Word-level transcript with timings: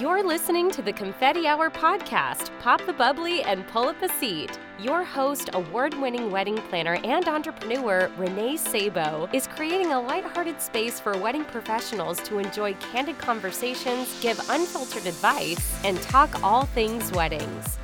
You're 0.00 0.22
listening 0.22 0.70
to 0.72 0.82
the 0.82 0.92
Confetti 0.92 1.46
Hour 1.46 1.70
podcast. 1.70 2.50
Pop 2.60 2.84
the 2.84 2.92
bubbly 2.92 3.42
and 3.44 3.66
pull 3.68 3.88
up 3.88 4.02
a 4.02 4.10
seat. 4.10 4.58
Your 4.78 5.02
host, 5.02 5.48
award 5.54 5.94
winning 5.94 6.30
wedding 6.30 6.58
planner 6.68 6.98
and 7.02 7.26
entrepreneur 7.26 8.10
Renee 8.18 8.58
Sabo, 8.58 9.26
is 9.32 9.46
creating 9.46 9.92
a 9.92 10.00
lighthearted 10.02 10.60
space 10.60 11.00
for 11.00 11.16
wedding 11.16 11.46
professionals 11.46 12.20
to 12.24 12.38
enjoy 12.38 12.74
candid 12.74 13.16
conversations, 13.16 14.20
give 14.20 14.38
unfiltered 14.50 15.06
advice, 15.06 15.82
and 15.82 15.98
talk 16.02 16.42
all 16.42 16.66
things 16.66 17.10
weddings. 17.12 17.78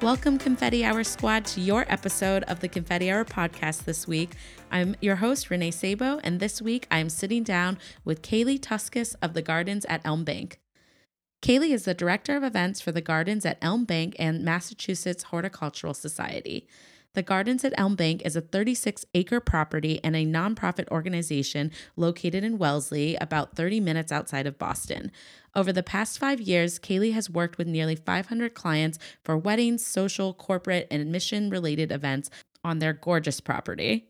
Welcome, 0.00 0.38
Confetti 0.38 0.86
Hour 0.86 1.04
Squad, 1.04 1.44
to 1.46 1.60
your 1.60 1.84
episode 1.92 2.44
of 2.44 2.60
the 2.60 2.68
Confetti 2.68 3.10
Hour 3.10 3.26
podcast 3.26 3.84
this 3.84 4.08
week. 4.08 4.36
I'm 4.70 4.96
your 5.02 5.16
host, 5.16 5.50
Renee 5.50 5.72
Sabo, 5.72 6.18
and 6.24 6.40
this 6.40 6.62
week 6.62 6.86
I'm 6.90 7.10
sitting 7.10 7.42
down 7.42 7.76
with 8.06 8.22
Kayleigh 8.22 8.60
Tosches 8.60 9.16
of 9.20 9.34
the 9.34 9.42
Gardens 9.42 9.84
at 9.84 10.00
Elm 10.06 10.24
Bank. 10.24 10.58
Kayleigh 11.40 11.70
is 11.70 11.84
the 11.84 11.94
Director 11.94 12.36
of 12.36 12.42
Events 12.42 12.80
for 12.80 12.90
the 12.90 13.00
Gardens 13.00 13.46
at 13.46 13.58
Elm 13.62 13.84
Bank 13.84 14.16
and 14.18 14.44
Massachusetts 14.44 15.24
Horticultural 15.24 15.94
Society. 15.94 16.66
The 17.14 17.22
Gardens 17.22 17.64
at 17.64 17.72
Elm 17.78 17.94
Bank 17.94 18.22
is 18.24 18.34
a 18.34 18.40
36 18.40 19.06
acre 19.14 19.38
property 19.40 20.00
and 20.02 20.16
a 20.16 20.26
nonprofit 20.26 20.88
organization 20.88 21.70
located 21.96 22.42
in 22.42 22.58
Wellesley, 22.58 23.16
about 23.16 23.54
30 23.54 23.80
minutes 23.80 24.10
outside 24.10 24.48
of 24.48 24.58
Boston. 24.58 25.12
Over 25.54 25.72
the 25.72 25.82
past 25.82 26.18
five 26.18 26.40
years, 26.40 26.78
Kayleigh 26.78 27.12
has 27.12 27.30
worked 27.30 27.56
with 27.56 27.68
nearly 27.68 27.94
500 27.96 28.54
clients 28.54 28.98
for 29.24 29.38
weddings, 29.38 29.86
social, 29.86 30.34
corporate, 30.34 30.88
and 30.90 31.10
mission 31.10 31.50
related 31.50 31.92
events 31.92 32.30
on 32.64 32.80
their 32.80 32.92
gorgeous 32.92 33.40
property. 33.40 34.08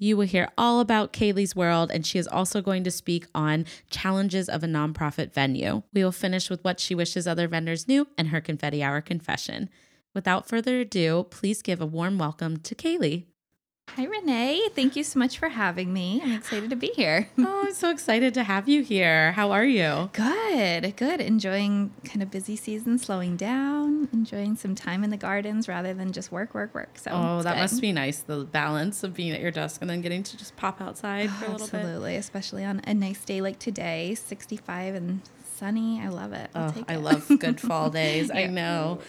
You 0.00 0.16
will 0.16 0.26
hear 0.26 0.48
all 0.56 0.78
about 0.78 1.12
Kayleigh's 1.12 1.56
world, 1.56 1.90
and 1.90 2.06
she 2.06 2.20
is 2.20 2.28
also 2.28 2.62
going 2.62 2.84
to 2.84 2.90
speak 2.90 3.26
on 3.34 3.66
challenges 3.90 4.48
of 4.48 4.62
a 4.62 4.68
nonprofit 4.68 5.32
venue. 5.32 5.82
We 5.92 6.04
will 6.04 6.12
finish 6.12 6.48
with 6.48 6.62
what 6.62 6.78
she 6.78 6.94
wishes 6.94 7.26
other 7.26 7.48
vendors 7.48 7.88
knew 7.88 8.06
and 8.16 8.28
her 8.28 8.40
confetti 8.40 8.80
hour 8.80 9.00
confession. 9.00 9.68
Without 10.14 10.48
further 10.48 10.80
ado, 10.80 11.26
please 11.30 11.62
give 11.62 11.80
a 11.80 11.86
warm 11.86 12.16
welcome 12.16 12.58
to 12.58 12.76
Kayleigh. 12.76 13.24
Hi, 13.96 14.04
Renee. 14.04 14.68
Thank 14.74 14.94
you 14.94 15.02
so 15.02 15.18
much 15.18 15.38
for 15.38 15.48
having 15.48 15.92
me. 15.92 16.20
I'm 16.22 16.32
excited 16.32 16.70
to 16.70 16.76
be 16.76 16.92
here. 16.94 17.28
oh, 17.38 17.64
I'm 17.66 17.74
so 17.74 17.90
excited 17.90 18.32
to 18.34 18.44
have 18.44 18.68
you 18.68 18.82
here. 18.82 19.32
How 19.32 19.50
are 19.50 19.64
you? 19.64 20.10
Good, 20.12 20.96
good. 20.96 21.20
Enjoying 21.20 21.92
kind 22.04 22.22
of 22.22 22.30
busy 22.30 22.54
season, 22.54 22.98
slowing 22.98 23.36
down, 23.36 24.08
enjoying 24.12 24.54
some 24.54 24.74
time 24.74 25.02
in 25.02 25.10
the 25.10 25.16
gardens 25.16 25.66
rather 25.66 25.94
than 25.94 26.12
just 26.12 26.30
work, 26.30 26.54
work, 26.54 26.74
work. 26.74 26.96
So, 26.96 27.10
oh, 27.12 27.42
that 27.42 27.54
good. 27.54 27.60
must 27.60 27.80
be 27.80 27.90
nice. 27.92 28.20
The 28.20 28.44
balance 28.44 29.02
of 29.02 29.14
being 29.14 29.32
at 29.32 29.40
your 29.40 29.50
desk 29.50 29.80
and 29.80 29.90
then 29.90 30.00
getting 30.00 30.22
to 30.22 30.36
just 30.36 30.56
pop 30.56 30.80
outside 30.80 31.28
oh, 31.30 31.32
for 31.32 31.44
a 31.44 31.48
oh, 31.48 31.52
little 31.52 31.64
absolutely, 31.64 31.70
bit. 31.70 31.88
Absolutely, 31.88 32.16
especially 32.16 32.64
on 32.64 32.80
a 32.84 32.94
nice 32.94 33.24
day 33.24 33.40
like 33.40 33.58
today, 33.58 34.14
65 34.14 34.94
and 34.94 35.22
sunny. 35.56 36.00
I 36.00 36.08
love 36.08 36.32
it. 36.32 36.50
I'll 36.54 36.74
oh, 36.76 36.84
I 36.88 36.96
love 36.96 37.28
good 37.40 37.60
fall 37.68 37.90
days. 37.90 38.30
yeah. 38.32 38.42
I 38.42 38.46
know. 38.46 39.00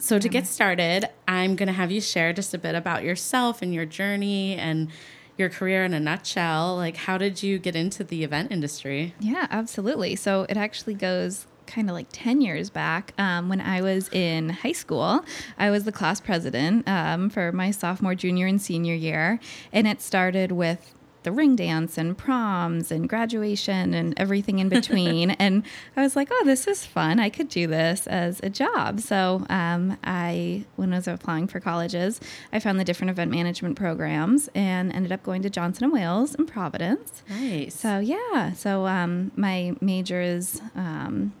So, 0.00 0.18
to 0.18 0.28
get 0.28 0.46
started, 0.46 1.08
I'm 1.26 1.56
going 1.56 1.66
to 1.66 1.72
have 1.72 1.90
you 1.90 2.00
share 2.00 2.32
just 2.32 2.54
a 2.54 2.58
bit 2.58 2.76
about 2.76 3.02
yourself 3.02 3.62
and 3.62 3.74
your 3.74 3.84
journey 3.84 4.54
and 4.54 4.90
your 5.36 5.48
career 5.48 5.84
in 5.84 5.92
a 5.92 5.98
nutshell. 5.98 6.76
Like, 6.76 6.96
how 6.96 7.18
did 7.18 7.42
you 7.42 7.58
get 7.58 7.74
into 7.74 8.04
the 8.04 8.22
event 8.22 8.52
industry? 8.52 9.14
Yeah, 9.18 9.48
absolutely. 9.50 10.14
So, 10.14 10.46
it 10.48 10.56
actually 10.56 10.94
goes 10.94 11.46
kind 11.66 11.90
of 11.90 11.94
like 11.94 12.06
10 12.12 12.40
years 12.40 12.70
back 12.70 13.12
um, 13.18 13.48
when 13.48 13.60
I 13.60 13.82
was 13.82 14.08
in 14.10 14.48
high 14.48 14.72
school. 14.72 15.24
I 15.58 15.70
was 15.70 15.84
the 15.84 15.92
class 15.92 16.20
president 16.20 16.88
um, 16.88 17.28
for 17.28 17.52
my 17.52 17.70
sophomore, 17.72 18.14
junior, 18.14 18.46
and 18.46 18.60
senior 18.60 18.94
year. 18.94 19.38
And 19.72 19.86
it 19.86 20.00
started 20.00 20.52
with 20.52 20.94
the 21.28 21.32
ring 21.32 21.56
dance 21.56 21.98
and 21.98 22.16
proms 22.16 22.90
and 22.90 23.06
graduation 23.06 23.92
and 23.92 24.14
everything 24.16 24.60
in 24.60 24.70
between. 24.70 25.30
and 25.38 25.62
I 25.94 26.00
was 26.00 26.16
like, 26.16 26.28
oh, 26.30 26.42
this 26.46 26.66
is 26.66 26.86
fun. 26.86 27.20
I 27.20 27.28
could 27.28 27.50
do 27.50 27.66
this 27.66 28.06
as 28.06 28.40
a 28.42 28.48
job. 28.48 29.00
So 29.00 29.44
um, 29.50 29.98
I, 30.02 30.64
when 30.76 30.94
I 30.94 30.96
was 30.96 31.06
applying 31.06 31.46
for 31.46 31.60
colleges, 31.60 32.18
I 32.50 32.60
found 32.60 32.80
the 32.80 32.84
different 32.84 33.10
event 33.10 33.30
management 33.30 33.76
programs 33.76 34.48
and 34.54 34.90
ended 34.90 35.12
up 35.12 35.22
going 35.22 35.42
to 35.42 35.50
Johnson 35.50 35.84
and 35.84 35.92
Wales 35.92 36.34
in 36.34 36.46
Providence. 36.46 37.22
Nice. 37.28 37.74
So 37.74 37.98
yeah. 37.98 38.54
So 38.54 38.86
um, 38.86 39.30
my 39.36 39.76
major 39.82 40.22
is. 40.22 40.62
Um, 40.74 41.34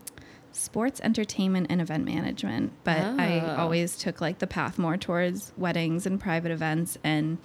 sports 0.50 1.00
entertainment 1.04 1.68
and 1.70 1.80
event 1.80 2.04
management 2.04 2.72
but 2.82 2.98
oh. 2.98 3.16
i 3.16 3.54
always 3.54 3.96
took 3.96 4.20
like 4.20 4.40
the 4.40 4.46
path 4.46 4.76
more 4.76 4.96
towards 4.96 5.52
weddings 5.56 6.04
and 6.04 6.18
private 6.18 6.50
events 6.50 6.98
and 7.04 7.38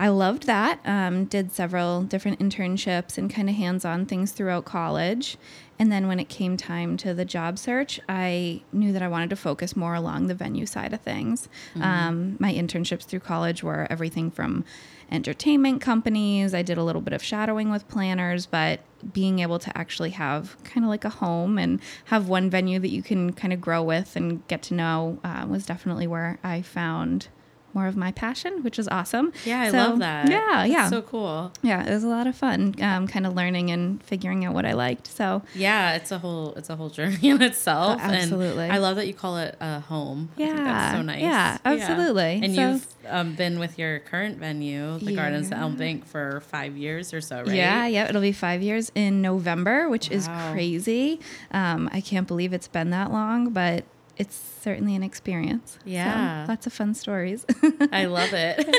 I 0.00 0.08
loved 0.08 0.44
that. 0.44 0.78
Um, 0.84 1.24
did 1.24 1.50
several 1.50 2.04
different 2.04 2.38
internships 2.38 3.18
and 3.18 3.28
kind 3.28 3.50
of 3.50 3.56
hands 3.56 3.84
on 3.84 4.06
things 4.06 4.30
throughout 4.30 4.64
college. 4.64 5.36
And 5.76 5.90
then 5.90 6.06
when 6.06 6.20
it 6.20 6.28
came 6.28 6.56
time 6.56 6.96
to 6.98 7.12
the 7.12 7.24
job 7.24 7.58
search, 7.58 8.00
I 8.08 8.62
knew 8.72 8.92
that 8.92 9.02
I 9.02 9.08
wanted 9.08 9.30
to 9.30 9.36
focus 9.36 9.76
more 9.76 9.94
along 9.94 10.28
the 10.28 10.34
venue 10.34 10.66
side 10.66 10.92
of 10.92 11.00
things. 11.00 11.48
Mm-hmm. 11.74 11.82
Um, 11.82 12.36
my 12.38 12.52
internships 12.52 13.02
through 13.02 13.20
college 13.20 13.64
were 13.64 13.88
everything 13.90 14.30
from 14.30 14.64
entertainment 15.10 15.80
companies. 15.80 16.54
I 16.54 16.62
did 16.62 16.78
a 16.78 16.84
little 16.84 17.02
bit 17.02 17.12
of 17.12 17.22
shadowing 17.22 17.70
with 17.70 17.88
planners, 17.88 18.46
but 18.46 18.80
being 19.12 19.40
able 19.40 19.58
to 19.58 19.76
actually 19.76 20.10
have 20.10 20.62
kind 20.62 20.84
of 20.84 20.90
like 20.90 21.04
a 21.04 21.10
home 21.10 21.58
and 21.58 21.80
have 22.06 22.28
one 22.28 22.50
venue 22.50 22.78
that 22.78 22.90
you 22.90 23.02
can 23.02 23.32
kind 23.32 23.52
of 23.52 23.60
grow 23.60 23.82
with 23.82 24.14
and 24.14 24.46
get 24.46 24.62
to 24.62 24.74
know 24.74 25.18
uh, 25.24 25.44
was 25.48 25.66
definitely 25.66 26.06
where 26.06 26.38
I 26.44 26.62
found 26.62 27.28
more 27.78 27.86
of 27.86 27.96
my 27.96 28.10
passion, 28.10 28.64
which 28.64 28.76
is 28.76 28.88
awesome. 28.88 29.32
Yeah, 29.44 29.60
I 29.60 29.70
so, 29.70 29.76
love 29.76 29.98
that. 30.00 30.28
Yeah, 30.28 30.46
That's 30.50 30.70
yeah. 30.70 30.90
So 30.90 31.00
cool. 31.00 31.52
Yeah, 31.62 31.86
it 31.88 31.94
was 31.94 32.02
a 32.02 32.08
lot 32.08 32.26
of 32.26 32.34
fun, 32.34 32.74
um, 32.82 33.06
kind 33.06 33.24
of 33.24 33.36
learning 33.36 33.70
and 33.70 34.02
figuring 34.02 34.44
out 34.44 34.52
what 34.52 34.66
I 34.66 34.72
liked. 34.72 35.06
So 35.06 35.42
yeah, 35.54 35.94
it's 35.94 36.10
a 36.10 36.18
whole 36.18 36.54
it's 36.54 36.70
a 36.70 36.74
whole 36.76 36.90
journey 36.98 37.30
in 37.30 37.40
itself. 37.40 38.00
Oh, 38.02 38.04
absolutely. 38.04 38.64
And 38.64 38.72
I 38.72 38.78
love 38.78 38.96
that 38.96 39.06
you 39.06 39.14
call 39.14 39.38
it 39.38 39.56
a 39.60 39.78
home. 39.78 40.30
Yeah, 40.36 40.56
that's 40.56 40.96
so 40.96 41.02
nice. 41.02 41.20
Yeah, 41.20 41.58
absolutely. 41.64 42.34
Yeah. 42.34 42.44
And 42.44 42.54
so, 42.54 42.60
you've 42.60 42.86
um, 43.06 43.34
been 43.36 43.60
with 43.60 43.78
your 43.78 44.00
current 44.00 44.38
venue, 44.38 44.98
the 44.98 45.12
yeah. 45.12 45.16
Gardens 45.16 45.52
at 45.52 45.58
Elm 45.58 45.76
Bank, 45.76 46.04
for 46.04 46.40
five 46.40 46.76
years 46.76 47.14
or 47.14 47.20
so, 47.20 47.38
right? 47.38 47.54
Yeah, 47.54 47.86
yeah. 47.86 48.08
It'll 48.08 48.20
be 48.20 48.32
five 48.32 48.60
years 48.60 48.90
in 48.96 49.22
November, 49.22 49.88
which 49.88 50.10
wow. 50.10 50.16
is 50.16 50.28
crazy. 50.52 51.20
Um, 51.52 51.88
I 51.92 52.00
can't 52.00 52.26
believe 52.26 52.52
it's 52.52 52.68
been 52.68 52.90
that 52.90 53.12
long, 53.12 53.50
but 53.50 53.84
it's 54.18 54.36
certainly 54.60 54.94
an 54.94 55.02
experience. 55.02 55.78
Yeah. 55.84 56.44
So, 56.44 56.50
lots 56.52 56.66
of 56.66 56.72
fun 56.72 56.94
stories. 56.94 57.46
I 57.92 58.06
love 58.06 58.30
it. 58.32 58.76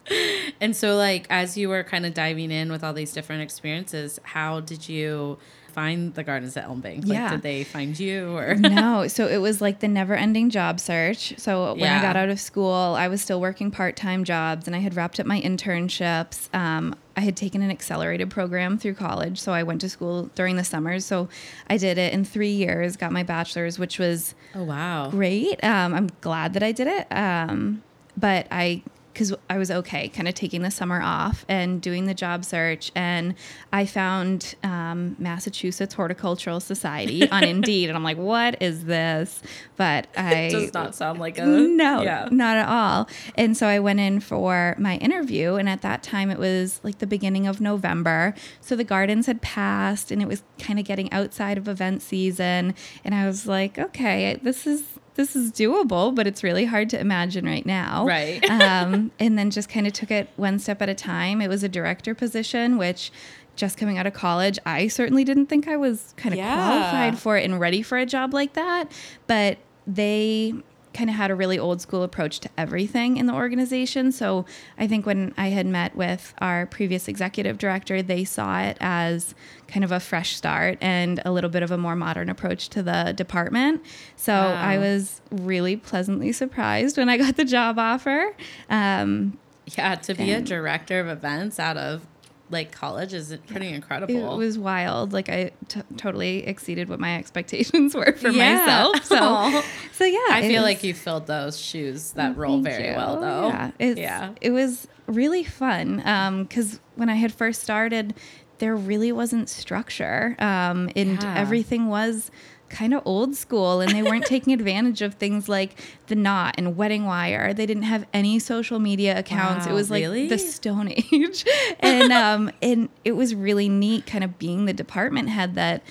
and 0.60 0.76
so, 0.76 0.96
like, 0.96 1.26
as 1.30 1.56
you 1.56 1.68
were 1.68 1.82
kind 1.82 2.06
of 2.06 2.14
diving 2.14 2.50
in 2.50 2.70
with 2.70 2.84
all 2.84 2.92
these 2.92 3.12
different 3.12 3.42
experiences, 3.42 4.20
how 4.22 4.60
did 4.60 4.88
you 4.88 5.38
find 5.76 6.14
the 6.14 6.24
gardens 6.24 6.56
at 6.56 6.64
Elm 6.64 6.80
Bank? 6.80 7.04
Like, 7.04 7.18
yeah. 7.18 7.30
did 7.30 7.42
they 7.42 7.62
find 7.62 7.98
you 8.00 8.34
or 8.34 8.54
no? 8.58 9.06
So 9.08 9.28
it 9.28 9.36
was 9.36 9.60
like 9.60 9.80
the 9.80 9.88
never-ending 9.88 10.48
job 10.48 10.80
search. 10.80 11.34
So 11.36 11.72
when 11.72 11.80
yeah. 11.80 11.98
I 11.98 12.02
got 12.02 12.16
out 12.16 12.30
of 12.30 12.40
school, 12.40 12.72
I 12.72 13.08
was 13.08 13.20
still 13.20 13.40
working 13.40 13.70
part-time 13.70 14.24
jobs, 14.24 14.66
and 14.66 14.74
I 14.74 14.78
had 14.78 14.96
wrapped 14.96 15.20
up 15.20 15.26
my 15.26 15.38
internships. 15.40 16.52
Um, 16.54 16.96
I 17.14 17.20
had 17.20 17.36
taken 17.36 17.60
an 17.60 17.70
accelerated 17.70 18.30
program 18.30 18.78
through 18.78 18.94
college, 18.94 19.38
so 19.38 19.52
I 19.52 19.62
went 19.62 19.82
to 19.82 19.90
school 19.90 20.30
during 20.34 20.56
the 20.56 20.64
summers. 20.64 21.04
So 21.04 21.28
I 21.68 21.76
did 21.76 21.98
it 21.98 22.14
in 22.14 22.24
three 22.24 22.52
years, 22.52 22.96
got 22.96 23.12
my 23.12 23.22
bachelor's, 23.22 23.78
which 23.78 23.98
was 23.98 24.34
oh 24.54 24.64
wow 24.64 25.10
great. 25.10 25.62
Um, 25.62 25.94
I'm 25.94 26.08
glad 26.22 26.54
that 26.54 26.62
I 26.62 26.72
did 26.72 26.86
it. 26.86 27.06
Um, 27.10 27.82
but 28.16 28.46
I 28.50 28.82
because 29.16 29.34
I 29.48 29.56
was 29.56 29.70
okay, 29.70 30.10
kind 30.10 30.28
of 30.28 30.34
taking 30.34 30.60
the 30.60 30.70
summer 30.70 31.00
off 31.00 31.46
and 31.48 31.80
doing 31.80 32.04
the 32.04 32.12
job 32.12 32.44
search. 32.44 32.92
And 32.94 33.34
I 33.72 33.86
found 33.86 34.54
um, 34.62 35.16
Massachusetts 35.18 35.94
Horticultural 35.94 36.60
Society 36.60 37.26
on 37.30 37.42
Indeed, 37.56 37.88
and 37.88 37.96
I'm 37.96 38.04
like, 38.04 38.18
what 38.18 38.60
is 38.60 38.84
this? 38.84 39.42
But 39.76 40.08
I 40.18 40.34
it 40.34 40.50
does 40.50 40.74
not 40.74 40.94
sound 40.94 41.18
like 41.18 41.38
a 41.38 41.46
no, 41.46 42.02
yeah. 42.02 42.28
not 42.30 42.58
at 42.58 42.68
all. 42.68 43.08
And 43.36 43.56
so 43.56 43.66
I 43.66 43.78
went 43.78 44.00
in 44.00 44.20
for 44.20 44.76
my 44.78 44.96
interview, 44.98 45.54
and 45.54 45.66
at 45.66 45.80
that 45.80 46.02
time 46.02 46.30
it 46.30 46.38
was 46.38 46.78
like 46.82 46.98
the 46.98 47.06
beginning 47.06 47.46
of 47.46 47.58
November, 47.58 48.34
so 48.60 48.76
the 48.76 48.84
gardens 48.84 49.24
had 49.24 49.40
passed, 49.40 50.10
and 50.10 50.20
it 50.20 50.28
was 50.28 50.42
kind 50.58 50.78
of 50.78 50.84
getting 50.84 51.10
outside 51.10 51.56
of 51.56 51.68
event 51.68 52.02
season, 52.02 52.74
and 53.02 53.14
I 53.14 53.26
was 53.26 53.46
like, 53.46 53.78
okay, 53.78 54.38
this 54.42 54.66
is 54.66 54.95
this 55.16 55.34
is 55.34 55.50
doable, 55.50 56.14
but 56.14 56.26
it's 56.26 56.44
really 56.44 56.66
hard 56.66 56.90
to 56.90 57.00
imagine 57.00 57.44
right 57.44 57.66
now. 57.66 58.06
Right. 58.06 58.44
um, 58.50 59.10
and 59.18 59.38
then 59.38 59.50
just 59.50 59.68
kind 59.68 59.86
of 59.86 59.92
took 59.92 60.10
it 60.10 60.28
one 60.36 60.58
step 60.58 60.80
at 60.82 60.88
a 60.88 60.94
time. 60.94 61.40
It 61.40 61.48
was 61.48 61.62
a 61.62 61.68
director 61.68 62.14
position, 62.14 62.78
which 62.78 63.10
just 63.56 63.78
coming 63.78 63.98
out 63.98 64.06
of 64.06 64.12
college, 64.12 64.58
I 64.66 64.88
certainly 64.88 65.24
didn't 65.24 65.46
think 65.46 65.66
I 65.66 65.76
was 65.76 66.14
kind 66.16 66.34
of 66.34 66.38
yeah. 66.38 66.54
qualified 66.54 67.18
for 67.18 67.36
it 67.36 67.44
and 67.44 67.58
ready 67.58 67.82
for 67.82 67.98
a 67.98 68.06
job 68.06 68.34
like 68.34 68.52
that. 68.52 68.92
But 69.26 69.58
they 69.86 70.54
kind 70.96 71.10
of 71.10 71.16
had 71.16 71.30
a 71.30 71.34
really 71.34 71.58
old 71.58 71.80
school 71.80 72.02
approach 72.02 72.40
to 72.40 72.48
everything 72.56 73.18
in 73.18 73.26
the 73.26 73.34
organization. 73.34 74.10
So 74.10 74.46
I 74.78 74.86
think 74.86 75.04
when 75.04 75.34
I 75.36 75.48
had 75.48 75.66
met 75.66 75.94
with 75.94 76.34
our 76.38 76.64
previous 76.66 77.06
executive 77.06 77.58
director, 77.58 78.02
they 78.02 78.24
saw 78.24 78.62
it 78.62 78.78
as 78.80 79.34
kind 79.68 79.84
of 79.84 79.92
a 79.92 80.00
fresh 80.00 80.34
start 80.34 80.78
and 80.80 81.20
a 81.24 81.32
little 81.32 81.50
bit 81.50 81.62
of 81.62 81.70
a 81.70 81.76
more 81.76 81.96
modern 81.96 82.30
approach 82.30 82.70
to 82.70 82.82
the 82.82 83.12
department. 83.14 83.84
So 84.16 84.32
wow. 84.32 84.54
I 84.54 84.78
was 84.78 85.20
really 85.30 85.76
pleasantly 85.76 86.32
surprised 86.32 86.96
when 86.96 87.10
I 87.10 87.18
got 87.18 87.36
the 87.36 87.44
job 87.44 87.78
offer. 87.78 88.34
Um, 88.70 89.38
yeah, 89.76 89.96
to 89.96 90.14
be 90.14 90.30
a 90.30 90.40
director 90.40 91.00
of 91.00 91.08
events 91.08 91.58
out 91.58 91.76
of 91.76 92.06
like 92.50 92.70
college 92.72 93.12
is 93.12 93.36
pretty 93.48 93.68
incredible. 93.68 94.34
It 94.34 94.36
was 94.36 94.56
wild. 94.58 95.12
Like 95.12 95.28
I 95.28 95.50
t- 95.68 95.82
totally 95.96 96.46
exceeded 96.46 96.88
what 96.88 97.00
my 97.00 97.16
expectations 97.16 97.94
were 97.98 98.12
for 98.12 98.28
Yeah. 98.28 98.54
myself. 98.56 99.04
So, 99.06 99.16
Aw. 99.18 99.64
so 99.92 100.04
yeah, 100.04 100.18
I 100.30 100.42
feel 100.42 100.62
was- 100.62 100.68
like 100.70 100.84
you 100.84 100.94
filled 100.94 101.26
those 101.26 101.58
shoes 101.58 102.12
that 102.12 102.36
role 102.36 102.60
very 102.60 102.88
you. 102.90 102.94
well, 102.96 103.20
though. 103.20 103.48
Yeah, 103.48 103.70
it's, 103.78 103.98
yeah. 104.00 104.30
it 104.40 104.50
was 104.50 104.86
really 105.06 105.44
fun 105.44 105.96
because 106.44 106.80
when 106.94 107.08
I 107.08 107.14
had 107.14 107.32
first 107.32 107.62
started, 107.62 108.14
there 108.58 108.74
really 108.76 109.12
wasn't 109.12 109.48
structure, 109.48 110.34
um, 110.38 110.88
and 110.96 111.22
Yeah. 111.22 111.34
everything 111.36 111.88
was 111.88 112.30
kind 112.68 112.94
of 112.94 113.02
old 113.04 113.34
school, 113.34 113.80
and 113.80 113.92
they 113.92 114.02
weren't 114.02 114.26
taking 114.26 114.52
advantage 114.52 115.02
of 115.02 115.14
things 115.14 115.48
like 115.48 115.78
the 116.06 116.14
knot 116.14 116.54
and 116.58 116.76
wedding 116.76 117.04
wire. 117.04 117.52
They 117.52 117.66
didn't 117.66 117.84
have 117.84 118.06
any 118.12 118.38
social 118.38 118.78
media 118.78 119.18
accounts. 119.18 119.66
it 119.66 119.72
was 119.72 119.90
like 119.90 120.02
really? 120.02 120.28
the 120.28 120.38
Stone 120.38 120.92
Age, 121.12 121.44
and 121.80 122.12
um, 122.12 122.50
and 122.62 122.88
it 123.04 123.12
was 123.12 123.34
really 123.34 123.68
neat, 123.68 124.06
kind 124.06 124.24
of 124.24 124.38
being 124.38 124.66
the 124.66 124.72
department 124.72 125.28
head 125.28 125.54
that. 125.54 125.82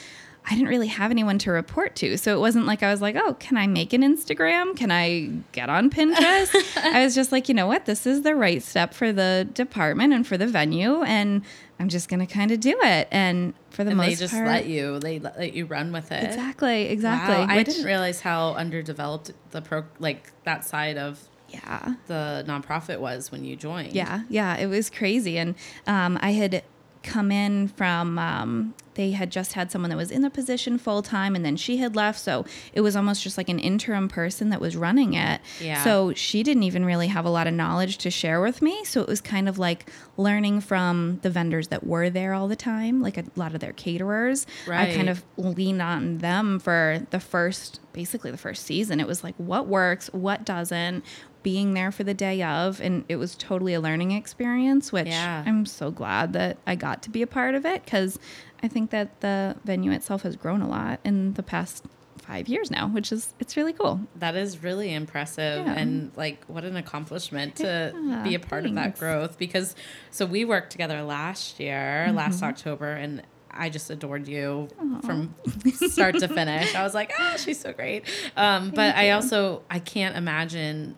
I 0.48 0.54
didn't 0.54 0.68
really 0.68 0.90
have 0.90 1.10
anyone 1.10 1.40
to 1.40 1.50
report 1.50 1.96
to. 1.96 2.20
So 2.20 2.38
it 2.38 2.40
wasn't 2.40 2.68
like 2.68 2.84
I 2.84 2.92
was 2.92 3.02
like, 3.02 3.16
oh, 3.16 3.34
can 3.40 3.58
I 3.58 3.66
make 3.66 3.94
an 3.94 4.04
Instagram? 4.04 4.78
Can 4.78 4.92
I 4.92 5.32
get 5.54 5.72
on 5.72 5.90
Pinterest? 5.90 6.78
I 6.78 7.04
was 7.04 7.16
just 7.16 7.32
like, 7.32 7.50
you 7.50 7.56
know 7.56 7.66
what? 7.66 7.86
This 7.86 8.06
is 8.06 8.22
the 8.22 8.36
right 8.36 8.62
step 8.62 8.94
for 8.94 9.12
the 9.12 9.50
department 9.56 10.14
and 10.14 10.28
for 10.28 10.38
the 10.38 10.46
venue. 10.46 11.02
And 11.02 11.42
I'm 11.80 11.90
just 11.90 12.08
going 12.10 12.26
to 12.26 12.32
kind 12.32 12.52
of 12.52 12.60
do 12.60 12.78
it. 12.82 13.08
And 13.12 13.54
for 13.70 13.84
the 13.84 13.90
and 13.92 13.98
most 13.98 14.08
they 14.08 14.16
just 14.16 14.34
part. 14.34 14.48
let 14.48 14.66
you 14.66 15.00
they 15.00 15.20
let 15.20 15.38
let 15.38 15.54
you 15.54 15.66
run 15.66 15.92
with 15.92 16.12
it. 16.12 16.24
Exactly. 16.24 16.84
Exactly. 16.90 17.36
Wow, 17.36 17.48
I 17.50 17.64
didn't 17.64 17.86
realize 17.86 18.22
how 18.22 18.54
underdeveloped 18.54 19.32
the 19.52 19.62
pro 19.62 19.84
like 20.00 20.32
that 20.46 20.64
side 20.66 20.98
of 20.98 21.20
Yeah. 21.50 21.96
the 22.08 22.44
nonprofit 22.48 23.00
was 23.00 23.32
when 23.32 23.44
you 23.44 23.56
joined. 23.56 23.94
Yeah, 23.94 24.22
yeah, 24.30 24.56
it 24.58 24.68
was 24.68 24.90
crazy. 24.90 25.38
And 25.38 25.56
um, 25.88 26.18
I 26.22 26.32
had 26.32 26.64
come 27.06 27.32
in 27.32 27.68
from, 27.70 28.18
um, 28.20 28.74
they 28.96 29.12
had 29.12 29.30
just 29.30 29.54
had 29.54 29.72
someone 29.72 29.90
that 29.90 29.98
was 29.98 30.10
in 30.10 30.22
the 30.22 30.30
position 30.30 30.78
full 30.78 31.02
time 31.02 31.36
and 31.36 31.46
then 31.46 31.56
she 31.56 31.78
had 31.78 31.96
left. 31.96 32.20
So 32.20 32.46
it 32.74 32.82
was 32.82 32.96
almost 32.96 33.22
just 33.22 33.38
like 33.38 33.50
an 33.50 33.60
interim 33.60 34.08
person 34.08 34.50
that 34.50 34.60
was 34.60 34.76
running 34.76 35.14
it. 35.14 35.42
Yeah. 35.62 35.84
So 35.84 36.14
she 36.14 36.44
didn't 36.44 36.64
even 36.64 36.86
really 36.86 37.08
have 37.08 37.26
a 37.26 37.30
lot 37.30 37.46
of 37.46 37.54
knowledge 37.54 37.98
to 38.00 38.10
share 38.10 38.42
with 38.42 38.62
me. 38.62 38.84
So 38.86 39.02
it 39.02 39.08
was 39.08 39.22
kind 39.22 39.48
of 39.48 39.60
like 39.60 39.90
learning 40.18 40.62
from 40.62 41.20
the 41.22 41.30
vendors 41.30 41.68
that 41.68 41.86
were 41.86 42.10
there 42.10 42.34
all 42.34 42.48
the 42.48 42.56
time, 42.56 43.02
like 43.02 43.18
a 43.18 43.26
lot 43.36 43.54
of 43.54 43.60
their 43.60 43.74
caterers. 43.74 44.48
right. 44.66 44.90
I 44.90 44.96
kind 44.96 45.10
of 45.10 45.24
leaned 45.38 45.82
on 45.82 46.18
them 46.20 46.60
for 46.60 47.06
the 47.12 47.20
first, 47.20 47.82
basically 47.94 48.32
the 48.32 48.38
first 48.38 48.66
season. 48.66 49.00
It 49.00 49.08
was 49.08 49.24
like 49.24 49.36
what 49.38 49.68
works, 49.68 50.08
what 50.14 50.46
doesn't, 50.46 51.04
being 51.46 51.76
there 51.76 51.92
for 51.92 52.04
the 52.04 52.14
day 52.16 52.42
of. 52.42 52.82
And 52.82 53.06
it 53.08 53.18
was 53.18 53.36
totally 53.36 53.76
a 53.76 53.80
learning 53.80 54.12
experience, 54.12 54.92
which 54.92 55.06
Yeah. 55.08 55.44
I'm 55.46 55.66
so 55.68 55.92
glad 55.92 56.34
that 56.34 56.58
I 56.66 56.74
got 56.76 57.04
to 57.04 57.12
be 57.12 57.22
a 57.22 57.28
part 57.28 57.54
of 57.54 57.66
it 57.66 57.86
because 57.86 58.18
I 58.64 58.68
think 58.68 58.90
that 58.90 59.22
the 59.22 59.56
venue 59.64 59.92
itself 59.92 60.24
has 60.24 60.36
grown 60.36 60.62
a 60.64 60.68
lot 60.68 61.00
in 61.06 61.36
the 61.36 61.44
past 61.44 61.86
five 62.18 62.48
years 62.48 62.72
now, 62.72 62.88
which 62.88 63.12
is, 63.12 63.36
it's 63.40 63.56
really 63.56 63.74
cool. 63.74 64.00
That 64.16 64.36
is 64.36 64.64
really 64.64 64.92
impressive 64.92 65.68
Yeah. 65.68 65.74
and 65.76 66.12
like 66.16 66.44
what 66.48 66.64
an 66.66 66.76
accomplishment 66.78 67.58
to 67.58 67.94
Yeah, 67.96 68.24
be 68.24 68.34
a 68.34 68.40
part 68.40 68.66
of 68.66 68.74
that 68.74 68.98
growth 68.98 69.38
because 69.38 69.76
so 70.10 70.26
we 70.26 70.46
worked 70.46 70.72
together 70.72 71.04
last 71.04 71.60
year, 71.60 72.06
Mm-hmm. 72.08 72.18
last 72.18 72.42
October 72.42 72.92
and 72.94 73.22
I 73.58 73.70
just 73.70 73.90
adored 73.92 74.28
you 74.28 74.68
from 75.06 75.34
start 75.76 76.18
to 76.20 76.28
finish. 76.28 76.76
I 76.76 76.84
was 76.84 76.94
like, 76.94 77.14
"Ah, 77.18 77.36
she's 77.38 77.58
so 77.58 77.72
great." 77.72 78.04
Um, 78.36 78.72
but 78.72 78.96
I 78.98 79.12
also 79.12 79.62
I 79.70 79.80
can't 79.80 80.18
imagine 80.18 80.98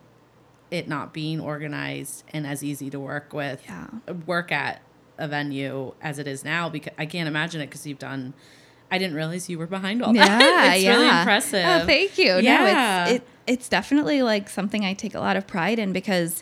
it 0.71 0.87
not 0.87 1.13
being 1.13 1.39
organized 1.39 2.23
and 2.33 2.45
as 2.45 2.63
easy 2.63 2.89
to 2.89 2.99
work 2.99 3.33
with 3.33 3.61
Yeah. 3.65 3.87
work 4.25 4.51
at 4.51 4.81
a 5.17 5.27
venue 5.27 5.93
as 6.01 6.19
it 6.19 6.27
is 6.27 6.43
now 6.45 6.69
because 6.69 6.93
I 6.97 7.05
can't 7.05 7.27
imagine 7.27 7.61
it 7.61 7.67
because 7.67 7.87
you've 7.87 7.99
done 7.99 8.33
I 8.89 8.97
didn't 8.99 9.15
realize 9.15 9.49
you 9.49 9.59
were 9.59 9.67
behind 9.67 10.01
all 10.01 10.13
that. 10.13 10.39
Yeah, 10.41 10.73
it's 10.73 10.83
yeah. 10.83 10.95
really 10.95 11.19
impressive. 11.19 11.65
Oh, 11.65 11.85
thank 11.85 12.17
you. 12.17 12.37
Yeah. 12.37 12.57
No, 13.05 13.11
it's 13.13 13.23
it, 13.23 13.27
it's 13.45 13.69
definitely 13.69 14.21
like 14.21 14.49
something 14.49 14.85
I 14.85 14.93
take 14.93 15.13
a 15.15 15.19
lot 15.19 15.35
of 15.35 15.45
pride 15.47 15.77
in 15.79 15.91
because 15.91 16.41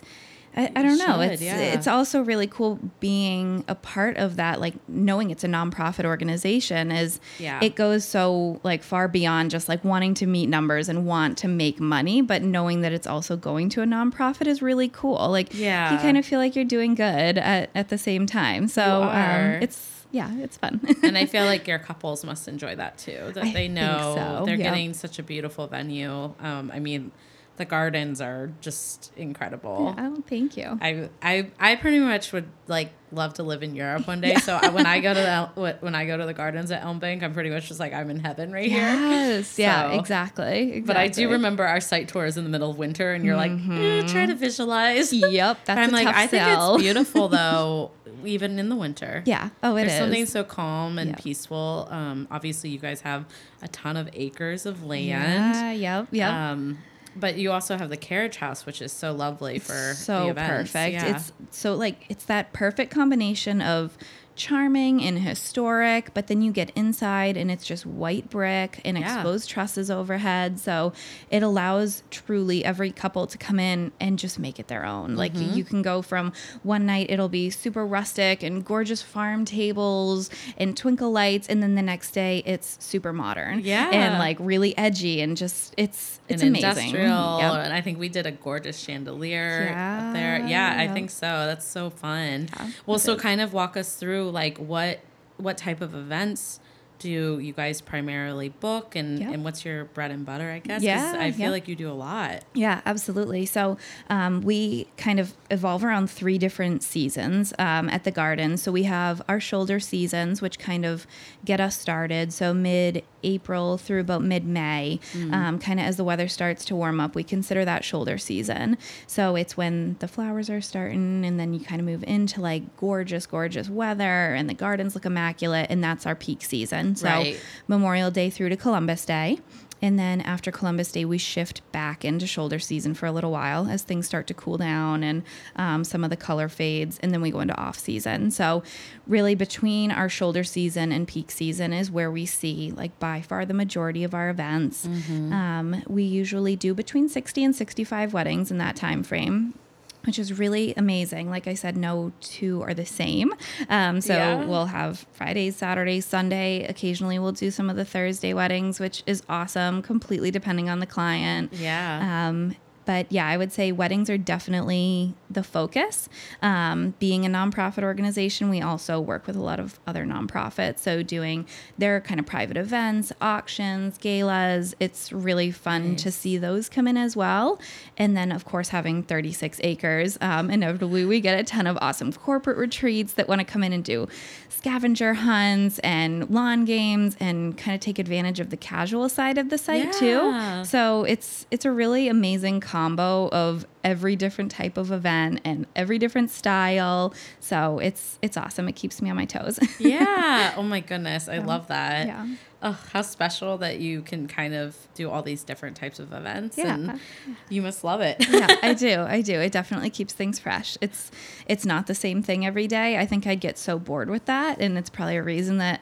I, 0.56 0.72
I 0.74 0.82
don't 0.82 0.96
know. 0.96 1.20
should, 1.22 1.32
It's 1.32 1.42
yeah. 1.42 1.58
it's 1.58 1.86
also 1.86 2.22
really 2.22 2.46
cool 2.46 2.78
being 2.98 3.62
a 3.68 3.74
part 3.74 4.16
of 4.16 4.36
that, 4.36 4.58
like 4.60 4.74
knowing 4.88 5.30
it's 5.30 5.44
a 5.44 5.48
nonprofit 5.48 6.04
organization 6.06 6.90
is 6.90 7.20
Yeah. 7.38 7.60
it 7.62 7.74
goes 7.74 8.04
so 8.06 8.58
like 8.62 8.82
far 8.82 9.06
beyond 9.06 9.50
just 9.50 9.68
like 9.68 9.84
wanting 9.84 10.14
to 10.14 10.26
meet 10.26 10.48
numbers 10.48 10.88
and 10.88 11.06
want 11.06 11.36
to 11.38 11.48
make 11.48 11.78
money, 11.78 12.22
but 12.22 12.40
knowing 12.42 12.80
that 12.80 12.92
it's 12.92 13.06
also 13.06 13.36
going 13.36 13.68
to 13.70 13.82
a 13.82 13.84
nonprofit 13.86 14.46
is 14.46 14.62
really 14.62 14.88
cool. 14.88 15.28
Like 15.30 15.52
Yeah. 15.52 15.92
you 15.92 15.98
kind 15.98 16.16
of 16.16 16.24
feel 16.24 16.38
like 16.38 16.56
you're 16.56 16.64
doing 16.64 16.94
good 16.94 17.36
at, 17.38 17.68
at 17.74 17.88
the 17.90 17.98
same 17.98 18.24
time. 18.26 18.66
So 18.68 19.02
um, 19.02 19.62
it's 19.62 19.92
yeah, 20.12 20.30
it's 20.38 20.56
fun. 20.56 20.80
and 21.02 21.18
I 21.18 21.26
feel 21.26 21.44
like 21.52 21.68
your 21.68 21.78
couples 21.80 22.24
must 22.24 22.48
enjoy 22.48 22.76
that 22.76 22.96
too. 22.96 23.32
That 23.34 23.44
I 23.44 23.52
they 23.52 23.68
know 23.68 24.14
so, 24.16 24.46
they're 24.46 24.56
getting 24.56 24.94
such 24.94 25.18
a 25.18 25.22
beautiful 25.22 25.66
venue. 25.66 26.32
Um, 26.40 26.70
I 26.72 26.78
mean, 26.78 27.10
the 27.56 27.64
gardens 27.64 28.20
are 28.20 28.50
just 28.60 29.12
incredible. 29.16 29.94
oh, 29.96 30.22
thank 30.28 30.56
you. 30.56 30.78
I, 30.80 31.08
I 31.22 31.50
I 31.58 31.76
pretty 31.76 32.00
much 32.00 32.32
would 32.32 32.48
like 32.66 32.92
love 33.12 33.34
to 33.34 33.42
live 33.44 33.62
in 33.62 33.74
Europe 33.76 34.06
one 34.08 34.20
day. 34.20 34.34
So 34.34 34.58
I, 34.60 34.68
when 34.68 34.84
I 34.84 35.00
go 35.00 35.14
to 35.14 35.20
the 35.54 35.76
when 35.80 35.94
I 35.94 36.06
go 36.06 36.16
to 36.16 36.26
the 36.26 36.34
gardens 36.34 36.70
at 36.70 36.82
Elm 36.82 36.98
Bank, 36.98 37.22
I'm 37.22 37.32
pretty 37.32 37.50
much 37.50 37.68
just 37.68 37.80
like 37.80 37.92
I'm 37.92 38.10
in 38.10 38.18
heaven 38.20 38.52
right 38.52 38.68
here. 38.70 38.80
Yes. 38.80 39.58
Yeah. 39.58 39.92
Exactly. 39.92 40.72
exactly. 40.72 40.80
But 40.82 40.96
I 40.96 41.08
do 41.08 41.30
remember 41.30 41.64
our 41.64 41.80
site 41.80 42.08
tours 42.08 42.36
in 42.36 42.44
the 42.44 42.50
middle 42.50 42.70
of 42.70 42.78
winter, 42.78 43.12
and 43.12 43.24
you're 43.24 43.36
like, 43.36 43.52
eh, 43.52 44.02
try 44.06 44.26
to 44.26 44.34
visualize. 44.34 45.12
Yep. 45.12 45.58
That's 45.64 45.78
I'm 45.80 45.90
like, 45.92 46.08
I 46.08 46.26
think 46.26 46.42
it's 46.46 46.82
beautiful 46.82 47.28
though, 47.40 47.90
even 48.24 48.58
in 48.58 48.68
the 48.68 48.76
winter. 48.76 49.22
Yeah. 49.24 49.50
Oh, 49.62 49.76
it 49.76 49.82
There's 49.82 49.92
is. 49.92 49.98
something 49.98 50.26
so 50.26 50.44
calm 50.44 50.98
and 50.98 51.10
Yep. 51.10 51.22
peaceful. 51.22 51.88
Um, 51.90 52.28
obviously, 52.30 52.70
you 52.70 52.78
guys 52.78 53.00
have 53.02 53.24
a 53.62 53.68
ton 53.68 53.96
of 53.96 54.08
acres 54.12 54.66
of 54.66 54.84
land. 54.84 55.06
Yeah. 55.06 55.72
Yep. 55.72 56.08
Yep. 56.10 56.32
Um, 56.32 56.78
but 57.18 57.36
you 57.36 57.52
also 57.52 57.76
have 57.76 57.90
the 57.90 57.96
carriage 57.96 58.36
house, 58.36 58.66
which 58.66 58.82
is 58.82 58.92
so 58.92 59.12
lovely 59.12 59.58
for 59.58 59.94
so 59.94 60.32
perfect. 60.34 60.92
Yeah. 60.92 61.16
It's 61.16 61.32
so 61.50 61.74
like 61.74 62.06
it's 62.08 62.24
that 62.26 62.52
perfect 62.52 62.92
combination 62.92 63.60
of 63.60 63.96
charming 64.36 65.02
and 65.02 65.18
historic, 65.18 66.12
but 66.14 66.26
then 66.26 66.42
you 66.42 66.52
get 66.52 66.70
inside 66.76 67.36
and 67.36 67.50
it's 67.50 67.64
just 67.64 67.86
white 67.86 68.28
brick 68.30 68.80
and 68.84 68.98
Yeah. 68.98 69.14
exposed 69.14 69.48
trusses 69.50 69.90
overhead. 69.90 70.60
So 70.60 70.92
it 71.30 71.42
allows 71.42 72.02
truly 72.10 72.64
every 72.64 72.90
couple 72.92 73.26
to 73.26 73.38
come 73.38 73.58
in 73.58 73.92
and 73.98 74.18
just 74.18 74.38
make 74.38 74.60
it 74.60 74.68
their 74.68 74.84
own. 74.84 75.16
Like 75.16 75.32
Mm-hmm. 75.32 75.56
you 75.56 75.64
can 75.64 75.82
go 75.82 76.02
from 76.02 76.32
one 76.62 76.86
night 76.86 77.06
it'll 77.10 77.28
be 77.28 77.50
super 77.50 77.84
rustic 77.86 78.42
and 78.42 78.64
gorgeous 78.64 79.02
farm 79.02 79.44
tables 79.44 80.30
and 80.58 80.76
twinkle 80.76 81.10
lights, 81.10 81.48
and 81.48 81.62
then 81.62 81.74
the 81.74 81.82
next 81.82 82.12
day 82.12 82.42
it's 82.46 82.76
super 82.80 83.12
modern. 83.12 83.60
Yeah. 83.60 83.90
And 83.90 84.18
like 84.18 84.36
really 84.38 84.76
edgy 84.78 85.20
and 85.20 85.36
just 85.36 85.74
it's 85.76 86.20
it's 86.28 86.42
an 86.42 86.48
amazing. 86.48 86.68
industrial, 86.70 87.38
Yep. 87.38 87.52
and 87.66 87.72
I 87.72 87.80
think 87.80 87.98
we 87.98 88.08
did 88.08 88.26
a 88.26 88.32
gorgeous 88.32 88.78
chandelier 88.78 89.68
Yeah, 89.70 90.08
up 90.08 90.12
there. 90.14 90.44
Yeah, 90.46 90.74
I 90.76 90.88
think 90.88 91.10
so. 91.10 91.26
That's 91.46 91.64
so 91.66 91.88
fun. 91.90 92.48
Yeah, 92.52 92.70
well, 92.84 92.96
it 92.96 93.00
so 93.00 93.14
is. 93.14 93.22
kind 93.22 93.40
of 93.40 93.52
walk 93.52 93.76
us 93.76 93.94
through 93.94 94.25
like 94.30 94.58
what 94.58 95.00
what 95.38 95.58
type 95.58 95.80
of 95.80 95.94
events 95.94 96.60
do 96.98 97.38
you 97.40 97.52
guys 97.52 97.80
primarily 97.80 98.48
book, 98.48 98.96
and 98.96 99.18
Yep. 99.18 99.34
and 99.34 99.44
what's 99.44 99.64
your 99.64 99.84
bread 99.86 100.10
and 100.10 100.24
butter? 100.24 100.50
I 100.50 100.58
guess 100.60 100.82
Yeah, 100.82 101.14
I 101.18 101.30
feel 101.32 101.46
yeah. 101.46 101.50
like 101.50 101.68
you 101.68 101.76
do 101.76 101.90
a 101.90 101.92
lot. 101.94 102.44
Yeah, 102.54 102.80
absolutely. 102.86 103.46
So 103.46 103.76
um, 104.10 104.40
we 104.42 104.88
kind 104.96 105.20
of 105.20 105.34
evolve 105.50 105.84
around 105.84 106.10
three 106.10 106.38
different 106.38 106.82
seasons 106.82 107.52
um, 107.58 107.88
at 107.90 108.04
the 108.04 108.10
garden. 108.10 108.56
So 108.56 108.72
we 108.72 108.84
have 108.84 109.22
our 109.28 109.40
shoulder 109.40 109.78
seasons, 109.80 110.40
which 110.42 110.58
kind 110.58 110.84
of 110.86 111.06
get 111.44 111.60
us 111.60 111.78
started. 111.78 112.32
So 112.32 112.52
mid 112.54 113.02
April 113.22 113.76
through 113.76 114.00
about 114.00 114.22
mid 114.22 114.44
May, 114.46 115.00
um, 115.32 115.58
kind 115.58 115.80
of 115.80 115.86
as 115.86 115.96
the 115.96 116.04
weather 116.04 116.28
starts 116.28 116.64
to 116.66 116.76
warm 116.76 117.00
up, 117.00 117.14
we 117.16 117.24
consider 117.24 117.64
that 117.64 117.84
shoulder 117.84 118.18
season. 118.18 118.78
So 119.08 119.34
it's 119.34 119.56
when 119.56 119.96
the 119.98 120.06
flowers 120.06 120.48
are 120.48 120.60
starting, 120.60 121.24
and 121.24 121.38
then 121.40 121.52
you 121.52 121.60
kind 121.60 121.80
of 121.80 121.86
move 121.86 122.04
into 122.04 122.40
like 122.40 122.76
gorgeous, 122.76 123.26
gorgeous 123.26 123.68
weather, 123.68 124.34
and 124.34 124.48
the 124.48 124.54
gardens 124.54 124.94
look 124.94 125.04
immaculate, 125.04 125.66
and 125.70 125.82
that's 125.82 126.06
our 126.06 126.14
peak 126.14 126.42
season. 126.44 126.85
So 126.94 127.06
Right. 127.08 127.40
Memorial 127.68 128.10
Day 128.10 128.30
through 128.30 128.50
to 128.50 128.56
Columbus 128.56 129.04
Day. 129.04 129.38
And 129.82 129.98
then 129.98 130.22
after 130.22 130.50
Columbus 130.50 130.90
Day, 130.90 131.04
we 131.04 131.18
shift 131.18 131.60
back 131.70 132.02
into 132.02 132.26
shoulder 132.26 132.58
season 132.58 132.94
for 132.94 133.04
a 133.04 133.12
little 133.12 133.30
while 133.30 133.68
as 133.68 133.82
things 133.82 134.06
start 134.06 134.26
to 134.28 134.34
cool 134.34 134.56
down 134.56 135.02
and 135.02 135.22
um, 135.56 135.84
some 135.84 136.02
of 136.02 136.08
the 136.08 136.16
color 136.16 136.48
fades. 136.48 136.98
And 137.02 137.12
then 137.12 137.20
we 137.20 137.30
go 137.30 137.40
into 137.40 137.54
off 137.60 137.78
season. 137.78 138.30
So, 138.30 138.62
really, 139.06 139.34
between 139.34 139.90
our 139.90 140.08
shoulder 140.08 140.44
season 140.44 140.92
and 140.92 141.06
peak 141.06 141.30
season 141.30 141.74
is 141.74 141.90
where 141.90 142.10
we 142.10 142.24
see, 142.24 142.72
like, 142.74 142.98
by 142.98 143.20
far 143.20 143.44
the 143.44 143.52
majority 143.52 144.02
of 144.02 144.14
our 144.14 144.30
events. 144.30 144.86
Um, 144.86 145.82
we 145.86 146.04
usually 146.04 146.56
do 146.56 146.72
between 146.72 147.10
60 147.10 147.44
and 147.44 147.54
65 147.54 148.14
weddings 148.14 148.50
in 148.50 148.56
that 148.58 148.76
time 148.76 149.02
frame 149.02 149.58
which 150.06 150.18
is 150.18 150.38
really 150.38 150.72
amazing. 150.76 151.28
Like 151.30 151.46
I 151.46 151.54
said, 151.54 151.76
no 151.76 152.12
two 152.20 152.62
are 152.62 152.74
the 152.74 152.86
same. 152.86 153.32
Um, 153.68 154.00
so 154.00 154.14
Yeah. 154.14 154.44
we'll 154.44 154.66
have 154.66 155.06
Fridays, 155.12 155.56
Saturdays, 155.56 156.04
Sunday. 156.04 156.64
Occasionally, 156.64 157.18
we'll 157.18 157.32
do 157.32 157.50
some 157.50 157.68
of 157.68 157.76
the 157.76 157.84
Thursday 157.84 158.32
weddings, 158.34 158.78
which 158.80 159.02
is 159.06 159.22
awesome, 159.28 159.82
completely 159.82 160.30
depending 160.30 160.70
on 160.70 160.78
the 160.80 160.86
client. 160.86 161.52
Yeah. 161.52 162.28
Um, 162.28 162.56
but 162.86 163.10
yeah, 163.10 163.26
I 163.26 163.36
would 163.36 163.52
say 163.52 163.72
weddings 163.72 164.08
are 164.08 164.16
definitely 164.16 165.14
the 165.28 165.42
focus. 165.42 166.08
Um, 166.40 166.94
being 166.98 167.26
a 167.26 167.28
nonprofit 167.28 167.82
organization, 167.82 168.48
we 168.48 168.62
also 168.62 169.00
work 169.00 169.26
with 169.26 169.36
a 169.36 169.42
lot 169.42 169.60
of 169.60 169.78
other 169.86 170.04
nonprofits. 170.04 170.78
So 170.78 171.02
doing 171.02 171.46
their 171.76 172.00
kind 172.00 172.20
of 172.20 172.26
private 172.26 172.56
events, 172.56 173.12
auctions, 173.20 173.98
galas. 173.98 174.74
It's 174.80 175.12
really 175.12 175.50
fun 175.50 175.90
nice. 175.90 176.02
to 176.04 176.12
see 176.12 176.38
those 176.38 176.68
come 176.68 176.86
in 176.86 176.96
as 176.96 177.16
well. 177.16 177.60
And 177.96 178.16
then, 178.16 178.30
of 178.30 178.44
course, 178.44 178.68
having 178.68 179.02
36 179.02 179.60
acres, 179.64 180.16
um, 180.20 180.48
inevitably 180.48 181.04
we 181.04 181.20
get 181.20 181.38
a 181.38 181.44
ton 181.44 181.66
of 181.66 181.76
awesome 181.80 182.12
corporate 182.12 182.56
retreats 182.56 183.14
that 183.14 183.28
want 183.28 183.40
to 183.40 183.44
come 183.44 183.64
in 183.64 183.72
and 183.72 183.84
do 183.84 184.06
scavenger 184.48 185.14
hunts 185.14 185.78
and 185.80 186.30
lawn 186.30 186.64
games 186.64 187.16
and 187.20 187.56
kind 187.58 187.74
of 187.74 187.80
take 187.80 187.98
advantage 187.98 188.40
of 188.40 188.50
the 188.50 188.56
casual 188.56 189.08
side 189.08 189.38
of 189.38 189.50
the 189.50 189.58
site 189.58 189.84
yeah. 189.84 189.90
too. 189.92 190.64
So 190.64 191.04
it's 191.04 191.46
it's 191.50 191.64
a 191.64 191.70
really 191.70 192.08
amazing 192.08 192.60
combo 192.76 193.28
of 193.30 193.66
every 193.82 194.16
different 194.16 194.50
type 194.50 194.76
of 194.76 194.92
event 194.92 195.40
and 195.46 195.66
every 195.74 195.98
different 195.98 196.30
style. 196.30 197.14
So 197.40 197.78
it's 197.78 198.18
it's 198.20 198.36
awesome. 198.36 198.68
It 198.68 198.76
keeps 198.76 199.00
me 199.00 199.08
on 199.08 199.16
my 199.16 199.24
toes. 199.24 199.58
yeah. 199.78 200.52
Oh 200.58 200.62
my 200.62 200.80
goodness. 200.80 201.26
I 201.26 201.38
love 201.38 201.68
that. 201.68 202.06
Yeah. 202.06 202.26
Oh, 202.62 202.78
how 202.92 203.00
special 203.00 203.56
that 203.58 203.78
you 203.78 204.02
can 204.02 204.28
kind 204.28 204.54
of 204.54 204.76
do 204.94 205.10
all 205.10 205.22
these 205.22 205.42
different 205.42 205.76
types 205.76 205.98
of 205.98 206.12
events. 206.12 206.58
Yeah. 206.58 206.74
And 206.74 207.00
you 207.48 207.62
must 207.62 207.82
love 207.82 208.02
it. 208.02 208.16
yeah, 208.28 208.48
I 208.62 208.74
do. 208.74 209.00
I 209.02 209.22
do. 209.22 209.40
It 209.40 209.52
definitely 209.52 209.90
keeps 209.90 210.12
things 210.12 210.38
fresh. 210.38 210.76
It's 210.82 211.10
it's 211.46 211.64
not 211.64 211.86
the 211.86 211.94
same 211.94 212.22
thing 212.22 212.44
every 212.44 212.66
day. 212.66 212.98
I 212.98 213.06
think 213.06 213.26
I'd 213.26 213.40
get 213.40 213.56
so 213.56 213.78
bored 213.78 214.10
with 214.10 214.26
that. 214.26 214.60
And 214.60 214.76
it's 214.76 214.90
probably 214.90 215.16
a 215.16 215.22
reason 215.22 215.56
that 215.58 215.80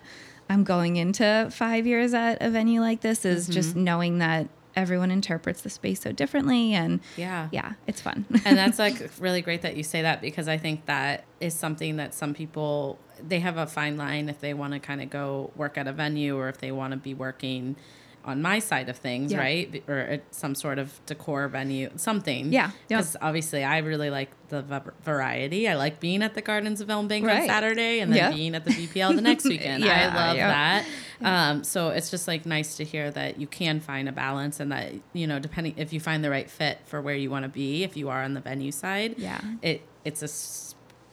I'm 0.48 0.62
going 0.62 0.94
into 0.94 1.48
five 1.50 1.88
years 1.88 2.14
at 2.14 2.40
a 2.40 2.50
venue 2.50 2.80
like 2.80 3.00
this 3.00 3.24
is 3.24 3.44
mm-hmm. 3.44 3.52
just 3.52 3.74
knowing 3.74 4.18
that 4.18 4.48
everyone 4.76 5.10
interprets 5.10 5.62
the 5.62 5.70
space 5.70 6.00
so 6.00 6.12
differently 6.12 6.74
and 6.74 7.00
yeah. 7.16 7.48
yeah 7.52 7.74
it's 7.86 8.00
fun. 8.00 8.24
And 8.44 8.58
that's 8.58 8.78
like 8.80 9.10
really 9.18 9.42
great 9.42 9.62
that 9.62 9.76
you 9.76 9.82
say 9.82 10.02
that 10.02 10.20
because 10.20 10.48
i 10.48 10.58
think 10.58 10.86
that 10.86 11.24
is 11.40 11.54
something 11.54 11.96
that 11.96 12.14
some 12.14 12.34
people 12.34 12.98
they 13.26 13.40
have 13.40 13.56
a 13.56 13.66
fine 13.66 13.96
line 13.96 14.28
if 14.28 14.40
they 14.40 14.54
want 14.54 14.72
to 14.72 14.80
kind 14.80 15.00
of 15.00 15.10
go 15.10 15.50
work 15.56 15.78
at 15.78 15.86
a 15.86 15.92
venue 15.92 16.36
or 16.36 16.48
if 16.48 16.58
they 16.58 16.72
want 16.72 16.92
to 16.92 16.96
be 16.96 17.14
working 17.14 17.76
on 18.24 18.40
my 18.40 18.58
side 18.58 18.88
of 18.88 18.96
things, 18.96 19.32
yeah. 19.32 19.38
right? 19.38 19.84
Or 19.88 20.20
some 20.30 20.54
sort 20.54 20.78
of 20.78 21.00
decor 21.06 21.48
venue, 21.48 21.90
something. 21.96 22.52
Yeah. 22.52 22.70
Because 22.88 23.16
obviously, 23.20 23.64
I 23.64 23.78
really 23.78 24.10
like 24.10 24.30
the 24.48 24.62
variety. 25.02 25.68
I 25.68 25.74
like 25.74 26.00
being 26.00 26.22
at 26.22 26.34
the 26.34 26.42
Gardens 26.42 26.80
of 26.80 26.90
Elm 26.90 27.08
Bank 27.08 27.26
right. 27.26 27.42
on 27.42 27.48
Saturday 27.48 28.00
and 28.00 28.12
then 28.12 28.18
yeah. 28.18 28.32
being 28.32 28.54
at 28.54 28.64
the 28.64 28.70
BPL 28.70 29.14
the 29.14 29.22
next 29.22 29.44
weekend. 29.48 29.84
yeah, 29.84 30.10
I 30.12 30.26
love 30.26 30.36
that. 30.36 30.86
Um, 31.20 31.64
so 31.64 31.90
it's 31.90 32.10
just 32.10 32.26
like 32.26 32.44
nice 32.46 32.76
to 32.76 32.84
hear 32.84 33.10
that 33.10 33.40
you 33.40 33.46
can 33.46 33.80
find 33.80 34.08
a 34.08 34.12
balance 34.12 34.60
and 34.60 34.72
that, 34.72 34.92
you 35.12 35.26
know, 35.26 35.38
depending 35.38 35.74
if 35.76 35.92
you 35.92 36.00
find 36.00 36.24
the 36.24 36.30
right 36.30 36.50
fit 36.50 36.78
for 36.86 37.00
where 37.00 37.14
you 37.14 37.30
want 37.30 37.44
to 37.44 37.48
be, 37.48 37.84
if 37.84 37.96
you 37.96 38.08
are 38.08 38.22
on 38.22 38.34
the 38.34 38.40
venue 38.40 38.72
side, 38.72 39.14
yeah, 39.18 39.40
it 39.62 39.82
it's 40.04 40.22
a 40.22 40.28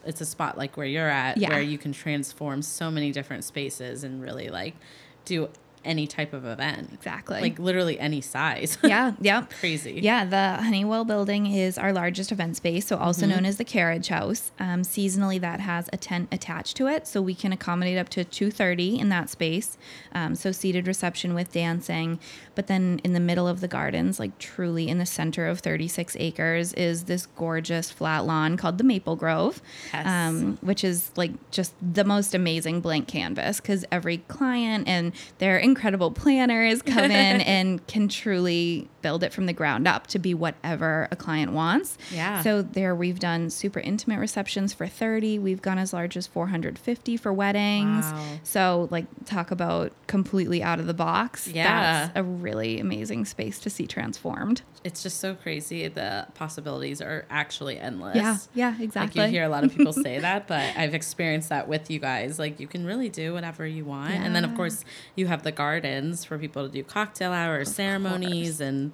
it's 0.08 0.22
a 0.22 0.26
spot 0.26 0.58
like 0.58 0.78
where 0.78 0.86
you're 0.86 1.10
at 1.10 1.38
yeah. 1.38 1.50
where 1.50 1.62
you 1.62 1.78
can 1.78 1.92
transform 1.92 2.62
so 2.62 2.90
many 2.90 3.12
different 3.12 3.44
spaces 3.44 4.04
and 4.04 4.22
really 4.22 4.50
like 4.50 4.76
do 5.26 5.50
any 5.84 6.08
type 6.08 6.34
of 6.34 6.46
event. 6.46 6.90
Exactly. 6.94 7.42
Like 7.42 7.60
literally 7.60 8.00
any 8.00 8.22
size. 8.22 8.78
Yeah. 8.84 9.14
Yep. 9.22 9.52
Crazy. 9.60 10.00
Yeah. 10.02 10.26
The 10.26 10.64
Hunnewell 10.64 11.06
building 11.06 11.46
is 11.46 11.78
our 11.78 11.94
largest 11.94 12.32
event 12.32 12.58
space, 12.58 12.88
so 12.88 12.98
also 12.98 13.22
mm-hmm. 13.22 13.36
known 13.36 13.46
as 13.46 13.58
the 13.58 13.64
Carriage 13.64 14.08
House. 14.08 14.52
Um, 14.60 14.82
seasonally, 14.82 15.40
that 15.40 15.60
has 15.60 15.90
a 15.94 15.98
tent 15.98 16.30
attached 16.32 16.76
to 16.78 16.88
it, 16.88 17.08
so 17.08 17.22
we 17.22 17.36
can 17.36 17.54
accommodate 17.54 17.98
up 17.98 18.10
to 18.10 18.24
230 18.24 19.00
in 19.00 19.10
that 19.10 19.30
space. 19.30 19.78
Um, 20.14 20.36
so 20.36 20.52
seated 20.52 20.88
reception 20.88 21.34
with 21.34 21.52
dancing. 21.52 22.20
But 22.56 22.68
then 22.68 23.00
in 23.04 23.14
the 23.14 23.20
middle 23.20 23.48
of 23.48 23.62
the 23.62 23.68
gardens, 23.68 24.20
like 24.20 24.38
truly 24.38 24.90
in 24.90 24.98
the 24.98 25.06
center 25.06 25.48
of 25.48 25.60
36 25.60 26.16
acres, 26.20 26.74
is 26.74 27.06
this 27.06 27.26
gorgeous 27.26 27.92
flat 27.92 28.26
lawn 28.26 28.58
called 28.58 28.78
the 28.78 28.84
Maple 28.84 29.16
Grove, 29.16 29.62
yes. 29.94 30.06
um, 30.06 30.58
which 30.62 30.84
is 30.84 31.12
like 31.16 31.32
just 31.52 31.74
the 31.82 32.04
most 32.04 32.34
amazing 32.34 32.82
blank 32.82 33.08
canvas 33.08 33.62
because 33.62 33.86
every 33.92 34.18
client 34.18 34.88
and 34.88 35.14
their 35.38 35.60
incredible 35.72 36.12
planners 36.12 36.82
come 36.82 37.06
in 37.06 37.42
and 37.56 37.86
can 37.88 38.08
truly 38.08 38.90
build 39.02 39.24
it 39.24 39.34
from 39.34 39.46
the 39.46 39.54
ground 39.54 39.88
up 39.88 40.08
to 40.08 40.20
be 40.20 40.34
whatever 40.34 41.08
a 41.12 41.16
client 41.16 41.54
wants. 41.54 41.98
Yeah. 42.12 42.42
So 42.42 42.62
there 42.62 42.96
we've 42.96 43.20
done 43.20 43.50
super 43.50 43.80
intimate 43.80 44.20
receptions 44.20 44.74
for 44.74 44.88
30. 44.88 45.40
We've 45.40 45.62
gone 45.62 45.78
as 45.78 45.94
large 45.94 46.16
as 46.18 46.28
450 46.28 47.18
for 47.18 47.34
weddings. 47.34 48.06
Wow. 48.06 48.26
So 48.44 48.88
like 48.92 49.06
talk 49.26 49.52
about 49.52 49.92
completely 50.08 50.62
out 50.62 50.80
of 50.80 50.88
the 50.88 50.94
box. 50.94 51.48
Yeah. 51.48 51.64
That's 52.08 52.12
a 52.16 52.24
really 52.24 52.80
amazing 52.80 53.26
space 53.26 53.60
to 53.60 53.70
see 53.70 53.88
transformed. 53.88 54.62
It's 54.84 55.04
just 55.04 55.20
so 55.20 55.36
crazy. 55.36 55.88
The 55.88 56.28
possibilities 56.34 57.02
are 57.02 57.26
actually 57.30 57.80
endless. 57.80 58.16
Yeah. 58.16 58.38
Yeah, 58.54 58.76
exactly. 58.82 59.22
Like 59.22 59.32
you 59.32 59.38
hear 59.38 59.46
a 59.46 59.50
lot 59.50 59.64
of 59.64 59.76
people 59.76 59.94
say 59.94 60.20
that, 60.28 60.48
but 60.48 60.76
I've 60.76 60.94
experienced 60.94 61.50
that 61.50 61.68
with 61.68 61.90
you 61.90 62.00
guys. 62.00 62.40
Like 62.40 62.60
you 62.60 62.68
can 62.68 62.86
really 62.86 63.10
do 63.10 63.34
whatever 63.34 63.66
you 63.66 63.86
want. 63.86 64.14
Yeah. 64.14 64.24
And 64.24 64.36
then 64.36 64.44
of 64.44 64.56
course 64.56 64.84
you 65.16 65.28
have 65.28 65.44
the 65.44 65.52
gardens 65.62 66.26
for 66.26 66.38
people 66.40 66.66
to 66.68 66.72
do 66.72 66.84
cocktail 66.84 67.32
hours, 67.32 67.70
of 67.70 67.76
ceremonies, 67.76 68.58
course. 68.58 68.68
and 68.68 68.92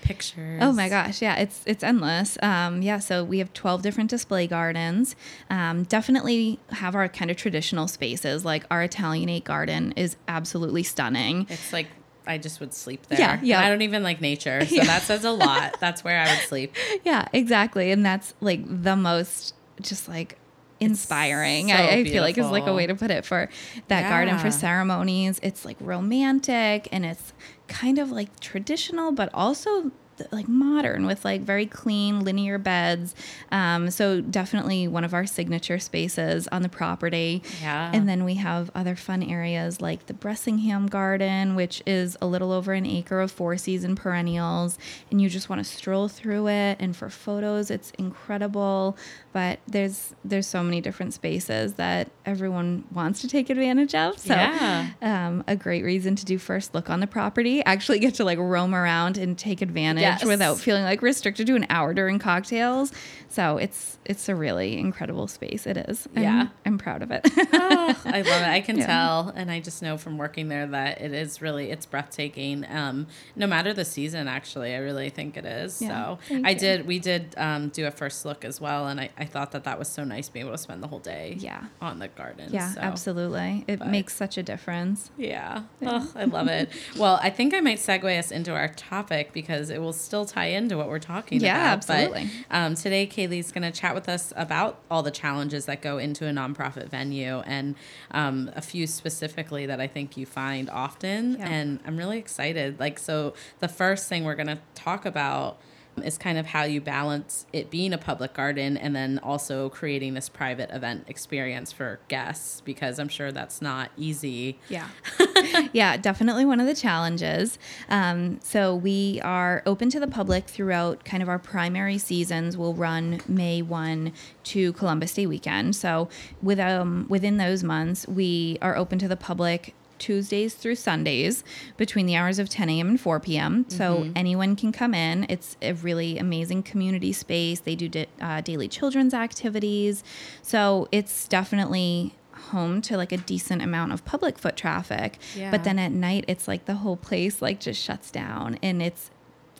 pictures. 0.00 0.60
Oh 0.62 0.72
my 0.72 0.88
gosh, 0.88 1.22
yeah, 1.22 1.36
it's 1.36 1.62
it's 1.64 1.84
endless. 1.84 2.36
Um, 2.42 2.82
yeah, 2.82 2.98
so 2.98 3.22
we 3.22 3.38
have 3.38 3.52
twelve 3.52 3.82
different 3.82 4.10
display 4.10 4.46
gardens. 4.46 5.14
Um, 5.50 5.84
definitely 5.84 6.58
have 6.70 6.94
our 6.94 7.08
kind 7.08 7.30
of 7.30 7.36
traditional 7.36 7.86
spaces. 7.88 8.44
Like 8.44 8.64
our 8.70 8.82
Italianate 8.82 9.44
garden 9.44 9.92
is 9.92 10.16
absolutely 10.26 10.82
stunning. 10.82 11.46
It's 11.48 11.72
like 11.72 11.88
I 12.26 12.38
just 12.38 12.58
would 12.60 12.74
sleep 12.74 13.06
there. 13.06 13.18
Yeah, 13.18 13.40
yeah. 13.42 13.60
I 13.64 13.68
don't 13.68 13.82
even 13.82 14.02
like 14.02 14.20
nature, 14.20 14.64
so 14.66 14.74
yeah. 14.74 14.84
that 14.84 15.02
says 15.02 15.24
a 15.24 15.30
lot. 15.30 15.76
That's 15.80 16.02
where 16.02 16.20
I 16.20 16.28
would 16.34 16.44
sleep. 16.48 16.74
Yeah, 17.04 17.28
exactly, 17.32 17.90
and 17.92 18.04
that's 18.04 18.34
like 18.40 18.60
the 18.66 18.96
most 18.96 19.54
just 19.80 20.08
like 20.08 20.37
inspiring. 20.80 21.68
So 21.68 21.74
I, 21.74 21.90
I 21.90 22.04
feel 22.04 22.22
like 22.22 22.38
is 22.38 22.50
like 22.50 22.66
a 22.66 22.74
way 22.74 22.86
to 22.86 22.94
put 22.94 23.10
it 23.10 23.24
for 23.24 23.48
that 23.88 24.02
yeah. 24.02 24.08
garden 24.08 24.38
for 24.38 24.50
ceremonies. 24.50 25.40
It's 25.42 25.64
like 25.64 25.76
romantic 25.80 26.88
and 26.92 27.04
it's 27.04 27.32
kind 27.66 27.98
of 27.98 28.10
like 28.10 28.40
traditional, 28.40 29.12
but 29.12 29.30
also 29.34 29.90
like 30.30 30.48
modern 30.48 31.06
with 31.06 31.24
like 31.24 31.40
very 31.42 31.66
clean 31.66 32.20
linear 32.20 32.58
beds. 32.58 33.14
Um, 33.50 33.90
so 33.90 34.20
definitely 34.20 34.88
one 34.88 35.04
of 35.04 35.14
our 35.14 35.26
signature 35.26 35.78
spaces 35.78 36.48
on 36.48 36.62
the 36.62 36.68
property. 36.68 37.42
Yeah. 37.60 37.90
And 37.92 38.08
then 38.08 38.24
we 38.24 38.34
have 38.34 38.70
other 38.74 38.96
fun 38.96 39.22
areas 39.22 39.80
like 39.80 40.06
the 40.06 40.14
Bressingham 40.14 40.88
Garden, 40.88 41.54
which 41.54 41.82
is 41.86 42.16
a 42.20 42.26
little 42.26 42.52
over 42.52 42.72
an 42.72 42.86
acre 42.86 43.20
of 43.20 43.30
four 43.30 43.56
season 43.56 43.96
perennials, 43.96 44.78
and 45.10 45.20
you 45.20 45.28
just 45.28 45.48
want 45.48 45.60
to 45.60 45.64
stroll 45.64 46.08
through 46.08 46.48
it. 46.48 46.76
And 46.80 46.96
for 46.96 47.08
photos, 47.08 47.70
it's 47.70 47.90
incredible. 47.92 48.96
But 49.32 49.60
there's 49.66 50.14
there's 50.24 50.46
so 50.46 50.62
many 50.62 50.80
different 50.80 51.14
spaces 51.14 51.74
that 51.74 52.10
everyone 52.26 52.84
wants 52.92 53.20
to 53.20 53.28
take 53.28 53.50
advantage 53.50 53.94
of. 53.94 54.18
So 54.18 54.34
yeah. 54.34 54.88
um, 55.02 55.44
a 55.46 55.56
great 55.56 55.84
reason 55.84 56.16
to 56.16 56.24
do 56.24 56.38
first 56.38 56.74
look 56.74 56.90
on 56.90 57.00
the 57.00 57.06
property. 57.06 57.62
Actually 57.64 57.98
get 57.98 58.14
to 58.14 58.24
like 58.24 58.38
roam 58.38 58.74
around 58.74 59.18
and 59.18 59.38
take 59.38 59.62
advantage 59.62 60.02
yes. 60.08 60.24
without 60.24 60.58
feeling 60.58 60.84
like 60.84 61.02
restricted 61.02 61.46
to 61.46 61.54
an 61.56 61.66
hour 61.70 61.94
during 61.94 62.18
cocktails. 62.18 62.92
So 63.30 63.58
it's 63.58 63.98
it's 64.04 64.28
a 64.30 64.34
really 64.34 64.78
incredible 64.78 65.28
space. 65.28 65.66
It 65.66 65.76
is. 65.76 66.08
Yeah, 66.16 66.48
I'm 66.64 66.78
proud 66.78 67.02
of 67.02 67.10
it. 67.10 67.28
oh, 67.52 68.00
I 68.06 68.22
love 68.22 68.42
it. 68.42 68.48
I 68.48 68.60
can 68.66 68.78
yeah. 68.78 68.86
tell, 68.86 69.32
and 69.36 69.50
I 69.50 69.60
just 69.60 69.82
know 69.82 69.98
from 69.98 70.16
working 70.16 70.48
there 70.48 70.66
that 70.66 71.00
it 71.02 71.12
is 71.12 71.42
really 71.42 71.70
it's 71.70 71.84
breathtaking. 71.84 72.64
Um, 72.70 73.06
no 73.36 73.46
matter 73.46 73.74
the 73.74 73.84
season, 73.84 74.28
actually, 74.28 74.74
I 74.74 74.78
really 74.78 75.10
think 75.10 75.36
it 75.36 75.44
is. 75.44 75.82
Yeah, 75.82 75.88
so 75.88 76.18
I 76.42 76.50
you. 76.50 76.58
did. 76.58 76.86
We 76.86 76.98
did 76.98 77.34
um, 77.36 77.68
do 77.68 77.86
a 77.86 77.90
first 77.90 78.24
look 78.24 78.46
as 78.46 78.60
well, 78.60 78.88
and 78.88 78.98
I, 78.98 79.10
I 79.18 79.26
thought 79.26 79.52
that 79.52 79.64
that 79.64 79.78
was 79.78 79.88
so 79.88 80.04
nice 80.04 80.30
being 80.30 80.46
able 80.46 80.54
to 80.54 80.58
spend 80.58 80.82
the 80.82 80.88
whole 80.88 80.98
day. 80.98 81.36
Yeah. 81.38 81.64
on 81.80 81.98
the 81.98 82.08
garden. 82.08 82.48
Yeah, 82.50 82.70
so. 82.72 82.80
absolutely. 82.80 83.64
It 83.68 83.78
but, 83.80 83.88
makes 83.88 84.16
such 84.16 84.38
a 84.38 84.42
difference. 84.42 85.10
Yeah. 85.16 85.64
yeah. 85.80 85.88
Oh, 86.02 86.12
I 86.14 86.24
love 86.24 86.48
it. 86.48 86.70
well, 86.96 87.18
I 87.22 87.30
think 87.30 87.54
I 87.54 87.60
might 87.60 87.78
segue 87.78 88.18
us 88.18 88.30
into 88.30 88.54
our 88.54 88.68
topic 88.68 89.32
because 89.32 89.70
it 89.70 89.80
will 89.80 89.92
still 90.00 90.24
tie 90.24 90.46
into 90.46 90.76
what 90.76 90.88
we're 90.88 90.98
talking 90.98 91.40
yeah, 91.40 91.54
about. 91.54 91.64
Yeah, 91.64 91.72
absolutely. 91.72 92.30
But, 92.48 92.56
um, 92.56 92.74
today, 92.74 93.06
Kayleigh's 93.06 93.52
going 93.52 93.70
to 93.70 93.78
chat 93.78 93.94
with 93.94 94.08
us 94.08 94.32
about 94.36 94.78
all 94.90 95.02
the 95.02 95.10
challenges 95.10 95.66
that 95.66 95.82
go 95.82 95.98
into 95.98 96.26
a 96.26 96.30
nonprofit 96.30 96.88
venue 96.88 97.40
and 97.40 97.74
um, 98.10 98.50
a 98.54 98.62
few 98.62 98.86
specifically 98.86 99.66
that 99.66 99.80
I 99.80 99.86
think 99.86 100.16
you 100.16 100.26
find 100.26 100.70
often. 100.70 101.36
Yeah. 101.38 101.48
And 101.48 101.80
I'm 101.86 101.96
really 101.96 102.18
excited. 102.18 102.78
Like, 102.80 102.98
so 102.98 103.34
the 103.60 103.68
first 103.68 104.08
thing 104.08 104.24
we're 104.24 104.34
going 104.34 104.48
to 104.48 104.58
talk 104.74 105.04
about 105.04 105.58
is 106.02 106.18
kind 106.18 106.38
of 106.38 106.46
how 106.46 106.64
you 106.64 106.80
balance 106.80 107.46
it 107.52 107.70
being 107.70 107.92
a 107.92 107.98
public 107.98 108.34
garden 108.34 108.76
and 108.76 108.94
then 108.94 109.18
also 109.22 109.68
creating 109.68 110.14
this 110.14 110.28
private 110.28 110.70
event 110.70 111.04
experience 111.08 111.72
for 111.72 112.00
guests 112.08 112.60
because 112.62 112.98
I'm 112.98 113.08
sure 113.08 113.32
that's 113.32 113.62
not 113.62 113.90
easy. 113.96 114.58
Yeah. 114.68 114.88
yeah, 115.72 115.96
definitely 115.96 116.44
one 116.44 116.60
of 116.60 116.66
the 116.66 116.74
challenges. 116.74 117.58
Um, 117.88 118.40
so 118.42 118.74
we 118.74 119.20
are 119.22 119.62
open 119.66 119.90
to 119.90 120.00
the 120.00 120.06
public 120.06 120.46
throughout 120.46 121.04
kind 121.04 121.22
of 121.22 121.28
our 121.28 121.38
primary 121.38 121.98
seasons. 121.98 122.56
We'll 122.56 122.74
run 122.74 123.20
May 123.28 123.62
1 123.62 124.12
to 124.44 124.72
Columbus 124.74 125.14
Day 125.14 125.26
weekend. 125.26 125.76
So 125.76 126.08
with, 126.42 126.58
um, 126.58 127.06
within 127.08 127.36
those 127.36 127.62
months, 127.62 128.06
we 128.08 128.58
are 128.62 128.76
open 128.76 128.98
to 128.98 129.08
the 129.08 129.16
public 129.16 129.74
Tuesdays 129.98 130.54
through 130.54 130.76
Sundays 130.76 131.44
between 131.76 132.06
the 132.06 132.16
hours 132.16 132.38
of 132.38 132.48
10 132.48 132.68
a.m. 132.70 132.88
and 132.88 133.00
4 133.00 133.20
p.m. 133.20 133.64
So 133.68 133.96
Mm-hmm. 133.98 134.12
anyone 134.16 134.56
can 134.56 134.72
come 134.72 134.94
in. 134.94 135.26
It's 135.28 135.56
a 135.62 135.72
really 135.72 136.18
amazing 136.18 136.62
community 136.62 137.12
space. 137.12 137.60
They 137.60 137.74
do 137.74 137.88
di- 137.88 138.06
uh, 138.20 138.40
daily 138.42 138.68
children's 138.68 139.14
activities. 139.14 140.04
So 140.42 140.88
it's 140.92 141.26
definitely 141.28 142.14
home 142.32 142.80
to 142.82 142.96
like 142.96 143.10
a 143.12 143.16
decent 143.16 143.60
amount 143.62 143.92
of 143.92 144.04
public 144.04 144.38
foot 144.38 144.56
traffic. 144.56 145.18
Yeah. 145.34 145.50
But 145.50 145.64
then 145.64 145.78
at 145.78 145.90
night, 145.92 146.24
it's 146.28 146.46
like 146.46 146.66
the 146.66 146.76
whole 146.76 146.96
place 146.96 147.42
like 147.42 147.58
just 147.60 147.82
shuts 147.82 148.10
down 148.10 148.58
and 148.62 148.80
it's 148.80 149.10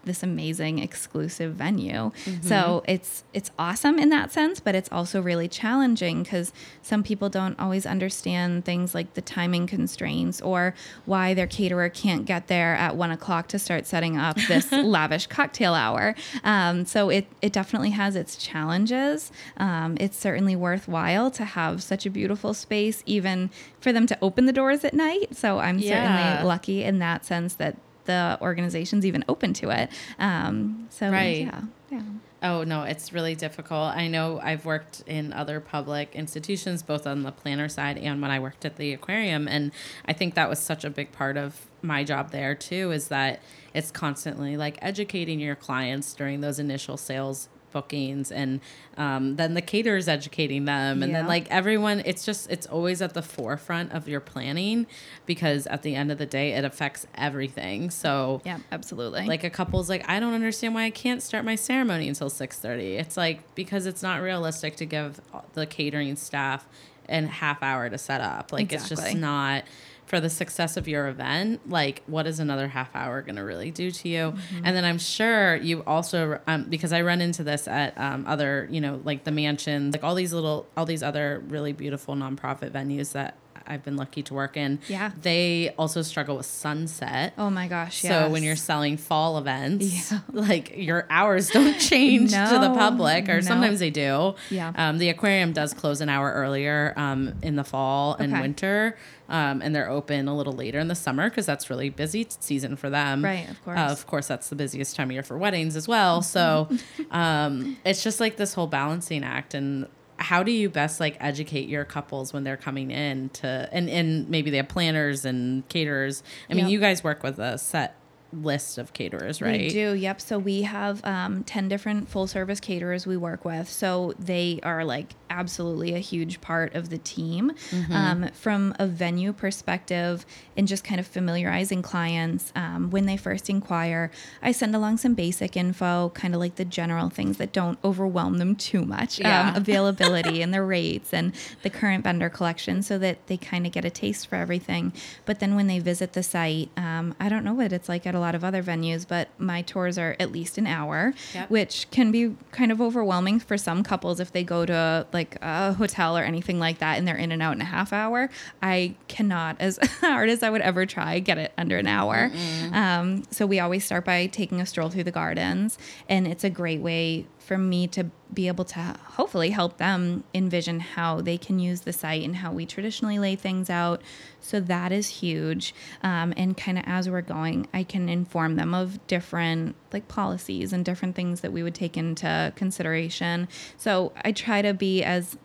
this 0.09 0.23
amazing 0.25 0.81
exclusive 0.81 1.55
venue. 1.55 2.11
So 2.43 2.83
it's 2.89 3.23
it's 3.33 3.51
awesome 3.59 3.99
in 4.01 4.09
that 4.09 4.33
sense, 4.33 4.59
but 4.59 4.75
it's 4.75 4.89
also 4.91 5.23
really 5.23 5.47
challenging 5.47 6.25
because 6.25 6.53
some 6.83 7.03
people 7.05 7.29
don't 7.29 7.57
always 7.61 7.87
understand 7.87 8.65
things 8.65 8.95
like 8.95 9.15
the 9.15 9.23
timing 9.23 9.67
constraints 9.69 10.41
or 10.41 10.75
why 11.07 11.35
their 11.35 11.47
caterer 11.47 11.89
can't 11.89 12.25
get 12.25 12.49
there 12.49 12.75
at 12.75 12.97
one 12.97 13.11
o'clock 13.13 13.47
to 13.49 13.59
start 13.59 13.87
setting 13.87 14.17
up 14.17 14.37
this 14.49 14.73
lavish 14.97 15.27
cocktail 15.29 15.75
hour. 15.75 16.15
Um, 16.43 16.85
so 16.87 17.09
it 17.11 17.27
it 17.41 17.53
definitely 17.53 17.91
has 17.91 18.17
its 18.17 18.37
challenges. 18.37 19.31
Um, 19.59 19.97
it's 20.01 20.17
certainly 20.19 20.57
worthwhile 20.57 21.31
to 21.33 21.45
have 21.45 21.83
such 21.83 22.07
a 22.07 22.11
beautiful 22.11 22.55
space, 22.55 23.03
even 23.07 23.51
for 23.81 23.93
them 23.93 24.07
to 24.07 24.19
open 24.23 24.47
the 24.47 24.53
doors 24.53 24.85
at 24.85 24.95
night. 24.95 25.37
So 25.37 25.59
I'm 25.59 25.79
Yeah. 25.79 25.89
certainly 26.35 26.49
lucky 26.49 26.83
in 26.83 26.99
that 27.01 27.25
sense 27.25 27.55
that 27.55 27.77
the 28.09 28.37
organization's 28.41 29.07
even 29.07 29.25
open 29.29 29.53
to 29.55 29.71
it. 29.71 29.91
Um, 30.19 30.89
so 30.91 31.11
Right. 31.11 31.47
yeah, 31.47 31.61
yeah. 31.93 32.03
Oh 32.43 32.63
no, 32.65 32.83
it's 32.85 33.13
really 33.13 33.35
difficult. 33.35 33.95
I 33.97 34.07
know 34.09 34.41
I've 34.41 34.65
worked 34.65 35.03
in 35.07 35.33
other 35.33 35.61
public 35.61 36.15
institutions, 36.15 36.83
both 36.83 37.07
on 37.07 37.23
the 37.23 37.33
planner 37.33 37.69
side 37.69 37.99
and 37.99 38.23
when 38.23 38.31
I 38.31 38.39
worked 38.41 38.65
at 38.65 38.77
the 38.77 38.93
aquarium, 38.93 39.47
and 39.49 39.73
I 40.07 40.13
think 40.13 40.35
that 40.35 40.49
was 40.49 40.59
such 40.59 40.85
a 40.85 40.91
big 40.91 41.13
part 41.13 41.37
of 41.37 41.67
my 41.83 42.03
job 42.05 42.31
there 42.31 42.55
too. 42.55 42.91
Is 42.93 43.09
that 43.09 43.41
it's 43.75 43.91
constantly 43.91 44.57
like 44.57 44.79
educating 44.81 45.41
your 45.41 45.57
clients 45.57 46.15
during 46.15 46.41
those 46.41 46.59
initial 46.59 46.97
sales 46.97 47.49
bookings 47.71 48.31
and 48.31 48.61
um, 48.97 49.37
then 49.37 49.55
the 49.55 49.63
caterers 49.63 50.09
educating 50.09 50.65
them 50.65 51.03
and 51.03 51.15
then 51.15 51.27
like 51.27 51.51
everyone 51.51 52.03
it's 52.05 52.25
just 52.25 52.51
it's 52.51 52.67
always 52.67 53.01
at 53.03 53.15
the 53.15 53.23
forefront 53.23 53.93
of 53.93 54.09
your 54.09 54.21
planning 54.21 54.87
because 55.27 55.67
at 55.67 55.83
the 55.83 55.95
end 55.95 56.11
of 56.11 56.19
the 56.19 56.27
day 56.27 56.53
it 56.53 56.65
affects 56.65 57.07
everything. 57.15 57.91
So 57.91 58.41
Yeah, 58.45 58.59
absolutely. 58.73 59.27
like 59.27 59.45
a 59.45 59.51
couple's 59.51 59.89
like 59.89 60.09
i 60.09 60.21
don't 60.21 60.35
understand 60.35 60.75
why 60.75 60.85
i 60.85 60.91
can't 60.91 61.23
start 61.23 61.45
my 61.45 61.55
ceremony 61.55 62.09
until 62.09 62.31
6.30 62.31 62.99
it's 62.99 63.17
like 63.17 63.55
because 63.55 63.87
it's 63.87 64.03
not 64.03 64.21
realistic 64.21 64.77
to 64.77 64.87
give 64.87 65.21
the 65.55 65.67
catering 65.67 66.17
staff 66.17 66.67
an 67.09 67.27
half 67.27 67.63
hour 67.63 67.89
to 67.89 67.99
set 67.99 68.21
up. 68.21 68.53
Like 68.53 68.73
it's 68.73 68.89
just 68.89 69.15
not 69.17 69.65
for 70.09 70.21
the 70.21 70.31
success 70.31 70.77
of 70.77 70.89
your 70.89 71.07
event 71.09 71.69
like 71.69 72.03
what 72.07 72.27
is 72.27 72.41
another 72.41 72.67
half 72.69 72.95
hour 72.97 73.21
going 73.23 73.37
to 73.37 73.45
really 73.45 73.71
do 73.71 73.91
to 73.91 74.09
you 74.09 74.19
Mm-hmm. 74.19 74.65
and 74.65 74.75
then 74.77 74.85
i'm 74.85 74.99
sure 74.99 75.57
you 75.57 75.83
also 75.87 76.41
um, 76.47 76.65
because 76.65 76.93
i 76.93 77.01
run 77.03 77.21
into 77.21 77.43
this 77.45 77.69
at 77.69 77.97
um, 77.99 78.25
other 78.27 78.67
you 78.71 78.81
know 78.81 79.01
like 79.05 79.25
the 79.25 79.31
mansions 79.31 79.95
like 79.95 80.03
all 80.05 80.15
these 80.15 80.33
little 80.33 80.67
all 80.77 80.87
these 80.87 81.03
other 81.03 81.43
really 81.49 81.73
beautiful 81.73 82.15
nonprofit 82.15 82.71
venues 82.71 83.13
that 83.13 83.37
i've 83.69 83.85
been 83.85 83.97
lucky 83.97 84.23
to 84.23 84.35
work 84.35 84.57
in 84.57 84.79
Yeah. 84.89 85.13
they 85.23 85.73
also 85.79 86.03
struggle 86.03 86.37
with 86.37 86.47
sunset 86.47 87.35
oh 87.39 87.51
my 87.51 87.69
gosh, 87.69 88.01
so 88.01 88.29
when 88.31 88.43
you're 88.43 88.57
selling 88.57 88.97
fall 88.97 89.39
events, 89.39 90.11
Yeah. 90.11 90.19
like 90.33 90.77
your 90.77 91.07
hours 91.11 91.51
don't 91.51 91.79
change 91.93 92.31
to 92.33 92.59
the 92.61 92.73
public, 92.75 93.29
or 93.29 93.37
no. 93.37 93.41
sometimes 93.41 93.79
they 93.81 93.91
do. 93.91 94.35
Yeah. 94.51 94.73
Um, 94.77 94.99
the 94.99 95.09
aquarium 95.11 95.53
does 95.53 95.75
close 95.75 96.01
an 96.01 96.09
hour 96.09 96.33
earlier 96.33 96.93
um, 96.97 97.35
in 97.43 97.57
the 97.57 97.65
fall 97.65 98.15
and 98.15 98.33
Okay. 98.33 98.43
winter, 98.43 98.97
um, 99.29 99.61
and 99.63 99.75
they're 99.75 99.91
open 99.91 100.27
a 100.29 100.37
little 100.37 100.53
later 100.55 100.79
in 100.79 100.89
the 100.89 100.95
summer 100.95 101.29
because 101.29 101.47
that's 101.47 101.69
really 101.71 101.91
busy 101.91 102.27
season 102.41 102.77
for 102.77 102.89
them. 102.91 103.25
Right, 103.25 103.49
of 103.51 103.63
course. 103.65 103.79
Uh, 103.79 103.83
of 103.83 104.07
course, 104.07 104.27
that's 104.27 104.49
the 104.49 104.57
busiest 104.57 104.97
time 104.97 105.09
of 105.09 105.13
year 105.13 105.23
for 105.23 105.37
weddings 105.39 105.77
as 105.77 105.87
well. 105.87 106.23
So 106.23 106.69
um, 107.11 107.77
it's 107.85 108.03
just 108.03 108.21
like 108.21 108.37
this 108.37 108.55
whole 108.55 108.67
balancing 108.69 109.25
act 109.25 109.55
and. 109.55 109.87
How 110.19 110.43
do 110.43 110.51
you 110.53 110.69
best 110.69 111.01
like 111.01 111.17
educate 111.21 111.69
your 111.69 111.85
couples 111.85 112.33
when 112.33 112.45
they're 112.45 112.57
coming 112.57 112.91
in 112.91 113.29
to 113.31 113.69
and 113.73 113.89
and 113.89 114.29
maybe 114.29 114.51
they 114.51 114.57
have 114.59 114.69
planners 114.69 115.25
and 115.25 115.69
caterers? 115.69 116.23
I 116.51 116.55
mean, 116.55 116.65
Yep. 116.65 116.73
you 116.73 116.81
guys 116.81 117.05
work 117.05 117.23
with 117.23 117.39
a 117.39 117.57
set 117.59 117.95
list 118.33 118.77
of 118.79 118.93
caterers, 118.93 119.41
right? 119.41 119.61
We 119.61 119.69
do, 119.71 119.95
yep. 119.95 120.21
So 120.21 120.39
we 120.39 120.63
have 120.63 121.03
um, 121.05 121.45
10 121.45 121.69
different 121.69 122.09
full 122.11 122.27
service 122.27 122.61
caterers 122.61 123.07
we 123.07 123.17
work 123.17 123.45
with. 123.45 123.69
So 123.71 124.13
they 124.19 124.61
are 124.63 124.85
like 124.85 125.15
absolutely 125.31 125.95
a 125.95 125.99
huge 125.99 126.41
part 126.41 126.75
of 126.75 126.89
the 126.91 126.99
team. 126.99 127.53
Mm-hmm. 127.71 127.93
Um, 127.93 128.29
from 128.33 128.75
a 128.79 128.87
venue 128.87 129.33
perspective 129.33 130.25
and 130.57 130.67
just 130.69 130.85
kind 130.85 131.01
of 131.01 131.07
familiarizing 131.07 131.83
clients 131.83 132.53
um, 132.55 132.91
when 132.91 133.07
they 133.07 133.17
first 133.17 133.51
inquire, 133.51 134.11
I 134.43 134.53
send 134.53 134.75
along 134.75 134.99
some 134.99 135.15
basic 135.15 135.57
info, 135.57 136.11
kind 136.15 136.35
of 136.35 136.41
like 136.41 136.55
the 136.57 136.65
general 136.65 137.09
things 137.11 137.37
that 137.39 137.53
don't 137.53 137.79
overwhelm 137.85 138.39
them 138.39 138.55
too 138.57 138.85
much 138.85 139.19
Yeah. 139.19 139.51
um, 139.51 139.57
availability 139.63 140.43
and 140.43 140.55
the 140.55 140.63
rates 140.63 141.13
and 141.13 141.33
the 141.63 141.71
current 141.71 142.05
vendor 142.05 142.29
collection 142.31 142.83
so 142.83 142.99
that 142.99 143.27
they 143.27 143.37
kind 143.37 143.67
of 143.67 143.73
get 143.73 143.85
a 143.85 143.91
taste 143.91 144.27
for 144.29 144.37
everything. 144.37 144.93
But 145.27 145.41
then 145.41 145.55
when 145.57 145.67
they 145.67 145.79
visit 145.81 146.13
the 146.13 146.23
site, 146.23 146.71
um, 146.77 147.15
I 147.19 147.29
don't 147.29 147.45
know 147.45 147.55
what 147.55 147.73
it's 147.73 147.89
like 147.89 148.07
at 148.07 148.15
a 148.15 148.21
lot 148.21 148.35
of 148.35 148.45
other 148.45 148.63
venues, 148.63 149.07
but 149.07 149.29
my 149.39 149.63
tours 149.63 149.99
are 149.99 150.15
at 150.21 150.31
least 150.33 150.57
an 150.59 150.67
hour, 150.67 151.13
Yep. 151.35 151.51
which 151.51 151.91
can 151.91 152.13
be 152.13 152.37
kind 152.53 152.71
of 152.71 152.81
overwhelming 152.81 153.41
for 153.41 153.59
some 153.59 153.83
couples 153.83 154.21
if 154.21 154.31
they 154.33 154.45
go 154.45 154.65
to 154.65 155.07
like 155.13 155.18
a 155.43 155.73
hotel 155.73 156.17
or 156.17 156.23
anything 156.23 156.59
like 156.59 156.79
that 156.79 156.99
and 156.99 157.07
they're 157.07 157.17
in 157.17 157.33
and 157.33 157.43
out 157.43 157.55
in 157.55 157.61
a 157.61 157.65
half 157.65 157.93
hour. 157.93 158.31
I 158.63 158.95
cannot, 159.09 159.57
as 159.61 159.79
hard 160.01 160.29
as 160.29 160.43
I 160.43 160.51
would 160.51 160.63
ever 160.63 160.87
try, 160.87 161.19
get 161.19 161.39
it 161.39 161.53
under 161.59 161.79
an 161.79 161.87
hour. 161.87 162.31
Um, 162.73 163.23
so 163.31 163.47
we 163.47 163.61
always 163.61 163.85
start 163.85 164.05
by 164.05 164.27
taking 164.27 164.61
a 164.61 164.67
stroll 164.67 164.91
through 164.91 165.05
the 165.05 165.11
gardens, 165.13 165.79
and 166.09 166.27
it's 166.27 166.45
a 166.45 166.51
great 166.51 166.81
way 166.81 167.27
for 167.49 167.57
me 167.57 167.87
to 167.87 168.05
be 168.35 168.47
able 168.47 168.65
to 168.67 168.79
hopefully 168.79 169.49
help 169.49 169.79
them 169.79 170.23
envision 170.35 170.81
how 170.81 171.23
they 171.23 171.39
can 171.39 171.59
use 171.59 171.81
the 171.81 171.95
site 171.95 172.23
and 172.23 172.37
how 172.37 172.53
we 172.53 172.67
traditionally 172.67 173.19
lay 173.19 173.35
things 173.35 173.71
out. 173.71 174.03
So 174.39 174.61
that 174.61 174.93
is 174.93 175.09
huge. 175.09 175.75
Um, 176.03 176.35
and 176.37 176.55
kind 176.55 176.79
of 176.79 176.85
as 176.87 177.09
we're 177.09 177.23
going, 177.23 177.67
I 177.73 177.85
can 177.85 178.11
inform 178.11 178.57
them 178.57 178.75
of 178.75 179.05
different 179.07 179.77
like 179.95 180.09
policies 180.09 180.75
and 180.75 180.85
different 180.85 181.17
things 181.17 181.41
that 181.41 181.51
we 181.51 181.63
would 181.63 181.75
take 181.75 181.97
into 181.97 182.53
consideration. 182.55 183.49
So 183.79 184.13
I 184.23 184.33
try 184.33 184.61
to 184.61 184.75
be 184.75 185.03
as 185.03 185.39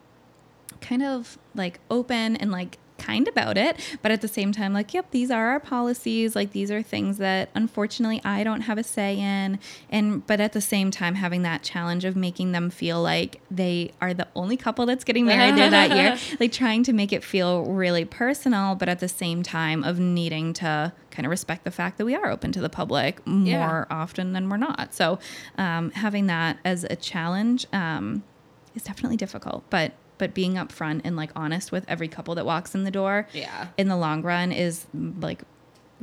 kind 0.82 1.04
of 1.04 1.38
like 1.56 1.80
open 1.90 2.36
and 2.36 2.52
like 2.52 2.80
kind 3.08 3.28
about 3.28 3.58
it 3.58 3.74
but 4.02 4.12
at 4.12 4.22
the 4.22 4.28
same 4.28 4.52
time 4.52 4.72
like 4.74 4.94
yep 4.94 5.06
these 5.12 5.30
are 5.32 5.48
our 5.54 5.60
policies. 5.60 6.36
Like 6.36 6.52
these 6.52 6.70
are 6.76 6.82
things 6.82 7.18
that 7.18 7.50
unfortunately 7.56 8.22
i 8.24 8.44
don't 8.48 8.62
have 8.70 8.78
a 8.78 8.84
say 8.84 9.12
in. 9.20 9.60
And 9.90 10.26
but 10.30 10.40
at 10.40 10.54
the 10.54 10.62
same 10.62 10.90
time 10.92 11.16
having 11.16 11.42
that 11.44 11.64
challenge 11.64 12.04
of 12.06 12.16
making 12.16 12.52
them 12.52 12.70
feel 12.70 13.02
like 13.02 13.42
they 13.52 13.92
are 14.02 14.14
the 14.14 14.28
only 14.36 14.58
couple 14.58 14.86
that's 14.86 15.04
getting 15.04 15.26
married 15.26 15.56
there 15.60 15.70
that 15.70 15.90
year 15.96 16.18
like 16.40 16.52
trying 16.52 16.84
to 16.84 16.94
make 16.94 17.12
it 17.12 17.24
feel 17.24 17.64
really 17.66 18.06
personal 18.06 18.76
but 18.76 18.88
at 18.90 19.00
the 19.00 19.10
same 19.10 19.44
time 19.44 19.84
of 19.84 20.00
needing 20.00 20.54
to 20.54 20.94
kind 21.12 21.26
of 21.26 21.30
respect 21.30 21.64
the 21.64 21.72
fact 21.72 21.98
that 21.98 22.06
we 22.06 22.16
are 22.16 22.30
open 22.30 22.52
to 22.52 22.62
the 22.62 22.70
public 22.70 23.26
more 23.28 23.48
Yeah. 23.48 23.86
often 24.04 24.34
than 24.34 24.50
we're 24.50 24.58
not. 24.70 24.94
So 24.94 25.20
um, 25.58 25.92
having 25.92 26.26
that 26.28 26.58
as 26.66 26.84
a 26.86 26.96
challenge 26.96 27.66
um, 27.74 28.24
is 28.76 28.84
definitely 28.84 29.18
difficult 29.18 29.64
but 29.70 29.92
but 30.18 30.34
being 30.34 30.54
upfront 30.56 31.02
and 31.04 31.16
like 31.16 31.32
honest 31.36 31.72
with 31.72 31.86
every 31.88 32.08
couple 32.08 32.36
that 32.36 32.46
walks 32.46 32.76
in 32.76 32.84
the 32.84 32.92
door 32.92 33.28
Yeah. 33.34 33.68
in 33.78 33.88
the 33.88 33.98
long 33.98 34.22
run 34.22 34.52
is 34.52 34.86
mm, 34.96 35.22
like 35.22 35.40
the 35.40 35.46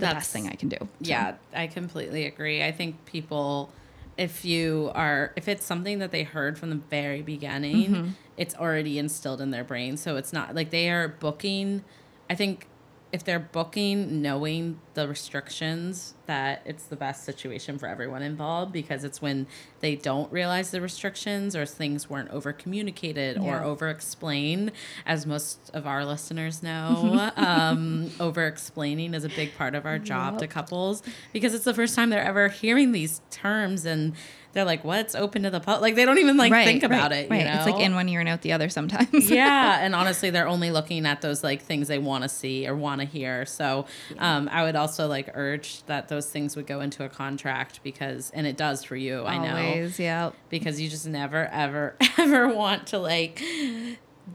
That's- 0.06 0.22
best 0.24 0.32
thing 0.32 0.48
I 0.48 0.54
can 0.54 0.68
do. 0.68 0.76
So, 0.80 0.88
Yeah, 1.00 1.34
I 1.54 1.66
completely 1.66 2.26
agree. 2.26 2.62
I 2.62 2.72
think 2.72 3.04
people, 3.06 3.70
if 4.16 4.44
you 4.44 4.90
are, 4.94 5.32
if 5.36 5.48
it's 5.48 5.64
something 5.64 5.98
that 5.98 6.10
they 6.10 6.22
heard 6.22 6.58
from 6.58 6.70
the 6.70 6.76
very 6.90 7.22
beginning, 7.22 7.86
Mm-hmm. 7.90 8.08
it's 8.36 8.54
already 8.54 8.98
instilled 8.98 9.40
in 9.40 9.50
their 9.50 9.64
brain. 9.64 9.96
So 9.96 10.16
it's 10.16 10.32
not 10.32 10.54
like 10.54 10.70
they 10.70 10.88
are 10.90 11.08
booking. 11.08 11.84
I 12.28 12.34
think 12.34 12.66
if 13.12 13.24
they're 13.24 13.40
booking 13.40 14.22
knowing 14.22 14.80
the 14.94 15.08
restrictions, 15.08 16.14
that 16.26 16.62
it's 16.64 16.84
the 16.84 16.96
best 16.96 17.24
situation 17.24 17.78
for 17.78 17.86
everyone 17.86 18.22
involved 18.22 18.72
because 18.72 19.02
it's 19.02 19.20
when 19.20 19.46
they 19.80 19.96
don't 19.96 20.30
realize 20.32 20.70
the 20.70 20.80
restrictions 20.80 21.56
or 21.56 21.66
things 21.66 22.08
weren't 22.08 22.30
over 22.30 22.52
communicated 22.52 23.36
or 23.38 23.62
over 23.62 23.88
explained, 23.88 24.70
as 25.06 25.26
most 25.26 25.70
of 25.74 25.86
our 25.86 26.04
listeners 26.04 26.62
know. 26.62 27.30
um, 27.36 28.10
over 28.20 28.46
explaining 28.46 29.14
is 29.14 29.24
a 29.24 29.28
big 29.30 29.56
part 29.56 29.74
of 29.74 29.86
our 29.86 29.98
job 29.98 30.38
to 30.38 30.46
couples 30.46 31.02
because 31.32 31.54
it's 31.54 31.64
the 31.64 31.74
first 31.74 31.96
time 31.96 32.10
they're 32.10 32.22
ever 32.22 32.48
hearing 32.48 32.92
these 32.92 33.20
terms 33.30 33.84
and 33.84 34.14
they're 34.52 34.64
like, 34.64 34.84
"What's 34.84 35.14
open 35.14 35.42
to 35.44 35.50
the 35.50 35.60
public?" 35.60 35.82
Like 35.82 35.94
they 35.94 36.04
don't 36.04 36.18
even 36.18 36.36
like 36.36 36.52
Right, 36.52 36.64
think 36.66 36.82
about 36.82 37.10
right, 37.10 37.24
it. 37.24 37.30
Right. 37.30 37.40
You 37.40 37.44
know, 37.46 37.54
It's 37.56 37.66
like 37.66 37.80
in 37.80 37.94
one 37.94 38.08
ear 38.08 38.20
and 38.20 38.28
out 38.28 38.42
the 38.42 38.52
other 38.52 38.68
sometimes. 38.68 39.30
yeah, 39.30 39.78
and 39.80 39.94
honestly, 39.94 40.30
they're 40.30 40.48
only 40.48 40.70
looking 40.70 41.06
at 41.06 41.20
those 41.20 41.42
like 41.44 41.62
things 41.62 41.88
they 41.88 41.98
want 41.98 42.22
to 42.24 42.28
see 42.28 42.66
or 42.68 42.74
want 42.74 43.00
to 43.00 43.06
hear. 43.06 43.46
So, 43.46 43.86
um, 44.18 44.48
I 44.52 44.62
would 44.64 44.76
also 44.76 45.06
like 45.06 45.30
urge 45.34 45.82
that 45.84 46.08
those 46.08 46.26
things 46.30 46.56
would 46.56 46.66
go 46.66 46.80
into 46.80 47.04
a 47.04 47.08
contract 47.08 47.80
because, 47.82 48.30
and 48.34 48.46
it 48.46 48.56
does 48.56 48.84
for 48.84 48.96
you. 48.96 49.24
I 49.24 49.38
know 49.38 49.56
Always, 49.56 49.98
yeah. 49.98 50.30
because 50.48 50.80
you 50.80 50.88
just 50.88 51.06
never, 51.06 51.46
ever, 51.46 51.94
ever 52.18 52.48
want 52.52 52.86
to 52.88 52.98
like 52.98 53.42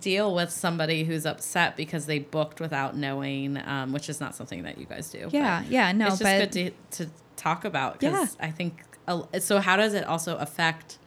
deal 0.02 0.34
with 0.36 0.50
somebody 0.52 1.04
who's 1.06 1.26
upset 1.26 1.78
because 1.78 2.06
they 2.06 2.20
booked 2.20 2.60
without 2.60 2.96
knowing, 2.98 3.58
um, 3.66 3.94
which 3.94 4.10
is 4.10 4.20
not 4.20 4.36
something 4.36 4.64
that 4.64 4.78
you 4.78 4.86
guys 4.86 5.10
do. 5.10 5.30
Yeah, 5.32 5.64
yeah, 5.70 5.92
no, 5.92 6.08
it's 6.08 6.20
just 6.20 6.54
good 6.54 6.76
to, 6.92 7.04
to 7.06 7.12
talk 7.38 7.66
about 7.66 8.00
because 8.00 8.36
Yeah. 8.40 8.46
I 8.48 8.52
think. 8.52 8.82
So 9.40 9.60
how 9.60 9.76
does 9.78 9.94
it 9.94 10.06
also 10.06 10.38
affect? 10.38 10.98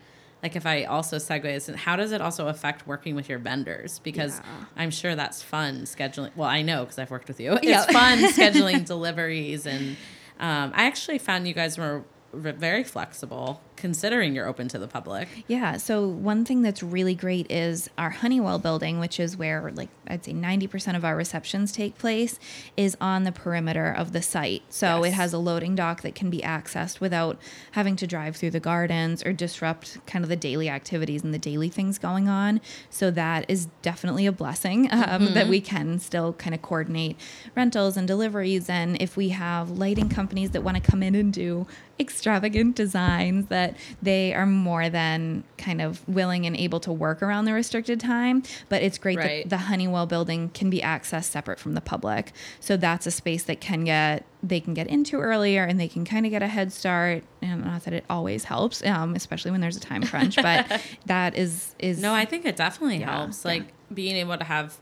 Like 0.43 0.55
if 0.55 0.67
I 0.67 0.85
also 0.85 1.17
segue, 1.17 1.43
this, 1.43 1.67
how 1.75 1.97
does 1.97 2.13
it 2.13 2.21
also 2.21 2.47
affect 2.47 2.87
working 2.87 3.17
with 3.17 3.29
your 3.29 3.41
vendors? 3.41 3.99
Because 3.99 4.39
Yeah. 4.39 4.65
I'm 4.77 4.91
sure 4.91 5.17
that's 5.17 5.43
fun 5.43 5.83
scheduling. 5.83 6.31
Well, 6.37 6.49
I 6.49 6.63
know 6.63 6.85
because 6.85 6.99
I've 7.01 7.11
worked 7.11 7.27
with 7.27 7.41
you. 7.41 7.55
It's 7.55 7.65
Yeah. 7.65 7.83
fun 7.87 8.19
scheduling 8.37 8.85
deliveries, 8.87 9.67
and 9.67 9.97
um, 10.39 10.71
I 10.77 10.85
actually 10.85 11.19
found 11.19 11.49
you 11.49 11.55
guys 11.55 11.77
were 11.77 12.05
very 12.33 12.85
flexible 12.85 13.61
considering 13.79 14.35
you're 14.35 14.47
open 14.47 14.69
to 14.69 14.79
the 14.79 14.88
public. 14.88 15.29
Yeah. 15.47 15.77
So 15.77 16.07
one 16.07 16.45
thing 16.45 16.62
that's 16.62 16.83
really 16.83 17.14
great 17.14 17.51
is 17.51 17.88
our 17.97 18.12
Hunnewell 18.12 18.61
building, 18.61 18.99
which 18.99 19.21
is 19.21 19.37
where 19.37 19.71
like 19.73 19.88
I'd 20.07 20.25
say 20.25 20.33
90% 20.33 20.97
of 20.97 21.05
our 21.05 21.17
receptions 21.17 21.73
take 21.73 21.97
place, 21.97 22.38
is 22.77 22.97
on 23.01 23.23
the 23.23 23.33
perimeter 23.33 23.91
of 23.91 24.12
the 24.12 24.21
site. 24.21 24.62
So 24.69 25.05
it 25.05 25.12
has 25.12 25.33
a 25.33 25.38
loading 25.38 25.75
dock 25.77 26.03
that 26.03 26.14
can 26.14 26.29
be 26.29 26.41
accessed 26.41 27.01
without 27.01 27.38
having 27.73 27.95
to 27.97 28.07
drive 28.07 28.37
through 28.37 28.51
the 28.51 28.61
gardens 28.61 29.25
or 29.25 29.33
disrupt 29.33 30.05
kind 30.07 30.25
of 30.25 30.29
the 30.29 30.37
daily 30.37 30.69
activities 30.69 31.23
and 31.23 31.33
the 31.33 31.38
daily 31.38 31.69
things 31.69 31.99
going 31.99 32.29
on. 32.29 32.61
So 32.91 33.11
that 33.12 33.49
is 33.49 33.67
definitely 33.83 34.27
a 34.27 34.33
blessing 34.33 34.88
um, 34.91 35.35
that 35.35 35.49
we 35.49 35.61
can 35.61 35.99
still 35.99 36.33
kind 36.33 36.55
of 36.55 36.62
coordinate 36.62 37.17
rentals 37.55 37.97
and 37.97 38.09
deliveries. 38.09 38.69
And 38.69 39.01
if 39.01 39.17
we 39.17 39.29
have 39.31 39.71
lighting 39.71 40.09
companies 40.09 40.51
that 40.51 40.62
want 40.62 40.83
to 40.83 40.91
come 40.91 41.03
in 41.03 41.14
and 41.14 41.33
do 41.33 41.67
extravagant 42.01 42.77
designs 42.77 43.47
that 43.47 43.77
they 44.03 44.33
are 44.35 44.47
more 44.47 44.89
than 44.89 45.45
kind 45.57 45.81
of 45.81 46.07
willing 46.09 46.47
and 46.47 46.57
able 46.57 46.81
to 46.81 46.93
work 46.93 47.23
around 47.23 47.45
the 47.45 47.53
restricted 47.53 48.01
time. 48.01 48.43
But 48.69 48.83
it's 48.83 48.99
great 48.99 49.19
Right. 49.19 49.49
that 49.49 49.57
the 49.59 49.65
Hunnewell 49.65 50.09
building 50.09 50.51
can 50.51 50.71
be 50.71 50.81
accessed 50.81 51.25
separate 51.31 51.59
from 51.59 51.75
the 51.75 51.81
public. 51.81 52.33
So 52.61 52.77
that's 52.77 53.07
a 53.07 53.11
space 53.11 53.43
that 53.45 53.61
can 53.61 53.85
get 53.85 54.25
they 54.41 54.61
can 54.61 54.73
get 54.73 54.87
into 54.87 55.19
earlier 55.19 55.65
and 55.65 55.81
they 55.81 55.89
can 55.89 56.05
kind 56.05 56.25
of 56.25 56.31
get 56.31 56.45
a 56.45 56.47
head 56.47 56.73
start. 56.73 57.25
And 57.43 57.65
not 57.65 57.83
that 57.85 57.93
it 57.93 58.05
always 58.09 58.45
helps, 58.45 58.85
um, 58.87 59.17
especially 59.17 59.51
when 59.51 59.61
there's 59.61 59.77
a 59.77 59.81
time 59.81 60.05
crunch, 60.05 60.37
but 60.37 60.81
that 61.07 61.37
is 61.37 61.75
is 61.81 62.01
No, 62.01 62.15
I 62.15 62.25
think 62.25 62.45
it 62.47 62.55
definitely 62.57 62.99
Yeah, 62.99 63.17
helps. 63.19 63.45
yeah. 63.45 63.51
Like 63.51 63.65
being 63.93 64.15
able 64.17 64.39
to 64.39 64.45
have, 64.45 64.77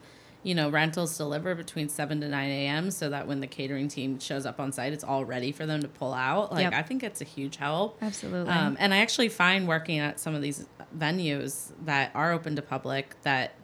you 0.47 0.55
know, 0.55 0.71
rentals 0.71 1.17
deliver 1.19 1.55
between 1.57 1.89
seven 1.89 2.21
to 2.21 2.29
nine 2.29 2.51
a.m. 2.51 2.91
so 2.93 3.11
that 3.11 3.27
when 3.27 3.41
the 3.41 3.47
catering 3.49 3.89
team 3.89 4.21
shows 4.21 4.47
up 4.47 4.61
on 4.61 4.71
site, 4.71 4.93
it's 4.93 5.03
all 5.03 5.25
ready 5.25 5.51
for 5.51 5.67
them 5.67 5.81
to 5.83 5.89
pull 5.89 6.15
out. 6.15 6.53
Like 6.53 6.63
Yep. 6.65 6.73
I 6.75 6.83
think 6.83 7.03
it's 7.03 7.21
a 7.21 7.25
huge 7.25 7.57
help. 7.57 7.99
Absolutely. 8.01 8.53
Um, 8.53 8.77
and 8.79 8.95
I 8.95 8.99
actually 8.99 9.29
find 9.29 9.67
working 9.67 9.99
at 9.99 10.21
some 10.21 10.35
of 10.37 10.43
these 10.43 10.67
venues 10.97 11.73
that 11.85 12.13
are 12.15 12.33
open 12.33 12.55
to 12.57 12.63
public 12.63 13.21
that 13.23 13.55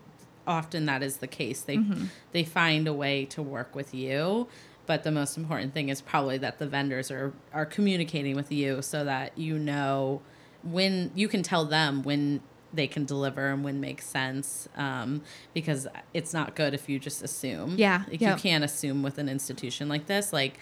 often 0.47 0.87
that 0.87 1.03
is 1.05 1.19
the 1.19 1.29
case. 1.29 1.63
They 1.63 1.77
Mm-hmm. 1.77 2.07
they 2.33 2.43
find 2.45 2.89
a 2.89 2.93
way 2.93 3.27
to 3.27 3.43
work 3.43 3.75
with 3.77 3.95
you. 3.95 4.49
But 4.85 5.05
the 5.05 5.13
most 5.13 5.37
important 5.39 5.75
thing 5.75 5.89
is 5.89 6.01
probably 6.01 6.39
that 6.39 6.59
the 6.59 6.67
vendors 6.67 7.13
are 7.13 7.33
are 7.55 7.65
communicating 7.65 8.35
with 8.35 8.51
you 8.51 8.83
so 8.83 9.05
that 9.05 9.39
you 9.39 9.57
know 9.57 10.21
when 10.65 11.13
you 11.15 11.29
can 11.29 11.43
tell 11.45 11.65
them 11.65 12.03
when 12.03 12.41
they 12.75 12.87
can 12.87 13.05
deliver 13.05 13.49
and 13.51 13.63
when 13.65 13.81
makes 13.81 14.07
sense 14.07 14.69
um, 14.77 15.23
because 15.55 15.87
it's 16.15 16.33
not 16.33 16.55
good 16.55 16.75
if 16.75 16.89
you 16.89 16.99
just 16.99 17.23
assume 17.23 17.75
Yeah, 17.77 18.03
like 18.09 18.21
yep. 18.21 18.37
you 18.37 18.43
can't 18.43 18.65
assume 18.65 19.03
with 19.03 19.19
an 19.19 19.29
institution 19.29 19.89
like 19.89 20.07
this 20.07 20.33
like 20.33 20.59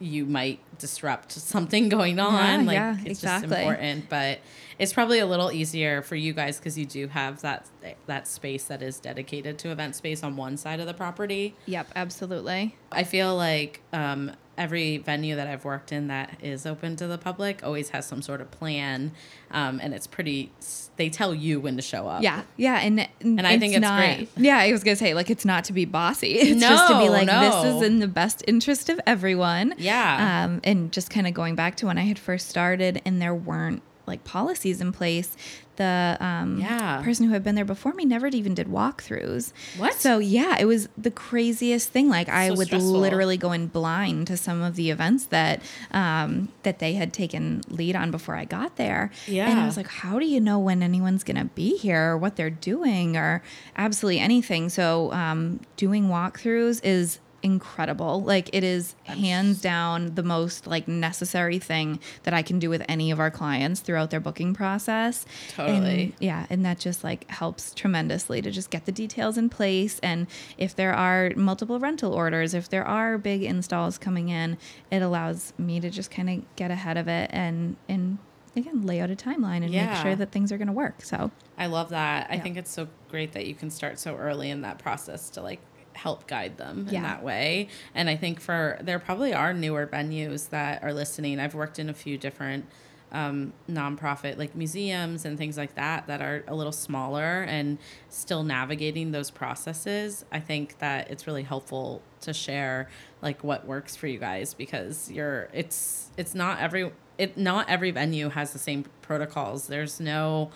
you 0.00 0.24
might 0.24 0.60
disrupt 0.78 1.32
something 1.54 1.88
going 1.88 2.20
on 2.20 2.60
Yeah, 2.60 2.66
like 2.66 2.74
yeah, 2.74 2.96
it's 3.00 3.20
exactly. 3.20 3.48
just 3.48 3.58
important 3.60 4.08
but 4.08 4.38
it's 4.78 4.92
probably 4.92 5.18
a 5.18 5.26
little 5.26 5.50
easier 5.50 6.02
for 6.02 6.14
you 6.14 6.32
guys 6.32 6.58
because 6.58 6.78
you 6.78 6.86
do 6.86 7.08
have 7.08 7.40
that 7.42 7.66
that 8.06 8.28
space 8.28 8.64
that 8.64 8.80
is 8.80 9.00
dedicated 9.00 9.58
to 9.58 9.70
event 9.72 9.96
space 9.96 10.22
on 10.22 10.36
one 10.36 10.56
side 10.56 10.78
of 10.78 10.86
the 10.86 10.94
property 10.94 11.56
Yep, 11.66 11.88
absolutely. 11.96 12.76
I 12.92 13.02
feel 13.02 13.34
like 13.36 13.80
um, 13.92 14.30
every 14.58 14.98
venue 14.98 15.36
that 15.36 15.46
I've 15.46 15.64
worked 15.64 15.92
in 15.92 16.08
that 16.08 16.36
is 16.42 16.66
open 16.66 16.96
to 16.96 17.06
the 17.06 17.16
public 17.16 17.62
always 17.64 17.90
has 17.90 18.04
some 18.06 18.20
sort 18.20 18.40
of 18.40 18.50
plan, 18.50 19.12
um, 19.50 19.80
and 19.82 19.94
it's 19.94 20.06
pretty. 20.06 20.50
They 20.96 21.08
tell 21.08 21.32
you 21.34 21.60
when 21.60 21.76
to 21.76 21.82
show 21.82 22.08
up. 22.08 22.22
Yeah, 22.22 22.42
yeah, 22.56 22.80
and 22.80 23.08
And 23.20 23.46
I 23.46 23.58
think 23.58 23.72
it's 23.74 23.80
not, 23.80 23.98
great. 23.98 24.28
Yeah, 24.36 24.58
I 24.58 24.72
was 24.72 24.82
gonna 24.84 24.96
say 24.96 25.14
like 25.14 25.30
it's 25.30 25.44
not 25.44 25.64
to 25.64 25.72
be 25.72 25.84
bossy. 25.84 26.32
It's 26.38 26.60
just 26.60 26.88
to 26.88 26.98
be 26.98 27.06
No, 27.06 27.12
like 27.12 27.26
no. 27.26 27.40
this 27.40 27.74
is 27.76 27.82
in 27.82 28.00
the 28.00 28.08
best 28.08 28.42
interest 28.48 28.88
of 28.88 29.00
everyone. 29.06 29.74
Yeah. 29.78 30.44
Um, 30.44 30.60
and 30.64 30.90
just 30.92 31.08
kind 31.10 31.26
of 31.26 31.34
going 31.34 31.54
back 31.54 31.76
to 31.76 31.86
when 31.86 31.96
I 31.98 32.02
had 32.02 32.18
first 32.18 32.48
started, 32.48 33.00
and 33.04 33.22
there 33.22 33.34
weren't 33.34 33.82
like 34.08 34.24
policies 34.24 34.80
in 34.80 34.90
place. 34.92 35.36
The 35.76 36.16
um, 36.18 36.58
Yeah. 36.58 37.02
person 37.04 37.26
who 37.26 37.32
had 37.32 37.44
been 37.44 37.54
there 37.54 37.64
before 37.64 37.92
me 37.94 38.04
never 38.04 38.26
even 38.26 38.52
did 38.52 38.66
walkthroughs. 38.66 39.52
What? 39.76 39.94
So 39.94 40.18
yeah, 40.18 40.56
it 40.58 40.64
was 40.64 40.88
the 40.98 41.12
craziest 41.12 41.90
thing. 41.90 42.08
Like 42.08 42.28
I 42.28 42.48
So 42.48 42.54
would 42.54 42.66
stressful. 42.66 42.90
literally 42.98 43.36
go 43.36 43.52
in 43.52 43.68
blind 43.68 44.26
to 44.26 44.36
some 44.36 44.60
of 44.60 44.74
the 44.74 44.90
events 44.90 45.26
that 45.26 45.62
um, 45.92 46.48
that 46.64 46.80
they 46.80 46.94
had 46.94 47.12
taken 47.12 47.60
lead 47.68 47.94
on 47.94 48.10
before 48.10 48.34
I 48.34 48.44
got 48.44 48.74
there. 48.74 49.12
Yeah, 49.28 49.48
and 49.48 49.60
I 49.60 49.66
was 49.66 49.76
like, 49.76 49.86
how 49.86 50.18
do 50.18 50.26
you 50.26 50.40
know 50.40 50.58
when 50.58 50.82
anyone's 50.82 51.22
going 51.22 51.36
to 51.38 51.44
be 51.44 51.76
here 51.76 52.10
or 52.12 52.18
what 52.18 52.34
they're 52.34 52.50
doing 52.50 53.16
or 53.16 53.40
absolutely 53.76 54.18
anything? 54.18 54.68
So, 54.70 55.12
um, 55.12 55.60
doing 55.76 56.08
walkthroughs 56.08 56.80
is 56.82 57.20
incredible. 57.42 58.22
Like, 58.22 58.50
it 58.52 58.64
is 58.64 58.94
hands 59.04 59.60
down 59.60 60.14
the 60.14 60.22
most 60.22 60.66
like 60.66 60.88
necessary 60.88 61.58
thing 61.58 62.00
that 62.24 62.34
I 62.34 62.42
can 62.42 62.58
do 62.58 62.70
with 62.70 62.82
any 62.88 63.10
of 63.10 63.20
our 63.20 63.30
clients 63.30 63.80
throughout 63.80 64.10
their 64.10 64.20
booking 64.20 64.54
process. 64.54 65.24
Totally. 65.54 66.02
And, 66.02 66.12
yeah. 66.20 66.46
And 66.50 66.64
that 66.64 66.78
just 66.78 67.04
like 67.04 67.30
helps 67.30 67.72
tremendously 67.74 68.42
to 68.42 68.50
just 68.50 68.70
get 68.70 68.86
the 68.86 68.92
details 68.92 69.38
in 69.38 69.48
place. 69.48 69.98
And 70.00 70.26
if 70.56 70.74
there 70.74 70.94
are 70.94 71.32
multiple 71.36 71.78
rental 71.78 72.12
orders, 72.12 72.54
if 72.54 72.68
there 72.68 72.86
are 72.86 73.18
big 73.18 73.42
installs 73.42 73.98
coming 73.98 74.28
in, 74.28 74.58
it 74.90 75.02
allows 75.02 75.52
me 75.58 75.80
to 75.80 75.90
just 75.90 76.10
kind 76.10 76.30
of 76.30 76.56
get 76.56 76.70
ahead 76.70 76.96
of 76.96 77.08
it 77.08 77.30
and, 77.32 77.76
and, 77.88 78.18
again 78.56 78.84
lay 78.84 79.00
out 79.00 79.08
a 79.08 79.14
timeline 79.14 79.62
and 79.62 79.70
make 79.70 79.94
sure 80.02 80.16
that 80.16 80.32
things 80.32 80.50
are 80.50 80.58
going 80.58 80.66
to 80.66 80.72
work 80.72 81.00
so 81.02 81.30
I 81.58 81.66
love 81.66 81.88
that. 81.90 82.28
I 82.30 82.38
think 82.38 82.56
it's 82.56 82.70
so 82.70 82.88
great 83.10 83.32
that 83.32 83.46
you 83.46 83.54
can 83.54 83.68
start 83.70 83.98
so 83.98 84.14
early 84.16 84.50
in 84.50 84.62
that 84.62 84.78
process 84.78 85.28
to 85.30 85.42
like 85.42 85.60
help 85.98 86.26
guide 86.26 86.56
them 86.56 86.86
in 86.90 87.02
that 87.02 87.22
way. 87.22 87.68
And 87.94 88.08
I 88.08 88.16
think 88.16 88.40
for 88.40 88.78
there 88.80 88.98
probably 88.98 89.34
are 89.34 89.52
newer 89.52 89.86
venues 89.86 90.50
that 90.50 90.82
are 90.82 90.92
listening. 90.92 91.40
I've 91.40 91.54
worked 91.54 91.78
in 91.78 91.88
a 91.88 91.94
few 91.94 92.16
different 92.16 92.66
um, 93.10 93.52
nonprofit 93.68 94.36
like 94.38 94.54
museums 94.54 95.24
and 95.24 95.38
things 95.38 95.56
like 95.56 95.74
that 95.74 96.06
that 96.06 96.20
are 96.20 96.44
a 96.46 96.54
little 96.54 96.72
smaller 96.72 97.42
and 97.48 97.78
still 98.10 98.44
navigating 98.44 99.12
those 99.12 99.30
processes. 99.30 100.24
I 100.30 100.40
think 100.40 100.78
that 100.78 101.10
it's 101.10 101.26
really 101.26 101.42
helpful 101.42 102.02
to 102.20 102.32
share 102.32 102.88
like 103.22 103.42
what 103.42 103.66
works 103.66 103.96
for 103.96 104.06
you 104.06 104.18
guys 104.18 104.54
because 104.54 105.10
you're 105.10 105.48
it's 105.52 106.10
it's 106.16 106.34
not 106.34 106.60
every 106.60 106.92
it 107.16 107.36
not 107.36 107.68
every 107.68 107.90
venue 107.90 108.28
has 108.28 108.52
the 108.52 108.58
same 108.58 108.84
protocols. 109.02 109.66
There's 109.66 110.00
no 110.00 110.50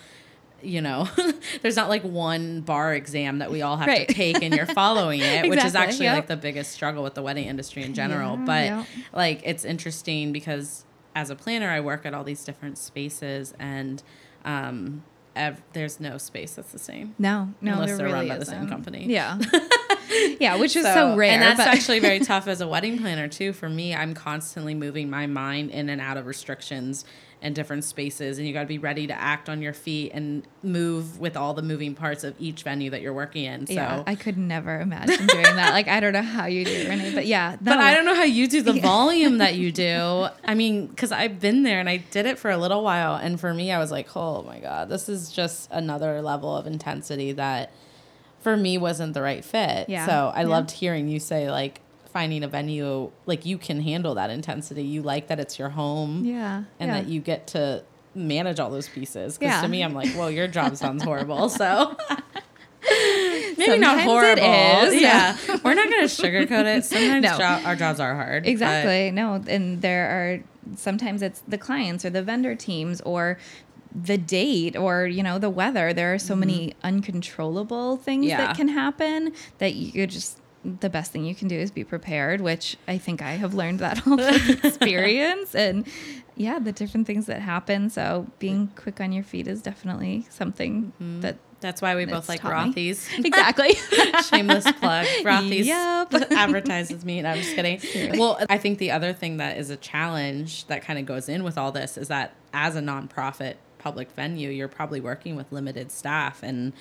you 0.62 0.80
know, 0.80 1.08
there's 1.62 1.76
not 1.76 1.88
like 1.88 2.02
one 2.02 2.60
bar 2.60 2.94
exam 2.94 3.38
that 3.38 3.50
we 3.50 3.62
all 3.62 3.76
have 3.76 3.86
Right. 3.88 4.08
to 4.08 4.14
take 4.14 4.42
and 4.42 4.54
you're 4.54 4.66
following 4.66 5.20
it, 5.20 5.48
which 5.50 5.64
is 5.64 5.74
actually 5.74 6.06
yep. 6.06 6.14
like 6.16 6.26
the 6.26 6.36
biggest 6.36 6.72
struggle 6.72 7.02
with 7.02 7.14
the 7.14 7.22
wedding 7.22 7.46
industry 7.48 7.82
in 7.82 7.94
general. 7.94 8.36
Yeah, 8.38 8.44
but 8.44 8.64
yeah. 8.66 8.84
like 9.12 9.40
it's 9.44 9.64
interesting 9.64 10.32
because 10.32 10.84
as 11.14 11.30
a 11.30 11.34
planner, 11.36 11.68
I 11.68 11.80
work 11.80 12.06
at 12.06 12.14
all 12.14 12.24
these 12.24 12.44
different 12.44 12.78
spaces 12.78 13.52
and 13.58 14.02
um, 14.44 15.02
ev- 15.36 15.62
there's 15.72 16.00
no 16.00 16.18
space 16.18 16.54
that's 16.54 16.72
the 16.72 16.78
same. 16.78 17.14
no 17.18 17.52
no 17.60 17.74
Unless 17.74 17.96
they're 17.96 18.06
run 18.06 18.14
really 18.14 18.28
by 18.28 18.38
the 18.38 18.44
same 18.46 18.58
isn't. 18.58 18.68
company. 18.70 19.06
yeah 19.08 19.38
yeah 20.40 20.56
which 20.56 20.76
is 20.76 20.84
so, 20.84 21.14
rare 21.16 21.30
And 21.32 21.42
that's 21.42 21.60
actually 21.60 22.00
very 22.00 22.20
tough 22.20 22.46
as 22.48 22.60
a 22.60 22.68
wedding 22.68 22.98
planner 22.98 23.28
too. 23.28 23.52
For 23.52 23.68
me, 23.68 23.94
I'm 23.94 24.14
constantly 24.14 24.74
moving 24.74 25.08
my 25.10 25.26
mind 25.26 25.70
in 25.70 25.88
and 25.88 26.00
out 26.00 26.16
of 26.16 26.26
restrictions 26.26 27.04
and 27.42 27.54
different 27.54 27.82
spaces, 27.84 28.38
and 28.38 28.46
you 28.46 28.52
got 28.54 28.60
to 28.60 28.66
be 28.66 28.78
ready 28.78 29.06
to 29.08 29.12
act 29.20 29.48
on 29.48 29.60
your 29.60 29.72
feet 29.72 30.12
and 30.14 30.44
move 30.62 31.18
with 31.18 31.36
all 31.36 31.52
the 31.54 31.62
moving 31.62 31.94
parts 31.94 32.22
of 32.24 32.34
each 32.38 32.62
venue 32.62 32.88
that 32.90 33.02
you're 33.02 33.12
working 33.12 33.44
in. 33.44 33.66
So. 33.66 33.72
yeah 33.74 34.02
i 34.06 34.14
could 34.14 34.38
never 34.38 34.80
imagine 34.80 35.26
doing 35.26 35.42
that 35.42 35.72
like 35.72 35.88
i 35.88 35.98
don't 36.00 36.12
know 36.12 36.22
how 36.22 36.46
you 36.46 36.64
do 36.64 36.70
it 36.72 36.88
renee 36.88 37.12
but 37.14 37.26
yeah 37.26 37.56
But. 37.60 37.78
I 37.78 37.94
don't 37.94 38.04
know 38.04 38.14
how 38.14 38.22
you 38.24 38.46
do 38.46 38.62
the 38.62 38.74
volume 38.74 39.38
that 39.38 39.56
you 39.56 39.72
do. 39.88 40.28
I 40.44 40.54
mean, 40.54 40.86
because 40.86 41.10
I've 41.12 41.40
been 41.40 41.62
there 41.64 41.80
and 41.80 41.88
I 41.88 41.96
did 41.98 42.26
it 42.26 42.38
for 42.38 42.50
a 42.50 42.56
little 42.56 42.82
while. 42.84 43.16
And 43.16 43.38
for 43.40 43.52
me, 43.52 43.72
I 43.72 43.78
was 43.78 43.90
like, 43.90 44.14
oh 44.16 44.42
my 44.42 44.58
God, 44.60 44.88
this 44.88 45.08
is 45.08 45.30
just 45.32 45.68
another 45.72 46.22
level 46.22 46.56
of 46.56 46.66
intensity 46.66 47.32
that 47.32 47.72
for 48.40 48.56
me 48.56 48.78
wasn't 48.78 49.14
the 49.14 49.22
right 49.22 49.44
fit. 49.44 49.88
Yeah. 49.88 50.06
So 50.06 50.32
I 50.34 50.42
Yeah. 50.42 50.46
loved 50.48 50.70
hearing 50.72 51.08
you 51.08 51.18
say, 51.20 51.50
like, 51.50 51.80
finding 52.12 52.44
a 52.44 52.48
venue, 52.48 53.10
like, 53.26 53.46
you 53.46 53.58
can 53.58 53.80
handle 53.80 54.14
that 54.14 54.30
intensity. 54.30 54.82
You 54.82 55.02
like 55.02 55.28
that 55.28 55.40
it's 55.40 55.58
your 55.58 55.70
home 55.70 56.24
yeah 56.24 56.64
and 56.78 56.90
yeah. 56.90 57.00
that 57.00 57.08
you 57.08 57.20
get 57.20 57.46
to 57.48 57.84
manage 58.14 58.60
all 58.60 58.70
those 58.70 58.88
pieces. 58.88 59.38
Because 59.38 59.54
Yeah. 59.54 59.62
to 59.62 59.68
me, 59.68 59.82
I'm 59.82 59.94
like, 59.94 60.14
well, 60.16 60.30
your 60.30 60.48
job 60.48 60.76
sounds 60.76 61.02
horrible. 61.02 61.48
So. 61.48 61.96
Maybe 63.56 63.78
not 63.78 64.00
horrible. 64.00 64.42
it 64.42 64.92
is. 64.92 65.00
Yeah, 65.00 65.36
we're 65.64 65.74
not 65.74 65.88
gonna 65.88 66.04
sugarcoat 66.04 66.78
it. 66.78 66.84
Sometimes 66.84 67.22
No. 67.22 67.38
jo- 67.38 67.62
our 67.64 67.76
jobs 67.76 68.00
are 68.00 68.14
hard. 68.14 68.46
Exactly. 68.46 69.10
No, 69.12 69.42
and 69.46 69.80
there 69.82 70.08
are 70.10 70.40
sometimes 70.76 71.22
it's 71.22 71.42
the 71.46 71.58
clients 71.58 72.04
or 72.04 72.10
the 72.10 72.22
vendor 72.22 72.54
teams 72.54 73.00
or 73.02 73.38
the 73.94 74.16
date 74.16 74.76
or 74.76 75.06
you 75.06 75.22
know 75.22 75.38
the 75.38 75.50
weather 75.50 75.92
there 75.92 76.14
are 76.14 76.18
so 76.18 76.34
many 76.34 76.68
mm-hmm. 76.68 76.86
uncontrollable 76.86 77.98
things 77.98 78.24
Yeah. 78.24 78.38
that 78.38 78.56
can 78.56 78.68
happen 78.68 79.32
that 79.58 79.74
you 79.74 80.06
just 80.06 80.38
the 80.64 80.88
best 80.88 81.12
thing 81.12 81.24
you 81.24 81.34
can 81.34 81.48
do 81.48 81.56
is 81.56 81.70
be 81.70 81.84
prepared 81.84 82.40
which 82.40 82.76
i 82.86 82.96
think 82.96 83.20
i 83.20 83.32
have 83.32 83.54
learned 83.54 83.78
that 83.80 84.06
all 84.06 84.18
experience 84.18 85.54
and 85.54 85.86
yeah 86.36 86.58
the 86.58 86.72
different 86.72 87.06
things 87.06 87.26
that 87.26 87.40
happen 87.40 87.90
so 87.90 88.26
being 88.38 88.68
quick 88.76 89.00
on 89.00 89.12
your 89.12 89.24
feet 89.24 89.46
is 89.48 89.60
definitely 89.60 90.26
something 90.30 90.92
mm-hmm. 91.00 91.20
that 91.20 91.36
That's 91.60 91.80
why 91.80 91.94
we 91.94 92.06
both 92.06 92.28
like. 92.28 92.42
Rothy's. 92.42 93.08
exactly 93.18 93.74
Shameless 94.28 94.70
plug. 94.72 95.06
Rothy's 95.22 95.66
Yep. 95.66 96.32
advertises 96.32 97.04
me. 97.04 97.20
And 97.20 97.28
I'm 97.28 97.38
just 97.38 97.54
kidding. 97.54 98.18
Well, 98.18 98.36
I 98.50 98.58
think 98.58 98.78
the 98.78 98.90
other 98.90 99.12
thing 99.12 99.36
that 99.36 99.56
is 99.56 99.70
a 99.70 99.76
challenge 99.76 100.66
that 100.66 100.82
kind 100.82 100.98
of 100.98 101.06
goes 101.06 101.28
in 101.28 101.44
with 101.44 101.56
all 101.56 101.70
this 101.70 101.96
is 101.96 102.08
that 102.08 102.34
as 102.52 102.74
a 102.74 102.80
nonprofit 102.80 103.54
public 103.78 104.10
venue, 104.12 104.50
you're 104.50 104.68
probably 104.68 105.00
working 105.00 105.36
with 105.36 105.50
limited 105.52 105.90
staff 105.92 106.42
and 106.42 106.72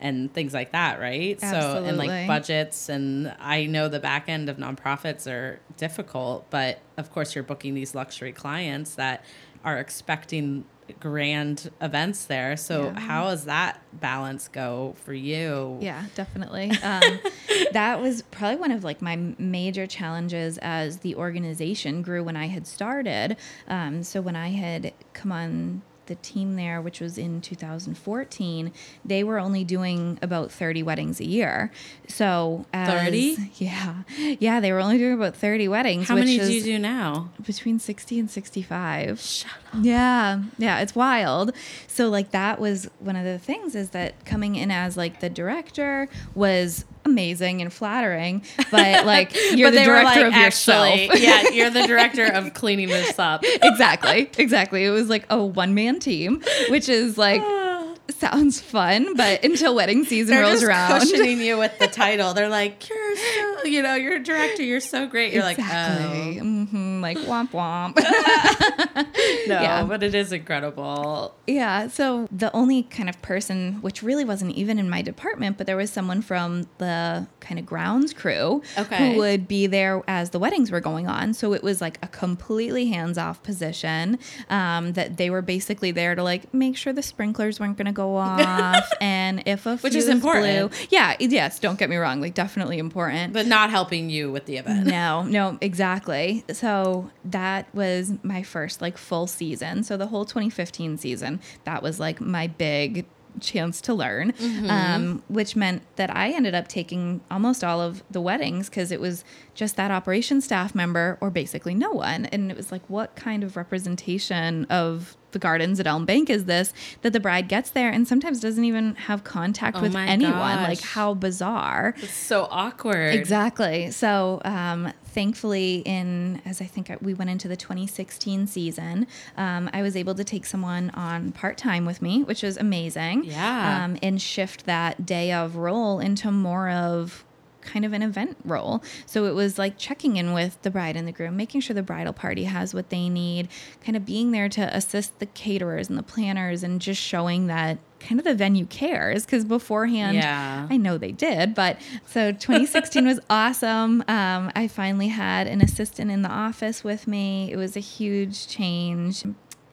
and 0.00 0.32
things 0.32 0.52
like 0.52 0.72
that, 0.72 1.00
right? 1.00 1.40
So 1.40 1.82
and 1.84 1.96
like 1.96 2.26
budgets 2.26 2.88
and 2.88 3.34
I 3.40 3.66
know 3.66 3.88
the 3.88 4.00
back 4.00 4.28
end 4.28 4.48
of 4.48 4.56
nonprofits 4.58 5.30
are 5.30 5.60
difficult, 5.76 6.50
but 6.50 6.80
of 6.96 7.10
course 7.12 7.34
you're 7.34 7.44
booking 7.44 7.74
these 7.74 7.94
luxury 7.94 8.32
clients 8.32 8.94
that 8.96 9.24
are 9.64 9.78
expecting 9.78 10.64
grand 11.00 11.70
events 11.80 12.26
there. 12.26 12.56
So 12.56 12.84
Yeah. 12.94 13.00
how 13.00 13.24
does 13.24 13.46
that 13.46 13.80
balance 13.92 14.46
go 14.48 14.94
for 15.04 15.12
you? 15.12 15.78
Yeah, 15.80 16.04
definitely. 16.14 16.70
Um, 16.82 17.18
that 17.72 18.00
was 18.00 18.22
probably 18.22 18.56
one 18.56 18.70
of 18.70 18.84
like 18.84 19.02
my 19.02 19.16
major 19.38 19.86
challenges 19.86 20.58
as 20.58 20.98
the 20.98 21.16
organization 21.16 22.02
grew 22.02 22.22
when 22.22 22.36
I 22.36 22.46
had 22.46 22.66
started. 22.66 23.36
Um, 23.66 24.02
so 24.04 24.20
when 24.20 24.36
I 24.36 24.50
had 24.50 24.92
come 25.12 25.32
on 25.32 25.82
the 26.06 26.14
team 26.16 26.56
there, 26.56 26.80
which 26.80 27.00
was 27.00 27.18
in 27.18 27.40
2014, 27.40 28.72
they 29.04 29.24
were 29.24 29.38
only 29.38 29.64
doing 29.64 30.18
about 30.22 30.50
30 30.50 30.82
weddings 30.82 31.20
a 31.20 31.26
year. 31.26 31.70
So 32.08 32.66
30? 32.72 33.52
Yeah, 33.54 34.02
yeah, 34.38 34.60
they 34.60 34.72
were 34.72 34.80
only 34.80 34.98
doing 34.98 35.14
about 35.14 35.36
30 35.36 35.68
weddings. 35.68 36.08
How 36.08 36.14
many 36.14 36.38
do 36.38 36.52
you 36.52 36.62
do 36.62 36.78
now? 36.78 37.30
between 37.44 37.78
60 37.78 38.18
and 38.18 38.30
65. 38.30 39.20
Shut 39.20 39.50
up. 39.72 39.84
Yeah, 39.84 40.42
yeah, 40.58 40.80
it's 40.80 40.94
wild. 40.94 41.52
So 41.86 42.08
like 42.08 42.30
that 42.32 42.58
was 42.60 42.88
one 42.98 43.16
of 43.16 43.24
the 43.24 43.38
things 43.38 43.74
is 43.74 43.90
that 43.90 44.24
coming 44.24 44.56
in 44.56 44.70
as 44.70 44.96
like 44.96 45.20
the 45.20 45.30
director 45.30 46.08
was 46.34 46.84
amazing 47.06 47.62
and 47.62 47.72
flattering, 47.72 48.42
but 48.70 49.06
like 49.06 49.34
you're 49.54 49.70
the 49.70 49.84
director 49.84 50.26
of 50.26 50.34
yourself. 50.34 50.94
yeah, 51.18 51.48
you're 51.50 51.70
the 51.70 51.86
director 51.86 52.26
of 52.26 52.52
cleaning 52.54 52.88
this 52.88 53.18
up. 53.18 53.42
exactly, 53.44 54.30
exactly. 54.36 54.84
It 54.84 54.90
was 54.90 55.08
like 55.08 55.24
a 55.30 55.42
one 55.42 55.74
man 55.74 55.98
team, 56.00 56.42
which 56.68 56.88
is 56.88 57.16
like 57.16 57.42
sounds 58.18 58.60
fun, 58.60 59.14
but 59.14 59.44
until 59.44 59.74
wedding 59.74 60.04
season 60.04 60.34
They're 60.36 60.44
rolls 60.44 60.62
around. 60.62 61.00
cushioning 61.00 61.40
you 61.40 61.58
with 61.58 61.76
the 61.78 61.86
title. 62.04 62.34
They're 62.34 62.48
like, 62.48 62.88
you're 62.88 63.16
so, 63.16 63.64
you 63.64 63.82
know, 63.82 63.94
you're 63.94 64.16
a 64.16 64.22
director. 64.22 64.62
You're 64.62 64.80
so 64.80 65.06
great. 65.06 65.32
You're 65.32 65.48
Exactly. 65.48 66.34
like, 66.34 66.40
hmm 66.40 66.66
like 67.06 67.18
womp 67.18 67.50
womp. 67.50 67.96
no, 69.46 69.60
Yeah. 69.62 69.84
but 69.84 70.02
it 70.02 70.14
is 70.14 70.32
incredible. 70.32 71.34
Yeah. 71.46 71.88
So 71.88 72.28
the 72.30 72.52
only 72.54 72.82
kind 72.84 73.08
of 73.08 73.20
person, 73.22 73.74
which 73.82 74.02
really 74.02 74.24
wasn't 74.24 74.52
even 74.52 74.78
in 74.78 74.88
my 74.90 75.02
department, 75.02 75.56
but 75.58 75.66
there 75.66 75.76
was 75.76 75.90
someone 75.90 76.22
from 76.22 76.66
the 76.78 77.26
kind 77.40 77.58
of 77.58 77.66
grounds 77.66 78.12
crew 78.12 78.62
Okay. 78.78 79.12
who 79.12 79.18
would 79.18 79.46
be 79.48 79.66
there 79.66 80.02
as 80.08 80.30
the 80.30 80.38
weddings 80.38 80.70
were 80.70 80.80
going 80.80 81.06
on. 81.06 81.34
So 81.34 81.52
it 81.52 81.62
was 81.62 81.80
like 81.80 81.98
a 82.02 82.08
completely 82.08 82.86
hands 82.86 83.18
off 83.18 83.42
position 83.42 84.18
um, 84.50 84.92
that 84.94 85.16
they 85.16 85.30
were 85.30 85.42
basically 85.42 85.90
there 85.92 86.14
to 86.14 86.22
like 86.22 86.52
make 86.52 86.76
sure 86.76 86.92
the 86.92 87.02
sprinklers 87.02 87.60
weren't 87.60 87.76
going 87.76 87.86
to 87.86 87.92
go 87.92 88.16
off. 88.16 88.90
and 89.00 89.42
if 89.46 89.66
a 89.66 89.76
Which 89.78 89.94
is 89.94 90.08
important. 90.08 90.70
blew- 90.72 90.78
yeah. 90.90 91.14
Yes. 91.20 91.58
Don't 91.60 91.78
get 91.78 91.90
me 91.90 91.96
wrong. 91.96 92.20
Like 92.20 92.34
definitely 92.34 92.78
important. 92.78 93.32
But 93.32 93.46
not 93.46 93.70
helping 93.70 94.10
you 94.10 94.32
with 94.32 94.46
the 94.46 94.56
event. 94.56 94.86
No, 94.86 95.22
no, 95.22 95.58
exactly. 95.60 96.44
So 96.52 96.95
that 97.24 97.72
was 97.74 98.12
my 98.22 98.42
first 98.42 98.80
like 98.80 98.96
full 98.96 99.26
season. 99.26 99.82
So 99.82 99.96
the 99.96 100.06
whole 100.06 100.24
2015 100.24 100.98
season, 100.98 101.40
that 101.64 101.82
was 101.82 101.98
like 102.00 102.20
my 102.20 102.46
big 102.46 103.06
chance 103.40 103.80
to 103.82 103.94
learn, 103.94 104.32
um, 104.68 105.22
which 105.28 105.56
meant 105.56 105.82
that 105.96 106.14
I 106.14 106.30
ended 106.30 106.54
up 106.54 106.68
taking 106.68 107.20
almost 107.30 107.62
all 107.62 107.80
of 107.80 108.02
the 108.10 108.20
weddings 108.20 108.68
because 108.68 108.90
it 108.90 109.00
was 109.00 109.24
just 109.54 109.76
that 109.76 109.90
operation 109.90 110.40
staff 110.40 110.74
member 110.74 111.18
or 111.20 111.30
basically 111.30 111.74
no 111.74 111.90
one. 111.90 112.26
And 112.26 112.50
it 112.50 112.56
was 112.56 112.72
like, 112.72 112.82
what 112.88 113.14
kind 113.16 113.44
of 113.44 113.56
representation 113.56 114.64
of 114.66 115.16
the 115.32 115.38
gardens 115.38 115.78
at 115.80 115.86
Elm 115.86 116.06
Bank 116.06 116.30
is 116.30 116.46
this 116.46 116.72
that 117.02 117.12
the 117.12 117.20
bride 117.20 117.48
gets 117.48 117.70
there 117.70 117.90
and 117.90 118.08
sometimes 118.08 118.40
doesn't 118.40 118.64
even 118.64 118.94
have 118.94 119.24
contact 119.24 119.76
Oh 119.78 119.82
with 119.82 119.94
anyone? 119.94 120.34
Like, 120.62 120.80
how 120.80 121.14
bizarre. 121.14 121.94
It's 121.98 122.14
so 122.14 122.48
awkward. 122.50 123.14
Exactly. 123.14 123.90
So, 123.90 124.40
um, 124.44 124.92
thankfully, 125.16 125.76
in 125.86 126.42
as 126.44 126.60
I 126.60 126.66
think 126.66 126.94
we 127.00 127.14
went 127.14 127.30
into 127.30 127.48
the 127.48 127.56
2016 127.56 128.46
season, 128.46 129.06
um, 129.38 129.70
I 129.72 129.80
was 129.80 129.96
able 129.96 130.14
to 130.14 130.22
take 130.22 130.44
someone 130.44 130.90
on 130.90 131.32
part 131.32 131.56
time 131.56 131.86
with 131.86 132.02
me, 132.02 132.22
which 132.22 132.42
was 132.42 132.58
amazing. 132.58 133.24
Yeah. 133.24 133.82
Um, 133.82 133.96
and 134.02 134.20
shift 134.20 134.66
that 134.66 135.06
day 135.06 135.32
of 135.32 135.56
role 135.56 136.00
into 136.00 136.30
more 136.30 136.68
of 136.68 137.24
kind 137.62 137.86
of 137.86 137.94
an 137.94 138.02
event 138.02 138.36
role. 138.44 138.84
So 139.06 139.24
it 139.24 139.34
was 139.34 139.58
like 139.58 139.78
checking 139.78 140.18
in 140.18 140.34
with 140.34 140.60
the 140.60 140.70
bride 140.70 140.96
and 140.96 141.08
the 141.08 141.12
groom, 141.12 141.34
making 141.34 141.62
sure 141.62 141.72
the 141.72 141.82
bridal 141.82 142.12
party 142.12 142.44
has 142.44 142.74
what 142.74 142.90
they 142.90 143.08
need, 143.08 143.48
kind 143.80 143.96
of 143.96 144.04
being 144.04 144.32
there 144.32 144.50
to 144.50 144.76
assist 144.76 145.18
the 145.18 145.26
caterers 145.26 145.88
and 145.88 145.98
the 145.98 146.02
planners 146.02 146.62
and 146.62 146.78
just 146.78 147.00
showing 147.00 147.46
that 147.46 147.78
kind 148.00 148.20
of 148.20 148.24
the 148.24 148.34
venue 148.34 148.66
cares 148.66 149.24
because 149.24 149.44
beforehand 149.44 150.16
Yeah. 150.16 150.66
I 150.70 150.76
know 150.76 150.98
they 150.98 151.12
did, 151.12 151.54
but 151.54 151.78
so 152.06 152.30
2016 152.32 153.06
was 153.06 153.20
awesome. 153.30 154.04
Um, 154.08 154.52
I 154.54 154.68
finally 154.68 155.08
had 155.08 155.46
an 155.46 155.60
assistant 155.62 156.10
in 156.10 156.22
the 156.22 156.28
office 156.30 156.84
with 156.84 157.06
me. 157.08 157.50
It 157.52 157.56
was 157.56 157.76
a 157.76 157.80
huge 157.80 158.48
change. 158.48 159.24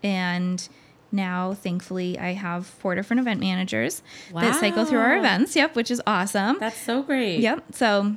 And 0.03 0.67
now, 1.11 1.53
thankfully, 1.53 2.17
I 2.17 2.33
have 2.33 2.65
four 2.65 2.95
different 2.95 3.19
event 3.21 3.39
managers 3.39 4.01
that 4.33 4.59
cycle 4.59 4.85
through 4.85 4.99
our 4.99 5.15
events. 5.17 5.55
Yep, 5.55 5.75
which 5.75 5.91
is 5.91 6.01
awesome. 6.07 6.57
That's 6.59 6.77
so 6.81 7.03
great. 7.03 7.39
Yep. 7.39 7.63
So 7.71 8.15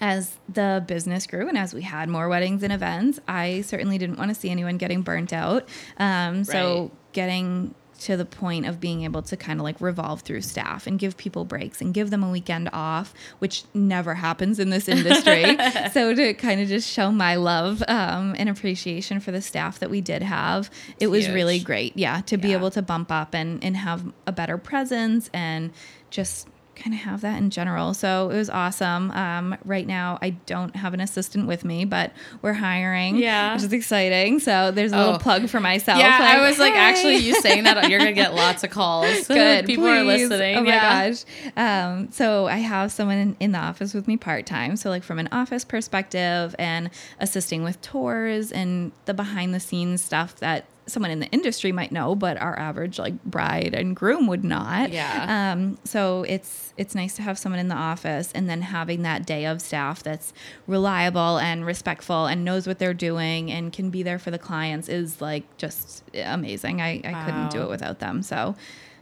as 0.00 0.38
the 0.48 0.82
business 0.86 1.26
grew 1.26 1.46
and 1.46 1.58
as 1.58 1.74
we 1.74 1.82
had 1.82 2.08
more 2.08 2.28
weddings 2.28 2.62
and 2.62 2.72
events, 2.72 3.20
I 3.28 3.60
certainly 3.60 3.98
didn't 3.98 4.16
want 4.18 4.30
to 4.30 4.34
see 4.34 4.48
anyone 4.48 4.78
getting 4.78 5.02
burnt 5.02 5.32
out. 5.34 5.68
Um, 5.98 6.44
so 6.44 6.82
Right. 6.82 6.90
getting 7.12 7.74
to 8.00 8.16
the 8.16 8.24
point 8.24 8.66
of 8.66 8.80
being 8.80 9.04
able 9.04 9.22
to 9.22 9.36
kind 9.36 9.60
of 9.60 9.64
like 9.64 9.80
revolve 9.80 10.22
through 10.22 10.40
staff 10.40 10.86
and 10.86 10.98
give 10.98 11.16
people 11.16 11.44
breaks 11.44 11.80
and 11.80 11.92
give 11.92 12.10
them 12.10 12.22
a 12.22 12.30
weekend 12.30 12.68
off, 12.72 13.14
which 13.38 13.64
never 13.74 14.14
happens 14.14 14.58
in 14.58 14.70
this 14.70 14.88
industry. 14.88 15.56
so 15.92 16.14
to 16.14 16.34
kind 16.34 16.60
of 16.60 16.68
just 16.68 16.90
show 16.90 17.10
my 17.10 17.36
love 17.36 17.82
um, 17.88 18.34
and 18.38 18.48
appreciation 18.48 19.20
for 19.20 19.30
the 19.30 19.42
staff 19.42 19.78
that 19.78 19.90
we 19.90 20.00
did 20.00 20.22
have, 20.22 20.70
it 20.98 21.08
was 21.08 21.28
really 21.28 21.60
great. 21.60 21.96
Yeah, 21.96 22.22
to 22.22 22.36
be 22.36 22.52
able 22.52 22.70
to 22.72 22.82
bump 22.82 23.12
up 23.12 23.34
and 23.34 23.62
and 23.62 23.76
have 23.76 24.12
a 24.26 24.32
better 24.32 24.56
presence 24.56 25.28
and 25.34 25.70
just 26.10 26.48
kind 26.80 26.94
of 26.94 27.00
have 27.00 27.20
that 27.20 27.38
in 27.38 27.50
general. 27.50 27.94
So 27.94 28.30
it 28.30 28.36
was 28.36 28.48
awesome. 28.50 29.10
Um, 29.12 29.56
right 29.64 29.86
now, 29.86 30.18
I 30.22 30.30
don't 30.30 30.74
have 30.76 30.94
an 30.94 31.00
assistant 31.00 31.46
with 31.46 31.64
me, 31.64 31.84
but 31.84 32.12
we're 32.42 32.54
hiring. 32.54 33.16
Yeah. 33.16 33.54
which 33.54 33.64
is 33.64 33.72
exciting. 33.72 34.40
So 34.40 34.70
there's 34.70 34.92
a 34.92 34.96
little 34.96 35.14
Oh. 35.14 35.18
plug 35.18 35.48
for 35.48 35.60
myself. 35.60 35.98
Yeah, 36.00 36.18
I 36.20 36.48
was 36.48 36.58
like, 36.58 36.74
actually, 36.74 37.16
you 37.16 37.34
saying 37.40 37.64
that, 37.64 37.88
you're 37.90 37.98
gonna 37.98 38.12
get 38.12 38.34
lots 38.34 38.64
of 38.64 38.70
calls. 38.70 39.06
Good. 39.28 39.66
People 39.66 39.86
are 39.86 40.02
listening. 40.02 40.56
Oh 40.56 40.62
my 40.62 40.68
yeah. 40.68 41.08
gosh. 41.10 41.24
Um, 41.56 42.10
so 42.12 42.46
I 42.46 42.56
have 42.56 42.90
someone 42.92 43.18
in, 43.18 43.36
in 43.40 43.52
the 43.52 43.58
office 43.58 43.92
with 43.94 44.08
me 44.08 44.16
part 44.16 44.46
time. 44.46 44.76
So 44.76 44.88
like 44.90 45.02
from 45.02 45.18
an 45.18 45.28
office 45.32 45.64
perspective 45.64 46.54
and 46.58 46.90
assisting 47.18 47.62
with 47.62 47.80
tours 47.82 48.50
and 48.52 48.92
the 49.04 49.14
behind 49.14 49.52
the 49.54 49.60
scenes 49.60 50.00
stuff 50.02 50.36
that 50.36 50.64
someone 50.90 51.10
in 51.10 51.20
the 51.20 51.26
industry 51.28 51.72
might 51.72 51.92
know, 51.92 52.14
but 52.14 52.40
our 52.40 52.58
average 52.58 52.98
like 52.98 53.22
bride 53.24 53.74
and 53.74 53.94
groom 53.96 54.26
would 54.26 54.44
not. 54.44 54.90
Yeah. 54.90 55.52
Um, 55.52 55.78
so 55.84 56.24
it's 56.28 56.74
it's 56.76 56.94
nice 56.94 57.14
to 57.16 57.22
have 57.22 57.38
someone 57.38 57.58
in 57.58 57.68
the 57.68 57.74
office 57.74 58.32
and 58.32 58.48
then 58.48 58.62
having 58.62 59.02
that 59.02 59.26
day 59.26 59.44
of 59.46 59.60
staff 59.60 60.02
that's 60.02 60.32
reliable 60.66 61.38
and 61.38 61.64
respectful 61.66 62.26
and 62.26 62.44
knows 62.44 62.66
what 62.66 62.78
they're 62.78 62.94
doing 62.94 63.50
and 63.50 63.72
can 63.72 63.90
be 63.90 64.02
there 64.02 64.18
for 64.18 64.30
the 64.30 64.38
clients 64.38 64.88
is 64.88 65.20
like 65.20 65.44
just 65.56 66.02
amazing. 66.14 66.80
I, 66.80 67.00
I 67.04 67.24
couldn't 67.24 67.50
do 67.50 67.62
it 67.62 67.68
without 67.68 67.98
them. 67.98 68.22
So 68.22 68.56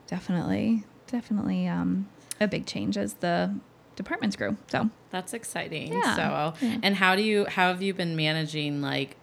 definitely, 0.06 0.84
definitely 1.06 1.68
um, 1.68 2.08
a 2.40 2.48
big 2.48 2.66
change 2.66 2.96
as 2.96 3.14
the 3.14 3.54
departments 3.96 4.36
grew. 4.36 4.56
So 4.70 4.90
That's 5.10 5.32
exciting. 5.34 5.92
Yeah. 5.92 6.16
So, 6.16 6.66
Yeah. 6.66 6.78
and 6.82 6.96
how 6.96 7.16
do 7.16 7.22
you 7.22 7.46
how 7.46 7.68
have 7.68 7.82
you 7.82 7.94
been 7.94 8.16
managing 8.16 8.80
like 8.82 9.16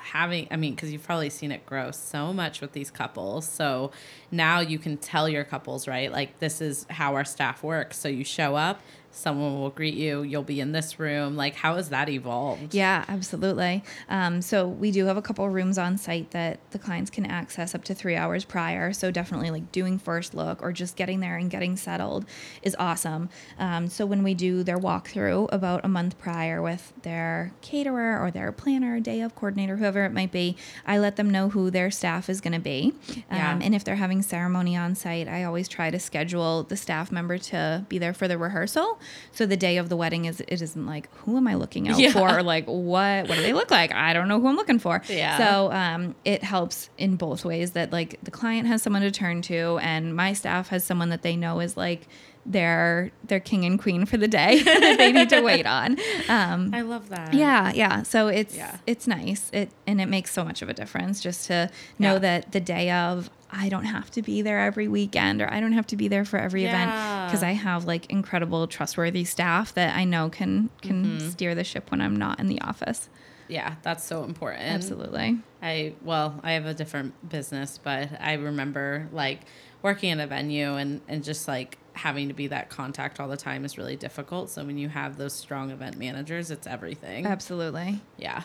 having 0.00 0.48
I 0.50 0.56
mean 0.56 0.76
cuz 0.76 0.92
you've 0.92 1.02
probably 1.02 1.30
seen 1.30 1.52
it 1.52 1.64
grow 1.66 1.90
so 1.90 2.32
much 2.32 2.60
with 2.60 2.72
these 2.72 2.90
couples. 2.90 3.46
So, 3.48 3.90
now 4.30 4.60
you 4.60 4.78
can 4.78 4.96
tell 4.96 5.28
your 5.28 5.44
couples, 5.44 5.86
right? 5.86 6.10
Like 6.10 6.38
this 6.38 6.60
is 6.60 6.86
how 6.90 7.14
our 7.14 7.24
staff 7.24 7.62
works. 7.62 7.98
So 7.98 8.08
you 8.08 8.24
show 8.24 8.56
up 8.56 8.80
someone 9.12 9.60
will 9.60 9.70
greet 9.70 9.94
you 9.94 10.22
you'll 10.22 10.42
be 10.42 10.60
in 10.60 10.72
this 10.72 10.98
room 10.98 11.36
like 11.36 11.54
how 11.56 11.76
has 11.76 11.88
that 11.88 12.08
evolved 12.08 12.74
Yeah, 12.74 13.04
absolutely. 13.08 13.82
Um, 14.08 14.40
so 14.42 14.66
we 14.66 14.90
do 14.90 15.06
have 15.06 15.16
a 15.16 15.22
couple 15.22 15.48
rooms 15.48 15.78
on 15.78 15.98
site 15.98 16.30
that 16.30 16.58
the 16.70 16.78
clients 16.78 17.10
can 17.10 17.26
access 17.26 17.74
up 17.74 17.84
to 17.84 17.94
three 17.94 18.16
hours 18.16 18.44
prior. 18.44 18.92
So 18.92 19.10
definitely 19.10 19.50
like 19.50 19.72
doing 19.72 19.98
first 19.98 20.34
look 20.34 20.62
or 20.62 20.72
just 20.72 20.96
getting 20.96 21.20
there 21.20 21.36
and 21.36 21.50
getting 21.50 21.76
settled 21.76 22.24
is 22.62 22.76
awesome. 22.78 23.28
Um, 23.58 23.88
so 23.88 24.06
when 24.06 24.22
we 24.22 24.34
do 24.34 24.62
their 24.62 24.78
walkthrough 24.78 25.48
about 25.52 25.84
a 25.84 25.88
month 25.88 26.18
prior 26.18 26.62
with 26.62 26.92
their 27.02 27.52
caterer 27.60 28.20
or 28.20 28.30
their 28.30 28.52
planner, 28.52 29.00
day 29.00 29.20
of 29.20 29.34
coordinator, 29.34 29.76
whoever 29.76 30.04
it 30.04 30.12
might 30.12 30.32
be, 30.32 30.56
I 30.86 30.98
let 30.98 31.16
them 31.16 31.30
know 31.30 31.48
who 31.50 31.70
their 31.70 31.90
staff 31.90 32.28
is 32.28 32.40
going 32.40 32.54
to 32.54 32.60
be. 32.60 32.94
Um, 33.30 33.36
Yeah. 33.36 33.58
And 33.60 33.74
if 33.74 33.84
they're 33.84 33.96
having 33.96 34.22
ceremony 34.22 34.76
on 34.76 34.94
site, 34.94 35.28
I 35.28 35.44
always 35.44 35.68
try 35.68 35.90
to 35.90 35.98
schedule 35.98 36.62
the 36.64 36.76
staff 36.76 37.10
member 37.10 37.38
to 37.38 37.84
be 37.88 37.98
there 37.98 38.14
for 38.14 38.28
the 38.28 38.38
rehearsal. 38.38 38.99
So 39.32 39.46
the 39.46 39.56
day 39.56 39.76
of 39.78 39.88
the 39.88 39.96
wedding 39.96 40.24
is 40.26 40.40
it 40.40 40.62
isn't 40.62 40.86
like 40.86 41.08
who 41.18 41.36
am 41.36 41.46
I 41.48 41.54
looking 41.54 41.88
out 41.88 41.98
Yeah. 41.98 42.12
for 42.12 42.38
or 42.38 42.42
like 42.42 42.66
what 42.66 43.28
what 43.28 43.34
do 43.36 43.42
they 43.42 43.52
look 43.52 43.70
like? 43.70 43.92
I 43.92 44.12
don't 44.12 44.28
know 44.28 44.40
who 44.40 44.48
I'm 44.48 44.56
looking 44.56 44.78
for. 44.78 45.02
Yeah. 45.08 45.38
So 45.38 45.72
um, 45.72 46.14
it 46.24 46.42
helps 46.42 46.90
in 46.98 47.16
both 47.16 47.44
ways 47.44 47.72
that 47.72 47.92
like 47.92 48.18
the 48.22 48.30
client 48.30 48.66
has 48.68 48.82
someone 48.82 49.02
to 49.02 49.10
turn 49.10 49.42
to 49.42 49.78
and 49.82 50.14
my 50.14 50.32
staff 50.32 50.68
has 50.68 50.84
someone 50.84 51.08
that 51.10 51.22
they 51.22 51.36
know 51.36 51.60
is 51.60 51.76
like 51.76 52.06
their 52.46 53.10
their 53.24 53.38
king 53.40 53.64
and 53.66 53.78
queen 53.78 54.06
for 54.06 54.16
the 54.16 54.26
day 54.26 54.62
that 54.62 54.96
they 54.98 55.12
need 55.12 55.28
to 55.28 55.42
wait 55.42 55.66
on. 55.66 55.98
Um, 56.28 56.70
i 56.74 56.80
love 56.80 57.08
that 57.10 57.34
yeah, 57.34 57.70
yeah. 57.74 58.02
So 58.02 58.28
it's 58.28 58.56
Yeah. 58.56 58.78
it's 58.86 59.06
nice. 59.06 59.50
It 59.52 59.70
and 59.86 60.00
it 60.00 60.06
makes 60.06 60.32
so 60.32 60.44
much 60.44 60.62
of 60.62 60.68
a 60.68 60.74
difference 60.74 61.20
just 61.20 61.46
to 61.48 61.70
know 61.98 62.14
Yeah. 62.14 62.18
that 62.20 62.52
the 62.52 62.60
day 62.60 62.90
of 62.90 63.28
I 63.52 63.68
don't 63.68 63.84
have 63.84 64.10
to 64.12 64.22
be 64.22 64.42
there 64.42 64.60
every 64.60 64.88
weekend 64.88 65.42
or 65.42 65.52
I 65.52 65.60
don't 65.60 65.72
have 65.72 65.86
to 65.88 65.96
be 65.96 66.08
there 66.08 66.24
for 66.24 66.38
every 66.38 66.64
event 66.64 66.90
because 67.26 67.42
I 67.42 67.52
have 67.52 67.84
like 67.84 68.06
incredible 68.10 68.66
trustworthy 68.66 69.24
staff 69.24 69.74
that 69.74 69.96
I 69.96 70.04
know 70.04 70.28
can 70.30 70.70
can 70.82 71.04
Mm-hmm. 71.18 71.28
steer 71.30 71.54
the 71.54 71.64
ship 71.64 71.90
when 71.90 72.00
I'm 72.00 72.16
not 72.16 72.38
in 72.40 72.46
the 72.46 72.60
office. 72.60 73.08
yeah 73.48 73.74
that's 73.82 74.04
so 74.04 74.24
important 74.24 74.62
Absolutely. 74.62 75.38
I 75.62 75.94
well, 76.02 76.40
I 76.42 76.52
have 76.52 76.64
a 76.66 76.72
different 76.74 77.28
business, 77.28 77.78
but 77.82 78.08
I 78.20 78.34
remember 78.34 79.08
like 79.12 79.40
working 79.82 80.10
in 80.10 80.20
a 80.20 80.26
venue 80.26 80.74
and 80.76 81.00
and 81.08 81.22
just 81.22 81.46
like 81.48 81.76
having 81.92 82.28
to 82.28 82.34
be 82.34 82.46
that 82.46 82.70
contact 82.70 83.20
all 83.20 83.28
the 83.28 83.36
time 83.36 83.64
is 83.64 83.76
really 83.76 83.96
difficult. 83.96 84.48
So 84.48 84.64
when 84.64 84.78
you 84.78 84.88
have 84.88 85.18
those 85.18 85.34
strong 85.34 85.70
event 85.70 85.98
managers, 85.98 86.50
it's 86.50 86.66
everything. 86.66 87.26
Absolutely. 87.26 88.00
Yeah. 88.16 88.44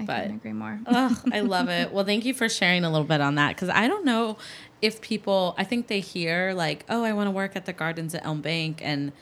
I 0.00 0.04
But- 0.04 0.22
couldn't 0.22 0.36
agree 0.36 0.52
more. 0.52 0.80
oh, 0.86 1.22
I 1.32 1.40
love 1.56 1.68
it. 1.68 1.92
Well, 1.92 2.04
thank 2.04 2.24
you 2.24 2.34
for 2.34 2.48
sharing 2.48 2.84
a 2.84 2.90
little 2.90 3.06
bit 3.06 3.20
on 3.20 3.36
that 3.36 3.54
because 3.56 3.68
I 3.68 3.86
don't 3.88 4.04
know 4.04 4.36
if 4.82 5.00
people, 5.00 5.54
I 5.56 5.64
think 5.64 5.86
they 5.86 6.00
hear 6.00 6.52
like, 6.52 6.84
oh, 6.88 7.04
I 7.04 7.12
want 7.12 7.26
to 7.28 7.30
work 7.30 7.56
at 7.56 7.64
the 7.66 7.72
gardens 7.72 8.14
at 8.14 8.24
Elm 8.26 8.40
Bank. 8.40 8.80
And 8.82 9.12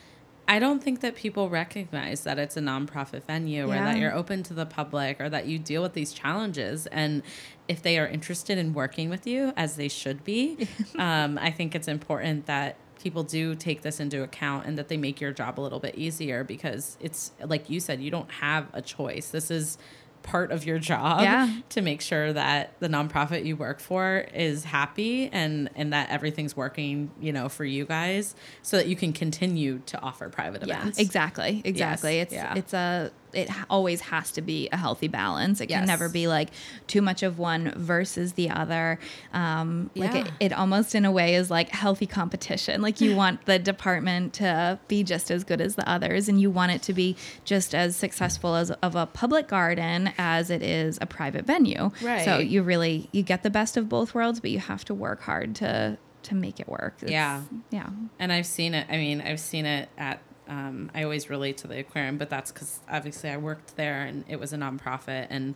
I 0.48 0.58
don't 0.58 0.82
think 0.82 1.00
that 1.00 1.14
people 1.14 1.48
recognize 1.48 2.24
that 2.24 2.38
it's 2.38 2.56
a 2.56 2.60
nonprofit 2.60 3.24
venue 3.24 3.64
or 3.70 3.74
that 3.74 3.96
you're 3.98 4.12
open 4.14 4.42
to 4.44 4.54
the 4.54 4.66
public 4.66 5.20
or 5.20 5.28
that 5.28 5.46
you 5.46 5.58
deal 5.58 5.82
with 5.82 5.92
these 5.92 6.12
challenges. 6.12 6.86
And 6.88 7.22
if 7.68 7.80
they 7.80 7.96
are 7.98 8.06
interested 8.08 8.58
in 8.58 8.74
working 8.74 9.08
with 9.08 9.24
you, 9.26 9.52
as 9.56 9.76
they 9.76 9.88
should 9.88 10.24
be, 10.24 10.66
um, 10.98 11.38
I 11.40 11.50
think 11.52 11.74
it's 11.76 11.86
important 11.88 12.46
that 12.46 12.76
people 13.00 13.22
do 13.22 13.54
take 13.54 13.82
this 13.82 14.00
into 14.00 14.22
account 14.22 14.66
and 14.66 14.76
that 14.78 14.88
they 14.88 14.96
make 14.96 15.20
your 15.20 15.32
job 15.32 15.58
a 15.58 15.62
little 15.62 15.80
bit 15.80 15.94
easier 15.96 16.42
because 16.44 16.96
it's 17.00 17.30
like 17.44 17.70
you 17.70 17.78
said, 17.78 18.00
you 18.00 18.10
don't 18.10 18.30
have 18.32 18.66
a 18.72 18.82
choice. 18.82 19.30
This 19.30 19.50
is 19.50 19.78
part 20.22 20.52
of 20.52 20.64
your 20.64 20.78
job 20.78 21.20
Yeah. 21.22 21.52
to 21.70 21.80
make 21.82 22.00
sure 22.00 22.32
that 22.32 22.78
the 22.80 22.88
nonprofit 22.88 23.44
you 23.44 23.56
work 23.56 23.80
for 23.80 24.26
is 24.34 24.64
happy 24.64 25.28
and 25.32 25.68
and 25.74 25.92
that 25.92 26.10
everything's 26.10 26.56
working 26.56 27.10
you 27.20 27.32
know 27.32 27.48
for 27.48 27.64
you 27.64 27.84
guys 27.84 28.34
so 28.62 28.76
that 28.76 28.86
you 28.86 28.96
can 28.96 29.12
continue 29.12 29.80
to 29.86 30.00
offer 30.00 30.28
private 30.28 30.62
events 30.62 30.98
Yeah, 30.98 31.04
exactly, 31.04 31.62
exactly. 31.64 32.16
Yes, 32.16 32.26
It's 32.26 32.32
yeah. 32.34 32.54
it's 32.56 32.72
a 32.74 33.10
it 33.32 33.48
always 33.70 34.00
has 34.02 34.30
to 34.32 34.42
be 34.42 34.68
a 34.72 34.76
healthy 34.76 35.08
balance. 35.08 35.60
It 35.60 35.70
Yes. 35.70 35.80
can 35.80 35.86
never 35.86 36.08
be 36.08 36.26
like 36.28 36.50
too 36.86 37.00
much 37.02 37.22
of 37.22 37.38
one 37.38 37.72
versus 37.76 38.34
the 38.34 38.50
other. 38.50 38.98
Um, 39.32 39.90
Like 39.96 40.14
it, 40.14 40.26
Yeah. 40.26 40.32
it 40.40 40.52
almost 40.52 40.94
in 40.94 41.04
a 41.04 41.10
way 41.10 41.34
is 41.34 41.50
like 41.50 41.70
healthy 41.70 42.06
competition. 42.06 42.82
Like 42.82 43.00
you 43.00 43.14
want 43.16 43.44
the 43.46 43.58
department 43.58 44.32
to 44.34 44.78
be 44.88 45.02
just 45.02 45.30
as 45.30 45.44
good 45.44 45.60
as 45.60 45.74
the 45.76 45.88
others, 45.88 46.28
and 46.28 46.40
you 46.40 46.50
want 46.50 46.72
it 46.72 46.82
to 46.82 46.92
be 46.92 47.16
just 47.44 47.74
as 47.74 47.96
successful 47.96 48.54
as 48.56 48.70
of 48.70 48.94
a 48.96 49.06
public 49.06 49.48
garden 49.48 50.12
as 50.18 50.50
it 50.50 50.62
is 50.62 50.98
a 51.00 51.06
private 51.06 51.46
venue. 51.46 51.90
Right. 52.02 52.24
So 52.24 52.38
you 52.38 52.62
really 52.62 53.08
you 53.12 53.22
get 53.22 53.42
the 53.42 53.50
best 53.50 53.76
of 53.76 53.88
both 53.88 54.14
worlds, 54.14 54.40
but 54.40 54.50
you 54.50 54.58
have 54.58 54.84
to 54.86 54.94
work 54.94 55.22
hard 55.22 55.54
to 55.56 55.96
to 56.24 56.34
make 56.36 56.60
it 56.60 56.68
work. 56.68 56.94
It's- 56.98 57.10
Yeah. 57.10 57.42
yeah. 57.70 57.88
and 58.20 58.32
i've 58.32 58.46
seen 58.46 58.74
it 58.74 58.86
i 58.88 58.96
mean 58.96 59.20
i've 59.20 59.40
seen 59.40 59.66
it 59.66 59.88
at 59.98 60.20
um, 60.52 60.90
i 60.94 61.02
always 61.02 61.24
relate 61.30 61.56
to 61.62 61.66
the 61.66 61.78
aquarium 61.78 62.16
but 62.18 62.28
that's 62.34 62.50
because 62.52 62.80
obviously 62.90 63.28
i 63.30 63.36
worked 63.36 63.76
there 63.76 64.02
and 64.08 64.24
it 64.28 64.38
was 64.42 64.52
a 64.52 64.56
nonprofit 64.56 65.26
and 65.30 65.54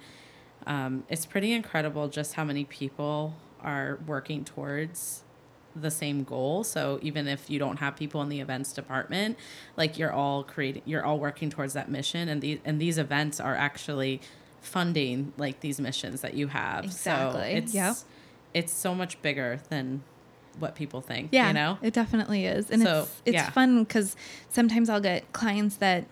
um, 0.67 1.05
it's 1.09 1.27
pretty 1.27 1.53
incredible 1.53 2.09
just 2.09 2.35
how 2.35 2.45
many 2.45 2.65
people 2.65 3.35
are 3.63 3.99
working 4.07 4.45
towards 4.45 5.23
the 5.75 5.91
same 5.91 6.25
goal 6.25 6.65
so 6.65 6.99
even 7.03 7.29
if 7.29 7.51
you 7.51 7.59
don't 7.59 7.79
have 7.85 7.95
people 7.97 8.23
in 8.23 8.29
the 8.31 8.41
events 8.41 8.73
department 8.73 9.37
like 9.77 9.99
you're 9.99 10.13
all 10.13 10.43
creating 10.43 10.83
you're 10.87 11.05
all 11.05 11.19
working 11.19 11.51
towards 11.51 11.75
that 11.75 11.89
mission 11.91 12.29
and 12.31 12.41
these 12.41 12.59
and 12.65 12.81
these 12.81 12.97
events 12.97 13.39
are 13.39 13.55
actually 13.55 14.21
funding 14.63 15.33
like 15.37 15.61
these 15.61 15.79
missions 15.79 16.23
that 16.23 16.33
you 16.35 16.47
have 16.49 16.85
Exactly. 16.87 17.41
so 17.41 17.47
it's 17.59 17.75
Yep. 17.75 17.97
it's 18.55 18.73
so 18.73 18.95
much 18.95 19.21
bigger 19.21 19.61
than 19.69 20.03
what 20.59 20.75
people 20.75 21.01
think 21.01 21.29
Yeah, 21.33 21.49
you 21.49 21.55
know 21.55 21.79
it 21.83 21.93
definitely 21.95 22.47
is, 22.47 22.71
and 22.71 22.83
So, 22.83 23.03
it's 23.03 23.23
it's 23.27 23.35
yeah. 23.35 23.51
fun 23.51 23.85
because 23.85 24.17
sometimes 24.49 24.89
I'll 24.89 25.01
get 25.01 25.33
clients 25.33 25.77
that 25.77 26.07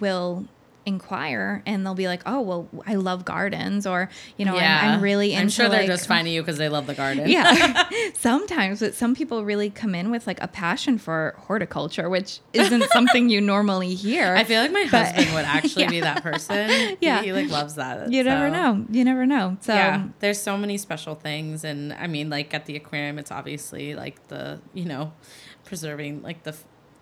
will 0.00 0.46
inquire 0.86 1.62
and 1.66 1.84
they'll 1.84 1.94
be 1.94 2.06
like, 2.06 2.22
"Oh, 2.24 2.40
well, 2.40 2.68
I 2.86 2.94
love 2.94 3.24
gardens," 3.24 3.86
or 3.86 4.08
you 4.36 4.44
know, 4.46 4.56
I'm, 4.56 4.94
I'm 4.94 5.00
really 5.02 5.32
into. 5.32 5.42
I'm 5.42 5.48
sure 5.50 5.68
they're 5.68 5.80
like- 5.80 5.88
just 5.88 6.06
finding 6.06 6.32
you 6.32 6.40
because 6.42 6.56
they 6.58 6.68
love 6.68 6.86
the 6.86 6.94
garden. 6.94 7.28
Yeah, 7.28 7.88
sometimes, 8.14 8.80
but 8.80 8.94
some 8.94 9.14
people 9.14 9.44
really 9.44 9.68
come 9.70 9.94
in 9.94 10.10
with 10.10 10.26
like 10.26 10.40
a 10.42 10.48
passion 10.48 10.96
for 10.98 11.34
horticulture, 11.38 12.08
which 12.08 12.40
isn't 12.52 12.84
something 12.92 13.28
you 13.28 13.40
normally 13.40 13.94
hear. 13.94 14.34
I 14.34 14.44
feel 14.44 14.62
like 14.62 14.72
my 14.72 14.86
But- 14.90 15.06
husband 15.14 15.34
would 15.34 15.44
actually 15.44 15.82
Yeah. 15.84 15.90
be 15.90 16.00
that 16.00 16.22
person. 16.22 16.96
Yeah. 17.00 17.20
He, 17.20 17.26
he, 17.26 17.32
like 17.32 17.50
loves 17.50 17.74
that. 17.74 18.10
you 18.12 18.22
never 18.22 18.48
know. 18.50 18.84
You 18.90 19.04
never 19.04 19.26
know. 19.26 19.56
So 19.60 19.74
yeah, 19.74 20.06
there's 20.20 20.40
so 20.40 20.56
many 20.56 20.78
special 20.78 21.14
things, 21.14 21.64
and 21.64 21.92
I 21.92 22.06
mean, 22.06 22.30
like 22.30 22.54
at 22.54 22.66
the 22.66 22.76
aquarium, 22.76 23.18
it's 23.18 23.30
obviously 23.32 23.94
like 23.94 24.28
the 24.28 24.60
you 24.72 24.84
know, 24.84 25.12
preserving 25.64 26.22
like 26.22 26.44
the 26.44 26.54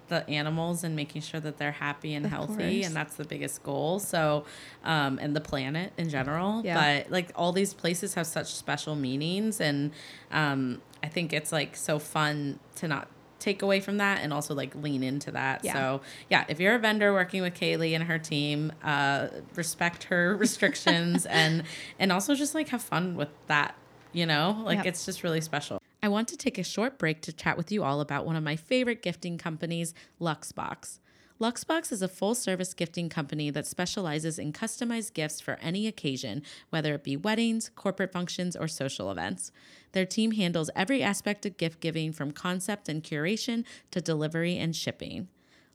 the 0.09 0.29
animals 0.29 0.85
and 0.85 0.95
making 0.95 1.23
sure 1.23 1.41
that 1.41 1.59
they're 1.59 1.73
happy 1.73 2.15
and 2.15 2.27
Of 2.27 2.33
healthy, 2.33 2.55
course. 2.81 2.87
and 2.87 2.95
that's 2.97 3.15
the 3.17 3.25
biggest 3.25 3.63
goal. 3.63 3.99
So, 3.99 4.45
um, 4.85 5.19
and 5.23 5.35
the 5.35 5.41
planet 5.41 5.93
in 5.97 6.09
general. 6.11 6.63
Yeah. 6.65 6.75
But 7.03 7.11
like 7.11 7.33
all 7.37 7.53
these 7.53 7.75
places 7.75 8.15
have 8.15 8.27
such 8.27 8.55
special 8.55 8.95
meanings, 8.97 9.61
and 9.61 9.93
um, 10.31 10.81
I 11.03 11.09
think 11.09 11.33
it's 11.33 11.53
like 11.53 11.77
so 11.77 11.99
fun 11.99 12.59
to 12.77 12.89
not 12.89 13.09
take 13.41 13.61
away 13.61 13.79
from 13.79 13.99
that 13.99 14.21
and 14.23 14.33
also 14.33 14.55
like 14.55 14.75
lean 14.75 15.03
into 15.03 15.31
that. 15.33 15.63
Yeah. 15.65 15.73
So 15.75 16.01
yeah, 16.31 16.45
if 16.49 16.61
you're 16.61 16.75
a 16.75 16.79
vendor 16.79 17.13
working 17.13 17.43
with 17.43 17.55
Kayleigh 17.55 17.95
and 17.95 18.05
her 18.05 18.19
team, 18.19 18.73
uh, 18.83 19.29
respect 19.55 20.05
her 20.05 20.35
restrictions 20.39 21.27
and 21.27 21.65
and 21.99 22.11
also 22.13 22.35
just 22.35 22.55
like 22.55 22.69
have 22.69 22.83
fun 22.83 23.17
with 23.17 23.29
that. 23.49 23.75
You 24.13 24.27
know, 24.27 24.63
like 24.65 24.79
Yep. 24.79 24.87
it's 24.87 25.05
just 25.05 25.23
really 25.25 25.41
special. 25.41 25.81
I 26.05 26.09
want 26.09 26.29
to 26.29 26.37
take 26.37 26.59
a 26.59 26.63
short 26.63 26.99
break 26.99 27.23
to 27.23 27.33
chat 27.33 27.57
with 27.57 27.73
you 27.73 27.83
all 27.83 28.03
about 28.03 28.27
one 28.27 28.37
of 28.37 28.45
my 28.45 28.57
favorite 28.57 29.01
gifting 29.01 29.39
companies, 29.39 29.95
Luxbox. 30.21 30.99
Luxbox 31.41 31.91
is 31.91 32.03
a 32.03 32.09
full 32.09 32.35
service 32.35 32.75
gifting 32.75 33.09
company 33.09 33.49
that 33.49 33.67
specializes 33.67 34.39
in 34.39 34.53
customized 34.53 35.15
gifts 35.15 35.41
for 35.41 35.59
any 35.63 35.87
occasion, 35.87 36.43
whether 36.69 36.93
it 36.93 37.05
be 37.05 37.17
weddings, 37.17 37.71
corporate 37.75 38.13
functions, 38.13 38.55
or 38.55 38.69
social 38.69 39.11
events. 39.11 39.51
Their 39.93 40.05
team 40.05 40.33
handles 40.33 40.69
every 40.77 41.03
aspect 41.03 41.47
of 41.47 41.57
gift 41.57 41.81
giving 41.81 42.13
from 42.13 42.33
concept 42.33 42.87
and 42.91 43.03
curation 43.03 43.65
to 43.91 44.03
delivery 44.03 44.59
and 44.59 44.77
shipping. 44.77 45.29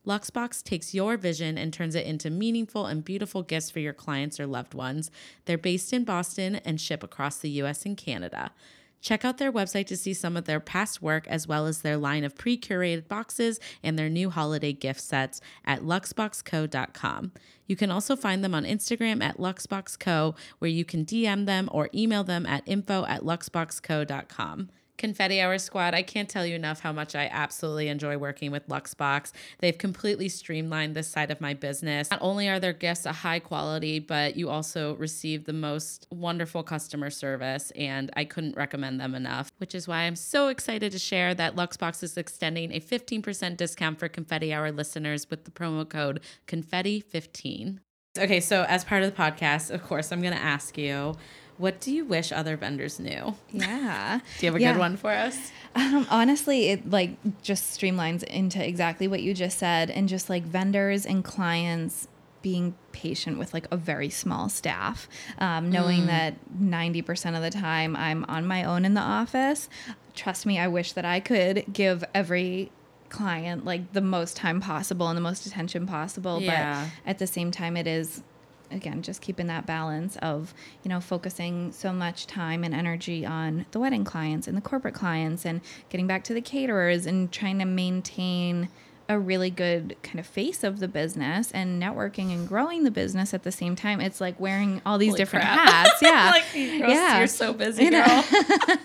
Luxbox 0.06 0.64
takes 0.64 0.94
your 0.94 1.18
vision 1.18 1.58
and 1.58 1.74
turns 1.74 1.96
it 1.96 2.06
into 2.06 2.30
meaningful 2.30 2.86
and 2.86 3.04
beautiful 3.04 3.42
gifts 3.42 3.72
for 3.72 3.80
your 3.80 3.94
clients 3.94 4.40
or 4.40 4.46
loved 4.46 4.76
ones. 4.76 5.10
They're 5.46 5.58
based 5.58 5.92
in 5.92 6.04
Boston 6.04 6.58
and 6.58 6.80
ship 6.80 7.02
across 7.02 7.40
the 7.40 7.50
US 7.50 7.84
and 7.84 7.98
Canada. 7.98 8.52
Check 9.02 9.24
out 9.24 9.38
their 9.38 9.52
website 9.52 9.88
to 9.88 9.98
see 9.98 10.14
some 10.14 10.36
of 10.36 10.46
their 10.46 10.60
past 10.60 11.02
work 11.02 11.28
as 11.28 11.48
well 11.48 11.66
as 11.66 11.82
their 11.82 11.98
line 11.98 12.24
of 12.24 12.36
pre 12.36 12.58
curated 12.58 13.08
boxes 13.08 13.60
and 13.84 13.98
their 13.98 14.10
new 14.10 14.30
holiday 14.30 14.74
gift 14.74 15.02
sets 15.02 15.42
at 15.66 15.82
luxboxco.com. 15.82 17.32
You 17.68 17.76
can 17.76 17.92
also 17.92 18.16
find 18.16 18.44
them 18.44 18.56
on 18.56 18.66
Instagram 18.66 19.24
at 19.24 19.38
luxboxco, 19.38 20.36
where 20.58 20.72
you 20.72 20.84
can 20.84 21.06
DM 21.06 21.46
them 21.46 21.70
or 21.72 21.90
email 21.94 22.24
them 22.24 22.46
at 22.46 22.64
info 22.66 23.06
at 23.06 23.22
luxboxco.com. 23.22 24.70
Confetti 25.00 25.40
Hour 25.40 25.58
Squad, 25.58 25.96
I 25.96 26.04
can't 26.04 26.30
tell 26.30 26.46
you 26.46 26.56
enough 26.56 26.82
how 26.82 26.92
much 26.92 27.16
I 27.16 27.30
absolutely 27.32 27.88
enjoy 27.88 28.18
working 28.18 28.52
with 28.52 28.68
Luxbox. 28.68 29.32
They've 29.60 29.78
completely 29.78 30.28
streamlined 30.28 30.94
this 30.94 31.08
side 31.08 31.32
of 31.32 31.40
my 31.40 31.54
business. 31.54 32.12
Not 32.12 32.22
only 32.22 32.50
are 32.50 32.60
their 32.60 32.74
gifts 32.74 33.06
a 33.06 33.14
high 33.14 33.40
quality, 33.40 34.00
but 34.00 34.36
you 34.36 34.50
also 34.50 34.96
receive 34.96 35.46
the 35.46 35.54
most 35.54 36.06
wonderful 36.12 36.64
customer 36.64 37.10
service, 37.10 37.72
and 37.78 38.12
I 38.18 38.26
couldn't 38.26 38.58
recommend 38.58 39.00
them 39.00 39.16
enough, 39.16 39.50
which 39.58 39.74
is 39.74 39.88
why 39.88 40.00
I'm 40.02 40.18
so 40.18 40.50
excited 40.50 40.92
to 40.92 41.00
share 41.00 41.34
that 41.34 41.56
Luxbox 41.56 42.04
is 42.04 42.18
extending 42.18 42.74
a 42.74 42.82
15% 42.82 43.56
discount 43.56 44.00
for 44.00 44.10
Confetti 44.10 44.54
Hour 44.54 44.74
listeners 44.74 45.30
with 45.30 45.46
the 45.46 45.52
promo 45.52 45.88
code 45.88 46.20
Confetti15. 46.46 47.80
Okay, 48.18 48.42
so 48.42 48.64
as 48.64 48.84
part 48.84 49.04
of 49.04 49.16
the 49.16 49.16
podcast, 49.16 49.72
of 49.72 49.82
course, 49.84 50.12
I'm 50.12 50.20
going 50.20 50.34
to 50.34 50.42
ask 50.42 50.78
you 50.78 51.16
what 51.60 51.80
do 51.80 51.92
you 51.94 52.06
wish 52.06 52.32
other 52.32 52.58
vendors 52.58 53.00
knew? 53.00 53.36
Yeah. 53.52 54.20
do 54.40 54.46
you 54.46 54.52
have 54.52 54.60
a 54.60 54.64
Yeah. 54.64 54.74
good 54.74 54.80
one 54.80 54.98
for 54.98 55.12
us? 55.12 55.52
Um, 55.76 56.08
honestly, 56.10 56.70
it 56.70 56.90
like 56.90 57.12
just 57.44 57.80
streamlines 57.80 58.24
into 58.24 58.66
exactly 58.68 59.08
what 59.08 59.22
you 59.22 59.34
just 59.36 59.60
said, 59.60 59.92
and 59.92 60.10
just 60.10 60.30
like 60.30 60.44
vendors 60.44 61.06
and 61.06 61.24
clients 61.24 62.08
being 62.42 62.74
patient 62.94 63.38
with 63.38 63.54
like 63.54 63.68
a 63.70 63.76
very 63.78 64.10
small 64.10 64.48
staff, 64.48 65.08
um, 65.40 65.70
knowing 65.70 66.06
that 66.08 66.36
ninety 66.60 67.02
percent 67.02 67.36
of 67.36 67.42
the 67.44 67.50
time 67.52 67.96
I'm 67.98 68.24
on 68.30 68.48
my 68.48 68.64
own 68.64 68.86
in 68.86 68.94
the 68.94 69.02
office. 69.02 69.70
Trust 70.16 70.46
me, 70.46 70.58
I 70.58 70.68
wish 70.68 70.94
that 70.94 71.06
I 71.06 71.20
could 71.20 71.66
give 71.72 72.04
every 72.16 72.72
client 73.10 73.66
like 73.66 73.92
the 73.94 74.02
most 74.02 74.38
time 74.38 74.62
possible 74.62 75.08
and 75.10 75.18
the 75.18 75.22
most 75.22 75.46
attention 75.46 75.86
possible, 75.88 76.42
Yeah. 76.42 76.86
but 77.06 77.10
at 77.10 77.20
the 77.20 77.28
same 77.28 77.52
time, 77.52 77.76
it 77.76 77.88
is 77.88 78.24
again 78.72 79.02
just 79.02 79.22
keeping 79.22 79.48
that 79.48 79.66
balance 79.66 80.16
of 80.18 80.54
you 80.84 80.90
know 80.90 81.00
focusing 81.00 81.72
so 81.72 81.92
much 81.92 82.28
time 82.28 82.64
and 82.64 82.74
energy 82.74 83.26
on 83.26 83.66
the 83.72 83.80
wedding 83.80 84.04
clients 84.04 84.48
and 84.48 84.56
the 84.58 84.62
corporate 84.62 84.94
clients 84.94 85.46
and 85.46 85.62
getting 85.90 86.08
back 86.08 86.24
to 86.24 86.34
the 86.34 86.42
caterers 86.42 87.06
and 87.06 87.32
trying 87.32 87.60
to 87.60 87.66
maintain 87.66 88.70
a 89.08 89.18
really 89.18 89.50
good 89.50 89.96
kind 90.04 90.20
of 90.20 90.26
face 90.28 90.64
of 90.64 90.80
the 90.80 90.88
business 90.88 91.52
and 91.52 91.82
networking 91.82 92.32
and 92.32 92.48
growing 92.48 92.84
the 92.84 92.92
business 92.92 93.34
at 93.34 93.42
the 93.42 93.52
same 93.52 93.76
time 93.76 94.00
it's 94.00 94.22
like 94.22 94.40
wearing 94.40 94.82
all 94.86 95.00
these 95.00 95.10
Holy 95.10 95.18
different 95.18 95.46
crap. 95.46 95.60
hats 95.88 96.02
yeah 96.02 96.30
like, 96.32 96.44
you're, 96.54 96.88
Yeah. 96.90 97.18
you're 97.18 97.28
so 97.28 97.52
busy, 97.54 97.86
You 97.86 97.90
know? 97.92 98.06
girl. 98.06 98.24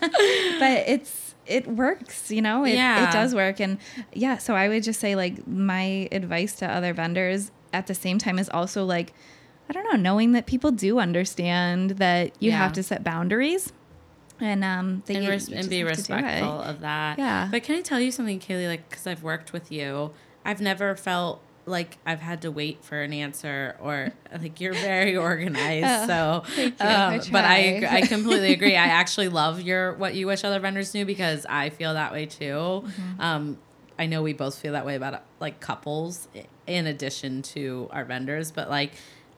but 0.59 0.85
it's 0.89 1.35
it 1.47 1.66
works 1.66 2.30
you 2.30 2.41
know 2.41 2.64
it, 2.64 2.72
Yeah. 2.74 3.07
it 3.09 3.12
does 3.12 3.35
work 3.35 3.61
and 3.61 3.76
yeah 4.14 4.39
so 4.39 4.55
i 4.55 4.66
would 4.66 4.82
just 4.82 4.99
say 4.99 5.14
like 5.14 5.47
my 5.47 6.09
advice 6.11 6.55
to 6.57 6.66
other 6.66 6.95
vendors 6.95 7.51
at 7.74 7.87
the 7.87 7.95
same 7.95 8.16
time 8.18 8.39
is 8.39 8.49
also 8.49 8.82
like 8.85 9.12
i 9.68 9.72
don't 9.72 9.84
know 9.84 9.96
knowing 9.96 10.32
that 10.32 10.46
people 10.46 10.70
do 10.70 10.98
understand 10.98 11.90
that 11.92 12.32
you 12.40 12.50
Yeah. 12.50 12.58
have 12.58 12.72
to 12.74 12.82
set 12.82 13.02
boundaries 13.04 13.72
and 14.40 14.64
um 14.64 15.02
and, 15.08 15.28
res- 15.28 15.48
and 15.48 15.68
be 15.70 15.78
have 15.80 15.92
to 15.96 16.02
do 16.02 16.12
it. 16.12 16.16
respectful 16.16 16.60
of 16.60 16.80
that. 16.80 17.18
Yeah. 17.18 17.48
But 17.50 17.62
can 17.62 17.76
I 17.76 17.82
tell 17.82 18.00
you 18.00 18.10
something, 18.10 18.40
Kayleigh? 18.40 18.66
Like, 18.66 18.88
because 18.90 19.06
I've 19.06 19.22
worked 19.22 19.52
with 19.52 19.70
you, 19.70 20.10
I've 20.44 20.60
never 20.60 20.96
felt 20.96 21.40
like 21.66 21.98
I've 22.04 22.18
had 22.20 22.42
to 22.42 22.50
wait 22.50 22.84
for 22.84 23.00
an 23.00 23.12
answer 23.12 23.76
or 23.80 24.10
like 24.42 24.60
you're 24.60 24.74
very 24.74 25.16
organized. 25.28 26.10
Oh, 26.10 26.42
so, 26.46 26.60
you. 26.62 26.72
I 26.80 27.14
um, 27.16 27.20
but 27.30 27.44
I. 27.44 27.86
I 27.88 28.00
completely 28.02 28.52
agree. 28.52 28.74
I 28.76 28.86
actually 29.00 29.28
love 29.28 29.60
your 29.62 29.94
what 29.94 30.14
you 30.16 30.26
wish 30.26 30.42
other 30.42 30.58
vendors 30.58 30.92
knew 30.94 31.04
because 31.06 31.46
I 31.48 31.70
feel 31.70 31.94
that 31.94 32.10
way 32.12 32.26
too. 32.26 32.44
Mm-hmm. 32.84 33.20
Um, 33.20 33.58
I 34.00 34.06
know 34.06 34.20
we 34.22 34.32
both 34.32 34.58
feel 34.58 34.72
that 34.72 34.84
way 34.84 34.96
about 34.96 35.22
like 35.38 35.60
couples 35.60 36.26
in 36.66 36.88
addition 36.88 37.42
to 37.42 37.88
our 37.92 38.04
vendors, 38.04 38.50
but 38.50 38.68
like 38.68 38.94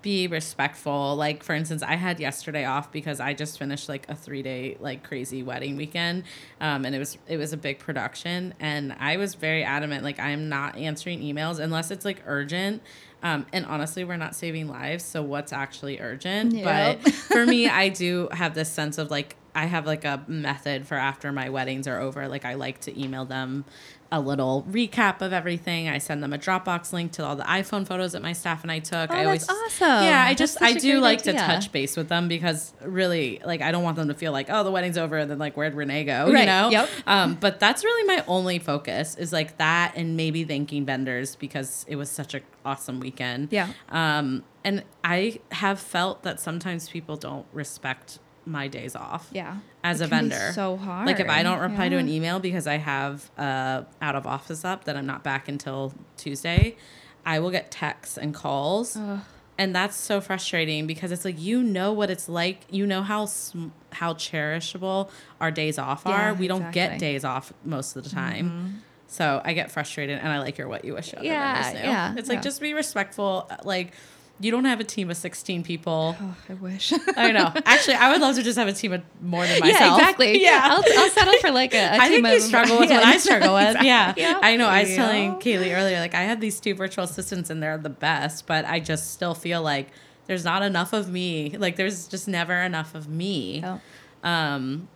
be 0.06 0.28
respectful. 0.28 1.16
Like 1.16 1.42
for 1.42 1.52
instance, 1.52 1.82
I 1.82 1.96
had 1.96 2.20
yesterday 2.20 2.64
off 2.64 2.92
because 2.92 3.18
I 3.18 3.34
just 3.34 3.58
finished 3.58 3.88
like 3.88 4.08
a 4.08 4.14
three 4.14 4.40
day 4.40 4.76
like 4.78 5.02
crazy 5.02 5.42
wedding 5.42 5.76
weekend, 5.76 6.22
um, 6.60 6.84
and 6.84 6.94
it 6.94 7.00
was 7.00 7.18
it 7.26 7.38
was 7.38 7.52
a 7.52 7.56
big 7.56 7.80
production, 7.80 8.54
and 8.60 8.94
I 9.00 9.16
was 9.16 9.34
very 9.34 9.64
adamant 9.64 10.04
like 10.04 10.20
I'm 10.20 10.48
not 10.48 10.76
answering 10.76 11.22
emails 11.22 11.58
unless 11.58 11.90
it's 11.90 12.04
like 12.04 12.22
urgent. 12.24 12.82
Um, 13.24 13.46
and 13.52 13.66
honestly, 13.66 14.04
we're 14.04 14.16
not 14.16 14.36
saving 14.36 14.68
lives, 14.68 15.02
so 15.02 15.24
what's 15.24 15.52
actually 15.52 15.98
urgent? 15.98 16.52
Yep. 16.52 17.02
But 17.02 17.12
for 17.12 17.44
me, 17.44 17.68
I 17.68 17.88
do 17.88 18.28
have 18.30 18.54
this 18.54 18.70
sense 18.70 18.98
of 18.98 19.10
like 19.10 19.34
I 19.56 19.64
have 19.64 19.86
like 19.86 20.04
a 20.04 20.22
method 20.28 20.86
for 20.86 20.94
after 20.94 21.32
my 21.32 21.48
weddings 21.48 21.88
are 21.88 21.98
over. 21.98 22.28
Like 22.28 22.44
I 22.44 22.54
like 22.54 22.78
to 22.82 22.96
email 22.96 23.24
them 23.24 23.64
a 24.12 24.20
little 24.20 24.66
recap 24.70 25.20
of 25.20 25.32
everything. 25.32 25.88
I 25.88 25.98
send 25.98 26.22
them 26.22 26.32
a 26.32 26.38
Dropbox 26.38 26.92
link 26.92 27.12
to 27.12 27.24
all 27.24 27.36
the 27.36 27.44
iPhone 27.44 27.86
photos 27.86 28.12
that 28.12 28.22
my 28.22 28.32
staff 28.32 28.62
and 28.62 28.70
I 28.70 28.78
took. 28.78 29.10
Oh, 29.10 29.14
I 29.14 29.24
that's 29.24 29.48
always 29.48 29.64
awesome. 29.80 30.04
Yeah, 30.04 30.22
I 30.24 30.34
That's 30.34 30.38
just 30.38 30.62
I 30.62 30.74
do 30.74 31.00
like 31.00 31.22
to 31.22 31.32
touch 31.32 31.72
base 31.72 31.96
with 31.96 32.08
them 32.08 32.28
because 32.28 32.72
really 32.82 33.40
like 33.44 33.62
I 33.62 33.72
don't 33.72 33.82
want 33.82 33.96
them 33.96 34.08
to 34.08 34.14
feel 34.14 34.32
like 34.32 34.48
oh 34.50 34.64
the 34.64 34.70
wedding's 34.70 34.98
over 34.98 35.16
and 35.16 35.30
then 35.30 35.38
like 35.38 35.56
where'd 35.56 35.74
Renee 35.74 36.04
go 36.04 36.26
you 36.26 36.46
know 36.46 36.70
yep. 36.70 36.88
um 37.06 37.34
but 37.34 37.60
that's 37.60 37.84
really 37.84 38.06
my 38.06 38.24
only 38.26 38.58
focus 38.58 39.16
is 39.16 39.32
like 39.32 39.58
that 39.58 39.92
and 39.96 40.16
maybe 40.16 40.44
thanking 40.44 40.84
vendors 40.84 41.36
because 41.36 41.84
it 41.88 41.96
was 41.96 42.10
such 42.10 42.34
a 42.34 42.40
awesome 42.64 43.00
weekend 43.00 43.48
Yeah. 43.50 43.68
um 43.88 44.44
and 44.64 44.84
I 45.04 45.40
have 45.52 45.78
felt 45.78 46.22
that 46.24 46.40
sometimes 46.40 46.88
people 46.88 47.16
don't 47.16 47.46
respect 47.52 48.18
my 48.46 48.68
days 48.68 48.94
off 48.94 49.28
yeah 49.32 49.56
as 49.82 50.00
It 50.00 50.04
a 50.04 50.06
vendor. 50.08 50.52
so 50.54 50.76
hard 50.76 51.06
Like 51.06 51.18
if 51.20 51.28
I 51.28 51.42
don't 51.42 51.58
reply 51.58 51.88
to 51.88 51.96
an 51.96 52.08
email 52.08 52.38
because 52.38 52.66
I 52.66 52.76
have 52.76 53.28
uh 53.36 53.82
out 54.00 54.14
of 54.16 54.26
office 54.26 54.64
up 54.64 54.84
that 54.84 54.96
I'm 54.96 55.06
not 55.06 55.22
back 55.24 55.48
until 55.48 55.92
Tuesday, 56.16 56.76
I 57.24 57.40
will 57.40 57.50
get 57.50 57.70
texts 57.72 58.16
and 58.16 58.32
calls. 58.32 58.96
Ugh. 58.96 59.20
And 59.58 59.74
that's 59.74 59.96
so 59.96 60.20
frustrating 60.20 60.86
because 60.86 61.10
it's 61.12 61.24
like 61.24 61.40
you 61.40 61.62
know 61.62 61.92
what 61.92 62.10
it's 62.10 62.28
like. 62.28 62.62
You 62.70 62.86
know 62.86 63.02
how 63.02 63.24
sm- 63.26 63.68
how 63.90 64.12
cherishable 64.14 65.08
our 65.40 65.50
days 65.50 65.78
off 65.78 66.02
Yeah, 66.06 66.30
are. 66.30 66.34
We 66.34 66.46
don't 66.46 66.70
get 66.72 66.98
days 66.98 67.24
off 67.24 67.52
most 67.64 67.96
of 67.96 68.04
the 68.04 68.10
time. 68.10 68.82
So 69.08 69.40
I 69.44 69.54
get 69.54 69.70
frustrated 69.70 70.18
and 70.18 70.28
I 70.28 70.40
like 70.40 70.58
your 70.58 70.68
what 70.68 70.84
you 70.84 70.92
wish 70.92 71.14
Yeah, 71.14 71.72
yeah, 71.72 72.14
It's 72.18 72.28
like 72.28 72.36
yeah. 72.36 72.42
just 72.42 72.60
be 72.60 72.74
respectful. 72.74 73.50
Like 73.64 73.92
you 74.38 74.50
don't 74.50 74.66
have 74.66 74.80
a 74.80 74.84
team 74.84 75.10
of 75.10 75.16
16 75.16 75.62
people. 75.62 76.14
oh, 76.20 76.36
i 76.48 76.54
wish 76.54 76.92
I 77.16 77.32
know. 77.32 77.52
Actually, 77.64 77.94
I 77.94 78.12
would 78.12 78.20
love 78.20 78.34
to 78.36 78.42
just 78.42 78.58
have 78.58 78.68
a 78.68 78.72
team 78.72 78.92
of 78.92 79.02
more 79.22 79.46
than 79.46 79.60
myself. 79.60 79.80
yeah 79.80 79.94
exactly 79.96 80.42
Yeah. 80.42 80.60
I'll, 80.64 80.82
I'll 80.98 81.10
settle 81.10 81.34
for 81.40 81.50
like 81.50 81.74
a, 81.74 81.78
a 81.78 81.96
I 82.00 82.08
team 82.08 82.22
think 82.22 82.34
you 82.34 82.40
struggle 82.40 82.78
with 82.78 82.90
Yeah, 82.90 82.96
what 82.98 83.06
I 83.06 83.16
struggle 83.18 83.54
with. 83.54 83.76
exactly. 83.76 84.22
Yeah. 84.22 84.38
I 84.42 84.56
know. 84.56 84.68
I 84.68 84.82
was 84.82 84.94
telling 84.94 85.34
Kayleigh 85.36 85.74
earlier, 85.76 86.00
like 86.00 86.14
I 86.14 86.22
have 86.22 86.40
these 86.40 86.60
two 86.60 86.74
virtual 86.74 87.04
assistants 87.04 87.48
and 87.50 87.62
they're 87.62 87.78
the 87.78 87.88
best, 87.88 88.46
but 88.46 88.64
I 88.66 88.80
just 88.80 89.12
still 89.12 89.34
feel 89.34 89.62
like 89.62 89.88
there's 90.26 90.44
not 90.44 90.62
enough 90.62 90.92
of 90.92 91.08
me. 91.10 91.56
Like 91.56 91.76
there's 91.76 92.06
just 92.08 92.28
never 92.28 92.54
enough 92.54 92.94
of 92.94 93.08
me. 93.08 93.62
Oh. 93.64 93.80
Um, 94.22 94.88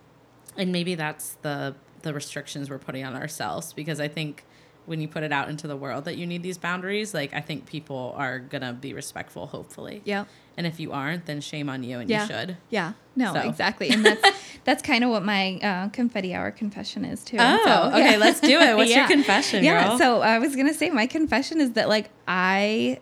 and 0.57 0.71
maybe 0.71 0.95
that's 0.95 1.33
the 1.41 1.75
the 2.03 2.13
restrictions 2.13 2.69
we're 2.69 2.79
putting 2.79 3.05
on 3.05 3.15
ourselves 3.15 3.73
because 3.73 3.99
I 3.99 4.07
think 4.07 4.43
when 4.91 5.01
you 5.01 5.07
put 5.07 5.23
it 5.23 5.31
out 5.31 5.47
into 5.49 5.67
the 5.67 5.75
world 5.77 6.03
that 6.05 6.17
you 6.17 6.27
need 6.27 6.43
these 6.43 6.57
boundaries, 6.59 7.13
like 7.13 7.33
I 7.33 7.39
think 7.41 7.65
people 7.65 8.13
are 8.17 8.37
gonna 8.39 8.73
be 8.73 8.93
respectful, 8.93 9.47
hopefully. 9.47 10.01
Yeah. 10.05 10.25
And 10.57 10.67
if 10.67 10.81
you 10.81 10.91
aren't, 10.91 11.25
then 11.27 11.39
shame 11.39 11.69
on 11.69 11.81
you 11.83 11.99
and 11.99 12.09
Yeah. 12.09 12.21
you 12.23 12.27
should. 12.27 12.57
Yeah. 12.69 12.93
No, 13.15 13.33
So. 13.33 13.39
exactly. 13.49 13.89
And 13.89 14.05
that's 14.05 14.21
that's 14.65 14.81
kind 14.83 15.03
of 15.05 15.09
what 15.09 15.23
my 15.23 15.55
uh, 15.63 15.87
confetti 15.89 16.35
hour 16.35 16.51
confession 16.51 17.05
is 17.05 17.23
too. 17.23 17.37
Oh, 17.39 17.59
So, 17.63 17.97
okay, 17.97 18.11
yeah. 18.11 18.17
let's 18.17 18.41
do 18.41 18.59
it. 18.59 18.75
What's 18.75 18.93
your 18.93 19.07
confession, 19.17 19.63
Yeah. 19.63 19.87
girl? 19.87 19.97
So 19.97 20.21
I 20.21 20.37
was 20.39 20.55
gonna 20.57 20.73
say 20.73 20.89
my 20.89 21.07
confession 21.07 21.61
is 21.61 21.71
that 21.71 21.87
like 21.87 22.09
I 22.27 22.99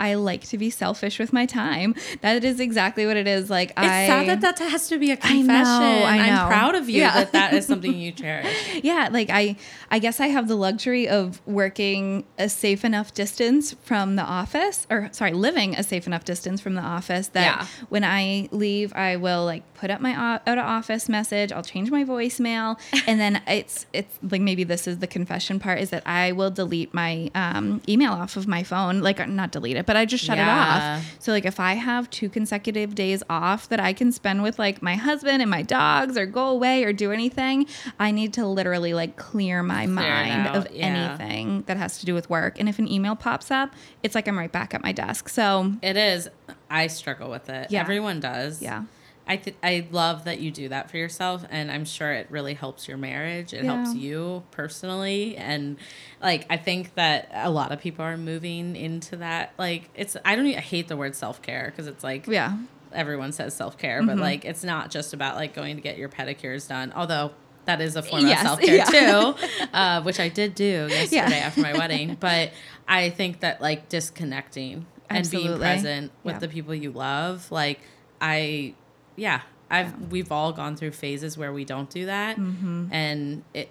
I 0.00 0.14
like 0.14 0.42
to 0.52 0.58
be 0.58 0.70
selfish 0.70 1.18
with 1.18 1.32
my 1.32 1.46
time. 1.46 1.94
That 2.22 2.42
is 2.44 2.58
exactly 2.58 3.04
what 3.06 3.16
it 3.16 3.26
is. 3.28 3.50
Like 3.50 3.70
It's 3.70 3.78
I 3.78 4.06
sad 4.06 4.28
that 4.28 4.40
that 4.40 4.58
has 4.70 4.88
to 4.88 4.98
be 4.98 5.10
a 5.12 5.16
confession. 5.16 5.66
I 5.66 6.16
am 6.28 6.48
proud 6.48 6.74
of 6.74 6.88
you 6.88 7.00
Yeah. 7.02 7.14
that 7.14 7.32
that 7.32 7.52
is 7.54 7.66
something 7.66 7.94
you 7.94 8.12
cherish. 8.22 8.80
yeah 8.82 9.08
like 9.12 9.28
i 9.30 9.56
i 9.90 9.98
guess 9.98 10.20
i 10.20 10.28
have 10.28 10.48
the 10.48 10.54
luxury 10.56 11.08
of 11.08 11.40
working 11.46 12.24
a 12.38 12.48
safe 12.48 12.84
enough 12.84 13.12
distance 13.14 13.74
from 13.82 14.16
the 14.16 14.22
office 14.22 14.86
or 14.90 15.08
sorry 15.12 15.32
living 15.32 15.74
a 15.76 15.82
safe 15.82 16.06
enough 16.06 16.24
distance 16.24 16.60
from 16.60 16.74
the 16.74 16.80
office 16.82 17.28
that 17.28 17.42
Yeah. 17.60 17.66
when 17.88 18.04
i 18.04 18.48
leave 18.52 18.92
i 18.94 19.16
will 19.16 19.44
like 19.44 19.62
put 19.74 19.90
up 19.90 20.00
my 20.00 20.14
out 20.14 20.42
of 20.46 20.58
office 20.58 21.08
message 21.08 21.52
i'll 21.52 21.62
change 21.74 21.90
my 21.90 22.04
voicemail 22.04 22.78
and 23.06 23.20
then 23.20 23.42
it's 23.46 23.86
it's 23.92 24.18
like 24.22 24.40
maybe 24.40 24.64
this 24.64 24.86
is 24.86 24.98
the 24.98 25.06
confession 25.06 25.58
part 25.58 25.78
is 25.80 25.90
that 25.90 26.02
i 26.06 26.32
will 26.32 26.50
delete 26.50 26.92
my 26.94 27.30
um, 27.34 27.80
email 27.88 28.12
off 28.12 28.36
of 28.36 28.46
my 28.46 28.62
phone 28.62 29.00
like 29.00 29.18
not 29.28 29.50
delete 29.52 29.76
it 29.76 29.86
but 29.90 29.96
i 29.96 30.04
just 30.04 30.22
shut 30.24 30.36
Yeah. 30.38 30.46
it 30.46 30.98
off 31.00 31.16
so 31.18 31.32
like 31.32 31.44
if 31.44 31.58
I 31.60 31.74
have 31.74 32.08
two 32.10 32.28
consecutive 32.28 32.94
days 32.94 33.22
off 33.28 33.68
that 33.70 33.80
I 33.80 33.92
can 33.92 34.10
spend 34.12 34.42
with 34.42 34.56
like 34.58 34.80
my 34.82 34.94
husband 34.94 35.42
and 35.42 35.50
my 35.50 35.62
dogs 35.62 36.16
or 36.16 36.24
go 36.26 36.46
away 36.48 36.84
or 36.84 36.92
do 36.92 37.12
anything, 37.12 37.66
I 37.98 38.10
need 38.10 38.32
to 38.34 38.46
literally 38.46 38.94
like 38.94 39.16
clear 39.16 39.62
my 39.62 39.84
Clear 39.84 39.94
mind 39.96 40.46
of 40.56 40.70
yeah. 40.72 40.86
anything 40.86 41.64
that 41.66 41.76
has 41.76 41.98
to 42.00 42.06
do 42.06 42.14
with 42.14 42.30
work. 42.30 42.58
And 42.60 42.68
if 42.68 42.78
an 42.78 42.90
email 42.90 43.16
pops 43.16 43.50
up, 43.50 43.74
it's 44.02 44.14
like 44.14 44.26
I'm 44.28 44.38
right 44.38 44.50
back 44.52 44.72
at 44.74 44.82
my 44.82 44.92
desk. 44.92 45.28
So 45.28 45.72
It 45.82 45.96
is. 45.96 46.28
I 46.70 46.86
struggle 46.86 47.28
with 47.30 47.48
it. 47.50 47.70
Yeah. 47.70 47.80
Everyone 47.80 48.20
does. 48.20 48.62
yeah. 48.62 48.84
I 49.30 49.36
th- 49.36 49.56
I 49.62 49.86
love 49.92 50.24
that 50.24 50.40
you 50.40 50.50
do 50.50 50.68
that 50.70 50.90
for 50.90 50.96
yourself, 50.96 51.44
and 51.50 51.70
I'm 51.70 51.84
sure 51.84 52.10
it 52.12 52.26
really 52.30 52.54
helps 52.54 52.88
your 52.88 52.96
marriage. 52.98 53.54
It 53.54 53.64
helps 53.64 53.94
you 53.94 54.42
personally, 54.50 55.36
and 55.36 55.76
like 56.20 56.46
I 56.50 56.56
think 56.56 56.94
that 56.96 57.30
a 57.32 57.48
lot 57.50 57.70
of 57.70 57.80
people 57.80 58.04
are 58.04 58.16
moving 58.16 58.74
into 58.74 59.16
that. 59.18 59.52
Like 59.56 59.88
it's 59.94 60.16
I 60.24 60.34
don't 60.34 60.46
even, 60.46 60.58
I 60.58 60.62
hate 60.62 60.88
the 60.88 60.96
word 60.96 61.14
self 61.14 61.40
care 61.42 61.66
because 61.70 61.86
it's 61.86 62.02
like 62.02 62.26
Yeah. 62.26 62.58
Everyone 62.92 63.30
says 63.30 63.54
self 63.54 63.78
care, 63.78 64.02
but 64.02 64.18
like 64.18 64.44
it's 64.44 64.64
not 64.64 64.90
just 64.90 65.12
about 65.14 65.36
like 65.36 65.54
going 65.54 65.76
to 65.76 65.82
get 65.82 65.96
your 65.96 66.08
pedicures 66.08 66.68
done. 66.68 66.92
Although 66.96 67.30
that 67.66 67.80
is 67.80 67.94
a 67.94 68.02
form 68.02 68.26
Yes, 68.26 68.40
of 68.40 68.46
self 68.48 68.60
care 68.60 68.76
yeah. 68.78 68.84
too, 68.84 69.66
uh, 69.72 70.02
which 70.02 70.18
I 70.18 70.28
did 70.28 70.56
do 70.56 70.88
yesterday 70.90 71.16
Yeah. 71.38 71.46
after 71.46 71.60
my 71.60 71.72
wedding. 71.78 72.16
But 72.18 72.50
I 72.88 73.10
think 73.10 73.40
that 73.40 73.60
like 73.60 73.88
disconnecting 73.88 74.86
and 75.08 75.30
being 75.30 75.56
present 75.56 76.10
with 76.24 76.34
Yeah. 76.34 76.38
the 76.40 76.48
people 76.48 76.74
you 76.74 76.90
love, 76.90 77.52
like 77.52 77.78
I, 78.20 78.74
yeah, 79.16 79.42
I've 79.70 80.10
we've 80.10 80.32
all 80.32 80.52
gone 80.52 80.76
through 80.76 80.92
phases 80.92 81.36
where 81.38 81.52
we 81.52 81.64
don't 81.64 81.88
do 81.90 82.06
that, 82.06 82.36
Mm-hmm. 82.36 82.86
and 82.92 83.44
it. 83.54 83.70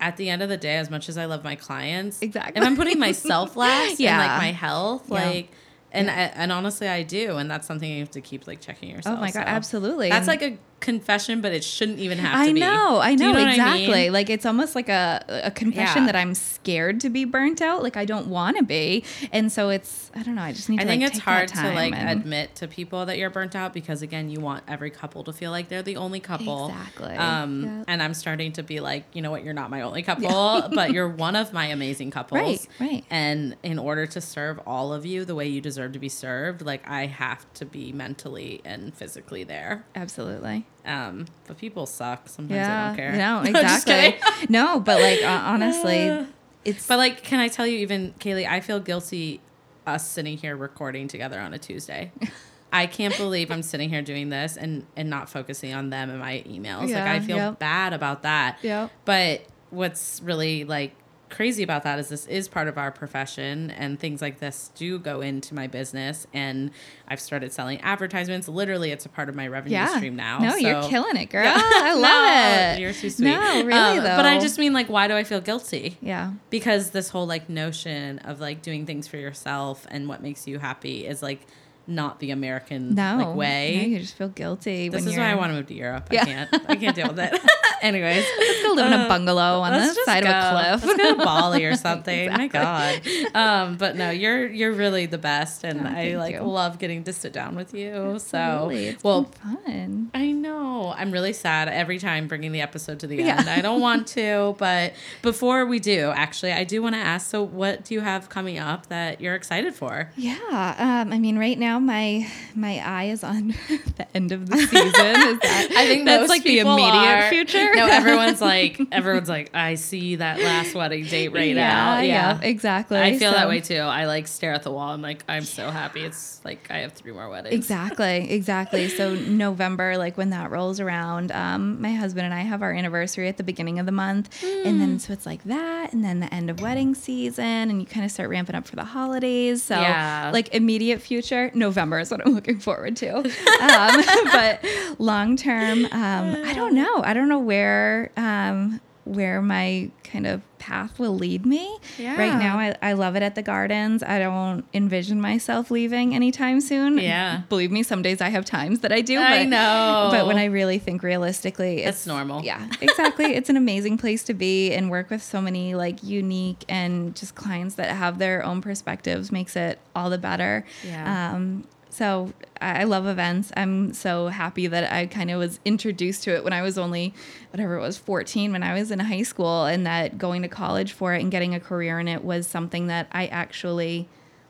At 0.00 0.16
the 0.16 0.30
end 0.30 0.42
of 0.42 0.48
the 0.48 0.56
day, 0.56 0.76
as 0.76 0.90
much 0.90 1.08
as 1.08 1.18
I 1.18 1.24
love 1.24 1.42
my 1.42 1.56
clients, 1.56 2.22
Exactly. 2.22 2.52
and 2.54 2.64
I'm 2.64 2.76
putting 2.76 3.00
myself 3.00 3.56
last 3.64 3.90
and 3.90 3.98
Yeah. 3.98 4.18
like 4.18 4.40
my 4.40 4.52
health, 4.52 5.06
Yeah. 5.10 5.14
like, 5.28 5.50
and 5.90 6.08
I, 6.08 6.14
and 6.36 6.52
honestly, 6.52 6.86
I 6.86 7.02
do, 7.02 7.36
and 7.36 7.50
that's 7.50 7.66
something 7.66 7.90
you 7.90 7.98
have 7.98 8.10
to 8.12 8.20
keep 8.20 8.46
like 8.46 8.60
checking 8.60 8.90
yourself. 8.90 9.18
Oh 9.18 9.20
my 9.20 9.32
God, 9.32 9.40
so. 9.42 9.48
absolutely. 9.48 10.08
That's 10.08 10.28
like 10.28 10.42
a 10.42 10.56
confession, 10.80 11.40
but 11.40 11.52
it 11.52 11.64
shouldn't 11.64 11.98
even 11.98 12.18
have 12.18 12.32
to 12.32 12.44
be 12.44 12.50
I 12.50 12.52
be. 12.54 12.60
know, 12.60 12.98
I 12.98 13.14
Do 13.14 13.24
know, 13.24 13.30
you 13.30 13.34
what 13.44 13.48
exactly. 13.48 13.86
mean? 13.88 14.12
Like 14.12 14.30
it's 14.30 14.46
almost 14.46 14.74
like 14.74 14.88
a 14.88 15.24
a 15.28 15.50
confession 15.50 16.02
Yeah. 16.02 16.06
that 16.12 16.16
I'm 16.16 16.34
scared 16.34 17.00
to 17.00 17.10
be 17.10 17.24
burnt 17.24 17.60
out. 17.60 17.82
Like 17.82 17.96
I 17.96 18.04
don't 18.04 18.28
want 18.28 18.56
to 18.58 18.62
be, 18.64 19.04
and 19.32 19.50
so 19.50 19.70
it's 19.70 20.10
I 20.14 20.22
don't 20.22 20.34
know. 20.36 20.42
I 20.42 20.52
just 20.52 20.68
need 20.68 20.80
I 20.80 20.84
to. 20.84 20.88
think 20.88 21.02
like, 21.02 21.10
it's 21.10 21.18
take 21.18 21.24
that 21.26 21.30
hard 21.32 21.48
to 21.48 21.54
time 21.54 21.74
like 21.74 21.94
and- 21.94 22.20
admit 22.20 22.54
to 22.56 22.68
people 22.68 23.06
that 23.06 23.18
you're 23.18 23.30
burnt 23.30 23.54
out 23.56 23.74
because 23.74 24.02
again, 24.02 24.30
you 24.30 24.40
want 24.40 24.64
every 24.68 24.90
couple 24.90 25.24
to 25.24 25.32
feel 25.32 25.50
like 25.50 25.68
they're 25.68 25.82
the 25.82 25.96
only 25.96 26.20
couple. 26.20 26.68
Exactly. 26.68 27.14
Um, 27.16 27.64
Yep. 27.64 27.84
and 27.88 28.02
I'm 28.02 28.14
starting 28.14 28.52
to 28.52 28.62
be 28.62 28.80
like, 28.80 29.04
you 29.12 29.22
know 29.22 29.30
what, 29.30 29.44
you're 29.44 29.54
not 29.54 29.70
my 29.70 29.80
only 29.82 30.02
couple, 30.02 30.68
but 30.74 30.92
you're 30.92 31.08
one 31.08 31.34
of 31.36 31.52
my 31.52 31.66
amazing 31.66 32.10
couples. 32.10 32.40
Right, 32.40 32.68
right. 32.80 33.04
And 33.10 33.56
in 33.62 33.78
order 33.78 34.06
to 34.06 34.20
serve 34.20 34.60
all 34.66 34.92
of 34.92 35.04
you 35.04 35.24
the 35.24 35.34
way 35.34 35.46
you 35.48 35.60
deserve 35.60 35.92
to 35.92 35.98
be 35.98 36.08
served, 36.08 36.62
like 36.62 36.88
I 36.88 37.06
have 37.06 37.52
to 37.54 37.64
be 37.64 37.92
mentally 37.92 38.60
and 38.64 38.94
physically 38.94 39.44
there. 39.44 39.84
Absolutely. 39.94 40.66
Um, 40.84 41.26
but 41.46 41.58
people 41.58 41.86
suck. 41.86 42.28
Sometimes 42.28 42.56
Yeah. 42.56 42.84
I 42.84 42.86
don't 42.88 42.96
care. 42.96 43.12
No, 43.12 43.42
exactly. 43.44 44.20
no, 44.48 44.80
but 44.80 45.00
like 45.00 45.22
uh, 45.22 45.42
honestly, 45.44 46.26
it's 46.64 46.86
But 46.86 46.98
like, 46.98 47.22
can 47.22 47.40
I 47.40 47.48
tell 47.48 47.66
you, 47.66 47.78
even 47.78 48.14
Kayleigh, 48.18 48.48
I 48.48 48.60
feel 48.60 48.80
guilty 48.80 49.40
us 49.86 50.08
sitting 50.08 50.36
here 50.36 50.56
recording 50.56 51.08
together 51.08 51.40
on 51.40 51.54
a 51.54 51.58
Tuesday. 51.58 52.12
I 52.72 52.86
can't 52.86 53.16
believe 53.16 53.50
I'm 53.50 53.62
sitting 53.62 53.88
here 53.88 54.02
doing 54.02 54.28
this 54.28 54.58
and 54.58 54.84
and 54.94 55.08
not 55.08 55.30
focusing 55.30 55.72
on 55.72 55.88
them 55.88 56.10
and 56.10 56.18
my 56.18 56.44
emails. 56.46 56.92
like 56.92 57.02
I 57.04 57.20
feel 57.20 57.36
yep. 57.38 57.58
bad 57.58 57.94
about 57.94 58.22
that. 58.22 58.58
Yep. 58.62 58.90
But 59.06 59.46
what's 59.70 60.20
really 60.22 60.64
like 60.64 60.94
crazy 61.30 61.62
about 61.62 61.82
that 61.84 61.98
is 61.98 62.08
this 62.08 62.26
is 62.26 62.48
part 62.48 62.68
of 62.68 62.78
our 62.78 62.90
profession 62.90 63.70
and 63.72 63.98
things 63.98 64.20
like 64.22 64.38
this 64.40 64.70
do 64.74 64.98
go 64.98 65.20
into 65.20 65.54
my 65.54 65.66
business 65.66 66.26
and 66.32 66.70
I've 67.06 67.20
started 67.20 67.52
selling 67.52 67.80
advertisements. 67.80 68.48
Literally 68.48 68.90
it's 68.90 69.06
a 69.06 69.08
part 69.08 69.28
of 69.28 69.34
my 69.34 69.46
revenue 69.48 69.74
yeah. 69.74 69.96
stream 69.96 70.16
now. 70.16 70.38
No, 70.38 70.56
you're 70.56 70.82
killing 70.84 71.16
it, 71.16 71.26
girl. 71.30 71.44
Yeah. 71.44 71.54
I 71.62 71.94
love 71.94 72.02
No, 72.02 72.72
it. 72.74 72.80
You're 72.80 72.92
too 72.92 73.10
sweet. 73.10 73.26
No, 73.26 73.64
really 73.64 73.72
Um, 73.72 73.96
though. 74.04 74.16
But 74.16 74.26
I 74.26 74.38
just 74.38 74.58
mean 74.58 74.72
like 74.72 74.88
why 74.88 75.08
do 75.08 75.14
I 75.14 75.24
feel 75.24 75.40
guilty? 75.40 75.98
yeah. 76.00 76.32
because 76.50 76.90
this 76.90 77.08
whole 77.10 77.26
like 77.26 77.48
notion 77.48 78.18
of 78.20 78.40
like 78.40 78.62
doing 78.62 78.86
things 78.86 79.06
for 79.06 79.16
yourself 79.18 79.86
and 79.90 80.08
what 80.08 80.22
makes 80.22 80.46
you 80.46 80.58
happy 80.58 81.06
is 81.06 81.22
like 81.22 81.46
not 81.88 82.20
the 82.20 82.30
American 82.30 82.94
No 82.94 83.16
like 83.18 83.36
way. 83.36 83.76
No, 83.82 83.88
you 83.88 83.98
just 84.00 84.14
feel 84.16 84.28
guilty. 84.28 84.88
this 84.88 85.00
when 85.00 85.08
is 85.08 85.14
you're, 85.16 85.24
why 85.24 85.32
I 85.32 85.34
want 85.34 85.50
to 85.50 85.56
move 85.56 85.66
to 85.66 85.74
Europe. 85.74 86.08
Yeah. 86.10 86.22
I 86.22 86.24
can't. 86.24 86.54
I 86.70 86.76
can't 86.76 86.94
deal 86.96 87.08
with 87.08 87.18
it. 87.18 87.40
Anyways, 87.82 88.24
Let's 88.38 88.62
go 88.64 88.72
live 88.72 88.86
in 88.92 89.00
a 89.00 89.08
bungalow 89.08 89.60
on 89.60 89.72
the 89.72 89.94
side 90.04 90.24
of 90.26 90.30
a 90.30 90.78
cliff. 90.80 90.84
Let's 90.84 90.98
go 91.00 91.14
to 91.16 91.24
Bali 91.24 91.64
or 91.64 91.76
something. 91.88 92.28
My 92.32 92.48
God. 92.48 93.00
Um, 93.34 93.76
but 93.76 93.94
no, 93.96 94.10
you're 94.10 94.48
you're 94.48 94.72
really 94.72 95.06
the 95.06 95.18
best, 95.18 95.62
and 95.64 95.86
Oh, 95.86 95.90
I 95.90 96.16
like 96.16 96.34
you. 96.34 96.40
love 96.42 96.78
getting 96.80 97.04
to 97.04 97.12
sit 97.12 97.32
down 97.32 97.54
with 97.54 97.72
you. 97.74 98.18
So 98.18 98.68
It's 98.72 99.04
well, 99.04 99.24
fun. 99.24 100.10
I 100.12 100.32
know. 100.32 100.92
I'm 100.96 101.12
really 101.12 101.32
sad 101.32 101.68
every 101.68 101.98
time 102.00 102.26
bringing 102.26 102.50
the 102.52 102.60
episode 102.62 102.98
to 103.00 103.06
the 103.06 103.16
Yeah. 103.16 103.38
end. 103.38 103.48
I 103.48 103.60
don't 103.60 103.80
want 103.80 104.08
to, 104.08 104.56
but 104.58 104.94
before 105.22 105.64
we 105.64 105.78
do, 105.78 106.10
actually, 106.14 106.52
I 106.52 106.64
do 106.64 106.82
want 106.82 106.96
to 106.96 107.00
ask. 107.00 107.30
So, 107.30 107.42
what 107.44 107.84
do 107.84 107.94
you 107.94 108.00
have 108.00 108.28
coming 108.28 108.58
up 108.58 108.86
that 108.88 109.20
you're 109.20 109.34
excited 109.36 109.74
for? 109.74 110.10
Yeah, 110.16 110.34
um, 110.78 111.12
I 111.12 111.18
mean, 111.20 111.38
right 111.38 111.58
now 111.58 111.77
my 111.78 112.26
my 112.54 112.78
eye 112.78 113.04
is 113.04 113.22
on 113.24 113.48
the 113.96 114.06
end 114.14 114.32
of 114.32 114.48
the 114.48 114.56
season. 114.56 114.80
Is 114.82 114.92
that, 115.40 115.68
I 115.76 115.86
think 115.86 116.04
that's 116.04 116.28
like 116.28 116.42
the 116.42 116.58
immediate 116.60 116.92
are- 116.94 117.28
future. 117.30 117.74
No, 117.74 117.86
everyone's 117.86 118.40
like, 118.54 118.80
everyone's 118.92 119.28
like, 119.28 119.54
I 119.54 119.74
see 119.76 120.16
that 120.16 120.40
last 120.40 120.74
wedding 120.74 121.04
date 121.04 121.28
right 121.28 121.54
now. 121.54 122.00
Yeah, 122.00 122.38
exactly. 122.40 122.98
I 122.98 123.18
feel 123.18 123.32
that 123.32 123.48
way 123.48 123.60
too. 123.60 123.76
I 123.78 124.06
like 124.06 124.26
stare 124.28 124.52
at 124.52 124.62
the 124.62 124.70
wall. 124.70 124.92
I'm 124.92 125.02
like, 125.02 125.24
I'm 125.28 125.44
so 125.44 125.70
happy. 125.70 126.02
It's 126.04 126.40
like 126.44 126.66
I 126.70 126.78
have 126.78 126.92
three 126.92 127.12
more 127.12 127.28
weddings. 127.28 127.54
Exactly, 127.54 128.30
exactly. 128.30 128.88
So 128.88 129.14
November, 129.14 129.96
like 129.98 130.16
when 130.16 130.30
that 130.30 130.50
rolls 130.50 130.80
around, 130.80 131.32
um, 131.32 131.80
my 131.80 131.92
husband 131.94 132.24
and 132.24 132.34
I 132.34 132.40
have 132.40 132.62
our 132.62 132.72
anniversary 132.72 133.28
at 133.28 133.36
the 133.36 133.44
beginning 133.44 133.78
of 133.78 133.86
the 133.86 133.92
month, 133.92 134.28
and 134.42 134.76
Mm. 134.76 134.78
then 134.80 134.98
so 134.98 135.12
it's 135.12 135.26
like 135.26 135.42
that, 135.44 135.92
and 135.92 136.04
then 136.04 136.20
the 136.20 136.32
end 136.32 136.50
of 136.50 136.60
wedding 136.60 136.94
season, 136.94 137.44
and 137.44 137.80
you 137.80 137.86
kind 137.86 138.04
of 138.04 138.10
start 138.10 138.28
ramping 138.30 138.54
up 138.56 138.66
for 138.66 138.76
the 138.76 138.84
holidays. 138.84 139.62
So 139.62 139.74
Yeah. 139.80 140.30
like 140.32 140.54
immediate 140.54 141.00
future, 141.00 141.50
November 141.68 141.98
is 141.98 142.10
what 142.10 142.26
I'm 142.26 142.32
looking 142.34 142.58
forward 142.58 142.96
to. 142.96 143.18
Um, 143.58 144.02
but 144.32 144.64
long 144.98 145.36
term, 145.36 145.84
um, 145.86 146.36
I 146.46 146.52
don't 146.54 146.74
know. 146.74 147.02
I 147.02 147.12
don't 147.12 147.28
know 147.28 147.40
where. 147.40 148.10
Um, 148.16 148.80
where 149.08 149.40
my 149.40 149.90
kind 150.04 150.26
of 150.26 150.42
path 150.58 150.98
will 150.98 151.14
lead 151.14 151.46
me. 151.46 151.78
Right 151.98 152.36
now, 152.38 152.58
I, 152.58 152.76
I 152.82 152.92
love 152.92 153.16
it 153.16 153.22
at 153.22 153.34
the 153.34 153.42
gardens. 153.42 154.02
I 154.02 154.18
don't 154.18 154.64
envision 154.74 155.20
myself 155.20 155.70
leaving 155.70 156.14
anytime 156.14 156.60
soon. 156.60 156.98
Yeah. 156.98 157.42
Believe 157.48 157.70
me, 157.70 157.82
some 157.82 158.02
days 158.02 158.20
I 158.20 158.28
have 158.28 158.44
times 158.44 158.80
that 158.80 158.92
I 158.92 159.00
do. 159.00 159.18
I 159.18 159.44
but, 159.44 159.48
know. 159.48 160.08
But 160.10 160.26
when 160.26 160.36
I 160.36 160.46
really 160.46 160.78
think 160.78 161.02
realistically, 161.02 161.84
That's 161.84 161.98
it's 161.98 162.06
normal. 162.06 162.44
Yeah, 162.44 162.68
exactly. 162.80 163.26
it's 163.36 163.48
an 163.48 163.56
amazing 163.56 163.98
place 163.98 164.22
to 164.24 164.34
be 164.34 164.72
and 164.72 164.90
work 164.90 165.10
with 165.10 165.22
so 165.22 165.40
many 165.40 165.74
like 165.74 166.02
unique 166.02 166.64
and 166.68 167.14
just 167.16 167.34
clients 167.34 167.76
that 167.76 167.94
have 167.94 168.18
their 168.18 168.44
own 168.44 168.60
perspectives 168.60 169.32
makes 169.32 169.56
it 169.56 169.78
all 169.94 170.10
the 170.10 170.18
better. 170.18 170.64
Yeah. 170.84 171.34
Um, 171.34 171.64
so 171.98 172.32
I 172.60 172.84
love 172.84 173.06
events. 173.06 173.50
I'm 173.56 173.92
so 173.92 174.28
happy 174.28 174.68
that 174.68 174.92
I 174.92 175.06
kind 175.06 175.32
of 175.32 175.40
was 175.40 175.58
introduced 175.64 176.22
to 176.24 176.34
it 176.34 176.44
when 176.44 176.52
I 176.52 176.62
was 176.62 176.78
only, 176.78 177.12
whatever 177.50 177.74
it 177.74 177.80
was, 177.80 177.98
14 177.98 178.52
when 178.52 178.62
I 178.62 178.72
was 178.74 178.92
in 178.92 179.00
high 179.00 179.24
school, 179.24 179.64
and 179.64 179.84
that 179.84 180.16
going 180.16 180.42
to 180.42 180.48
college 180.48 180.92
for 180.92 181.12
it 181.14 181.20
and 181.20 181.30
getting 181.30 181.56
a 181.56 181.60
career 181.60 181.98
in 181.98 182.06
it 182.06 182.22
was 182.22 182.46
something 182.46 182.86
that 182.86 183.08
I 183.10 183.26
actually 183.26 184.08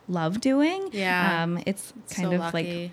love 0.09 0.43
doing. 0.43 0.91
Yeah. 0.93 1.43
Um, 1.43 1.59
it's 1.65 1.95
kind 2.11 2.29
so 2.29 2.35
of 2.35 2.41
lucky. 2.41 2.83
like 2.83 2.91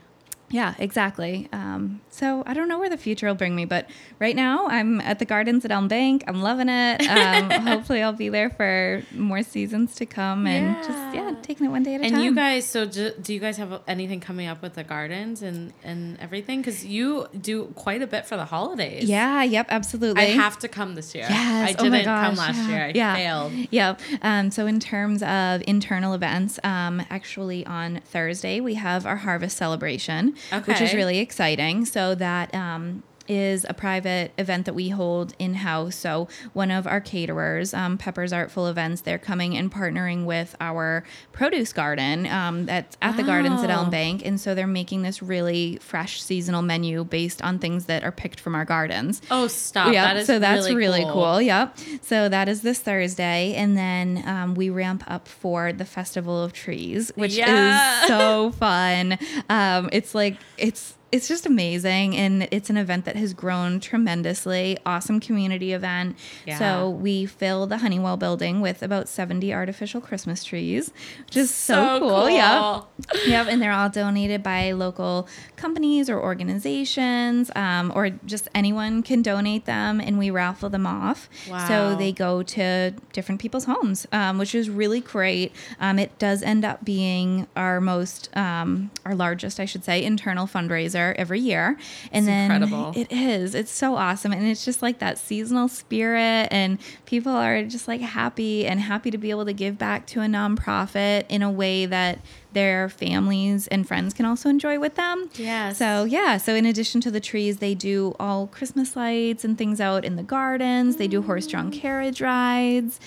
yeah, 0.49 0.75
exactly. 0.77 1.49
Um, 1.51 2.01
so 2.09 2.43
I 2.45 2.53
don't 2.53 2.67
know 2.67 2.77
where 2.79 2.89
the 2.89 2.97
future 2.97 3.27
will 3.27 3.35
bring 3.35 3.55
me, 3.55 3.65
but 3.65 3.89
right 4.19 4.35
now 4.35 4.67
I'm 4.67 5.01
at 5.01 5.19
the 5.19 5.25
gardens 5.25 5.65
at 5.65 5.71
Elm 5.71 5.87
Bank. 5.87 6.23
I'm 6.27 6.41
loving 6.41 6.69
it. 6.69 7.01
Um, 7.09 7.49
hopefully, 7.67 8.01
I'll 8.01 8.13
be 8.13 8.29
there 8.29 8.49
for 8.49 9.03
more 9.13 9.43
seasons 9.43 9.95
to 9.95 10.05
come 10.05 10.45
and 10.47 10.75
just 10.77 10.89
yeah, 10.89 11.29
Yeah. 11.29 11.35
taking 11.41 11.65
it 11.65 11.69
one 11.69 11.83
day 11.83 11.95
at 11.95 12.01
a 12.01 12.03
And 12.03 12.13
time. 12.13 12.21
And 12.21 12.23
you 12.25 12.35
guys, 12.35 12.65
so 12.65 12.85
do, 12.85 13.11
do 13.21 13.33
you 13.33 13.39
guys 13.39 13.57
have 13.57 13.81
anything 13.87 14.19
coming 14.19 14.47
up 14.47 14.61
with 14.61 14.75
the 14.75 14.83
gardens 14.83 15.41
and 15.41 15.73
and 15.83 16.17
everything? 16.19 16.61
Because 16.61 16.85
you 16.85 17.27
do 17.41 17.65
quite 17.75 18.01
a 18.01 18.07
bit 18.07 18.25
for 18.25 18.37
the 18.37 18.45
holidays. 18.45 19.05
yeah, 19.09 19.41
yep, 19.43 19.67
absolutely. 19.69 20.21
I 20.21 20.25
have 20.27 20.59
to 20.59 20.67
come 20.67 20.95
this 20.95 21.15
year. 21.15 21.25
Yes. 21.27 21.69
I 21.69 21.73
oh 21.79 21.83
didn't 21.83 21.91
my 21.91 22.03
come 22.03 22.35
last 22.35 22.57
yeah. 22.57 22.69
year. 22.69 22.85
I 22.85 22.91
yeah. 22.93 23.15
failed. 23.15 23.53
Yep. 23.71 24.01
Um, 24.21 24.51
so 24.51 24.67
in 24.67 24.79
terms 24.79 25.23
of 25.23 25.63
internal 25.67 26.13
events, 26.13 26.59
um, 26.63 27.01
actually 27.09 27.65
on 27.65 27.99
Thursday 28.05 28.59
we 28.59 28.75
have 28.75 29.05
our 29.05 29.17
harvest 29.17 29.57
celebration, 29.57 30.34
which 30.65 30.81
is 30.81 30.93
really 30.93 31.19
exciting. 31.19 31.85
So 31.85 32.15
that 32.15 32.53
um, 32.53 33.03
is 33.27 33.65
a 33.67 33.73
private 33.73 34.31
event 34.37 34.65
that 34.65 34.73
we 34.73 34.89
hold 34.89 35.33
in 35.39 35.55
house. 35.55 35.95
So 35.95 36.27
one 36.53 36.71
of 36.71 36.85
our 36.85 37.01
caterers, 37.01 37.73
um, 37.73 37.97
Pepper's 37.97 38.31
Artful 38.33 38.67
Events, 38.67 39.01
they're 39.01 39.17
coming 39.17 39.57
and 39.57 39.71
partnering 39.71 40.25
with 40.25 40.55
our 40.59 41.03
produce 41.31 41.73
garden 41.73 42.25
um, 42.27 42.65
that's 42.65 42.97
at 43.01 43.17
the 43.17 43.23
gardens 43.23 43.63
at 43.63 43.69
Elm. 43.69 43.89
Bank, 43.89 44.25
and 44.25 44.39
so 44.41 44.55
they're 44.55 44.65
making 44.67 45.03
this 45.03 45.21
really 45.21 45.77
fresh 45.81 46.21
seasonal 46.21 46.61
menu 46.61 47.03
based 47.03 47.41
on 47.41 47.59
things 47.59 47.85
that 47.85 48.03
are 48.03 48.11
picked 48.11 48.39
from 48.39 48.55
our 48.55 48.65
gardens. 48.65 49.21
Oh, 49.29 49.47
stop. 49.47 49.93
Yeah, 49.93 50.13
That 50.15 50.25
so 50.25 50.39
that's 50.39 50.65
really, 50.69 50.75
really, 50.75 51.03
cool. 51.03 51.41
Yep. 51.41 51.77
So 52.01 52.29
that 52.29 52.49
is 52.49 52.61
this 52.61 52.79
Thursday, 52.79 53.53
and 53.55 53.77
then 53.77 54.23
um, 54.27 54.55
we 54.55 54.69
ramp 54.69 55.03
up 55.07 55.27
for 55.27 55.71
the 55.71 55.85
Festival 55.85 56.43
of 56.43 56.51
Trees, 56.53 57.11
which 57.15 57.35
Yeah. 57.37 58.01
is 58.01 58.07
so 58.07 58.51
fun. 58.51 59.17
Um, 59.49 59.89
it's 59.91 60.15
like 60.15 60.37
it's 60.57 60.95
it's 61.11 61.27
just 61.27 61.45
amazing, 61.45 62.15
and 62.17 62.47
it's 62.51 62.69
an 62.69 62.77
event 62.77 63.05
that 63.05 63.15
has 63.15 63.33
grown 63.33 63.79
tremendously. 63.79 64.77
Awesome 64.85 65.19
community 65.19 65.71
event. 65.71 66.17
Yeah. 66.45 66.57
So 66.59 66.89
we 66.89 67.25
fill 67.25 67.67
the 67.67 67.77
Hunnewell 67.77 68.19
building 68.19 68.59
with 68.59 68.83
about 68.83 69.07
seventy 69.07 69.53
artificial 69.53 70.01
Christmas 70.01 70.43
trees, 70.43 70.91
which 71.25 71.37
is 71.37 71.51
so, 71.53 71.75
So 71.75 71.99
cool. 71.99 72.09
cool. 72.09 72.29
Yep. 72.29 72.83
Yep, 73.27 73.47
and 73.49 73.61
they're 73.61 73.71
all 73.71 73.89
donated 73.89 74.43
by 74.43 74.71
local 74.71 75.27
companies 75.55 76.09
or 76.09 76.19
organizations, 76.19 77.51
um, 77.55 77.91
or 77.95 78.09
just 78.25 78.47
anyone 78.53 79.03
can 79.03 79.21
donate 79.21 79.65
them, 79.65 80.01
and 80.01 80.17
we 80.17 80.29
raffle 80.31 80.69
them 80.69 80.85
off. 80.85 81.29
Wow. 81.49 81.67
So 81.67 81.95
they 81.95 82.11
go 82.11 82.43
to 82.43 82.91
different 83.13 83.39
people's 83.39 83.65
homes, 83.65 84.05
um, 84.11 84.37
which 84.37 84.53
is 84.55 84.69
really 84.69 85.01
great. 85.01 85.53
Um, 85.79 85.99
it 85.99 86.17
does 86.19 86.41
end 86.43 86.65
up 86.65 86.83
being 86.83 87.47
our 87.55 87.79
most, 87.79 88.35
um, 88.35 88.91
our 89.05 89.15
largest, 89.15 89.59
I 89.59 89.65
should 89.65 89.83
say, 89.83 90.03
internal 90.03 90.47
fundraiser 90.47 90.94
fundraiser 90.95 91.15
every 91.17 91.39
year. 91.39 91.77
And 92.11 92.23
It's 92.23 92.25
then 92.25 92.51
incredible. 92.51 92.93
it 92.95 93.11
is. 93.11 93.55
It's 93.55 93.71
so 93.71 93.95
awesome. 93.95 94.31
And 94.31 94.45
it's 94.45 94.65
just 94.65 94.81
like 94.81 94.99
that 94.99 95.17
seasonal 95.17 95.67
spirit 95.67 96.47
and 96.51 96.79
people 97.05 97.31
are 97.31 97.63
just 97.63 97.87
like 97.87 98.01
happy 98.01 98.65
and 98.65 98.79
happy 98.79 99.11
to 99.11 99.17
be 99.17 99.29
able 99.29 99.45
to 99.45 99.53
give 99.53 99.77
back 99.77 100.05
to 100.07 100.21
a 100.21 100.25
nonprofit 100.25 101.25
in 101.29 101.41
a 101.41 101.51
way 101.51 101.85
that 101.85 102.19
their 102.53 102.87
families 102.87 103.67
and 103.67 103.85
friends 103.85 104.13
can 104.13 104.25
also 104.25 104.47
enjoy 104.47 104.79
with 104.79 104.95
them. 104.95 105.29
Yeah. 105.35 105.73
So 105.73 106.05
yeah, 106.05 106.37
so 106.37 106.55
in 106.55 106.65
addition 106.65 107.01
to 107.01 107.11
the 107.11 107.19
trees, 107.19 107.57
they 107.57 107.75
do 107.75 108.15
all 108.17 108.47
Christmas 108.47 108.95
lights 108.95 109.43
and 109.43 109.57
things 109.57 109.81
out 109.81 110.05
in 110.05 110.15
the 110.15 110.23
gardens. 110.23 110.95
They 110.95 111.09
do 111.09 111.21
horse-drawn 111.21 111.71
mm. 111.71 111.81
carriage 111.81 112.21
rides. 112.21 112.99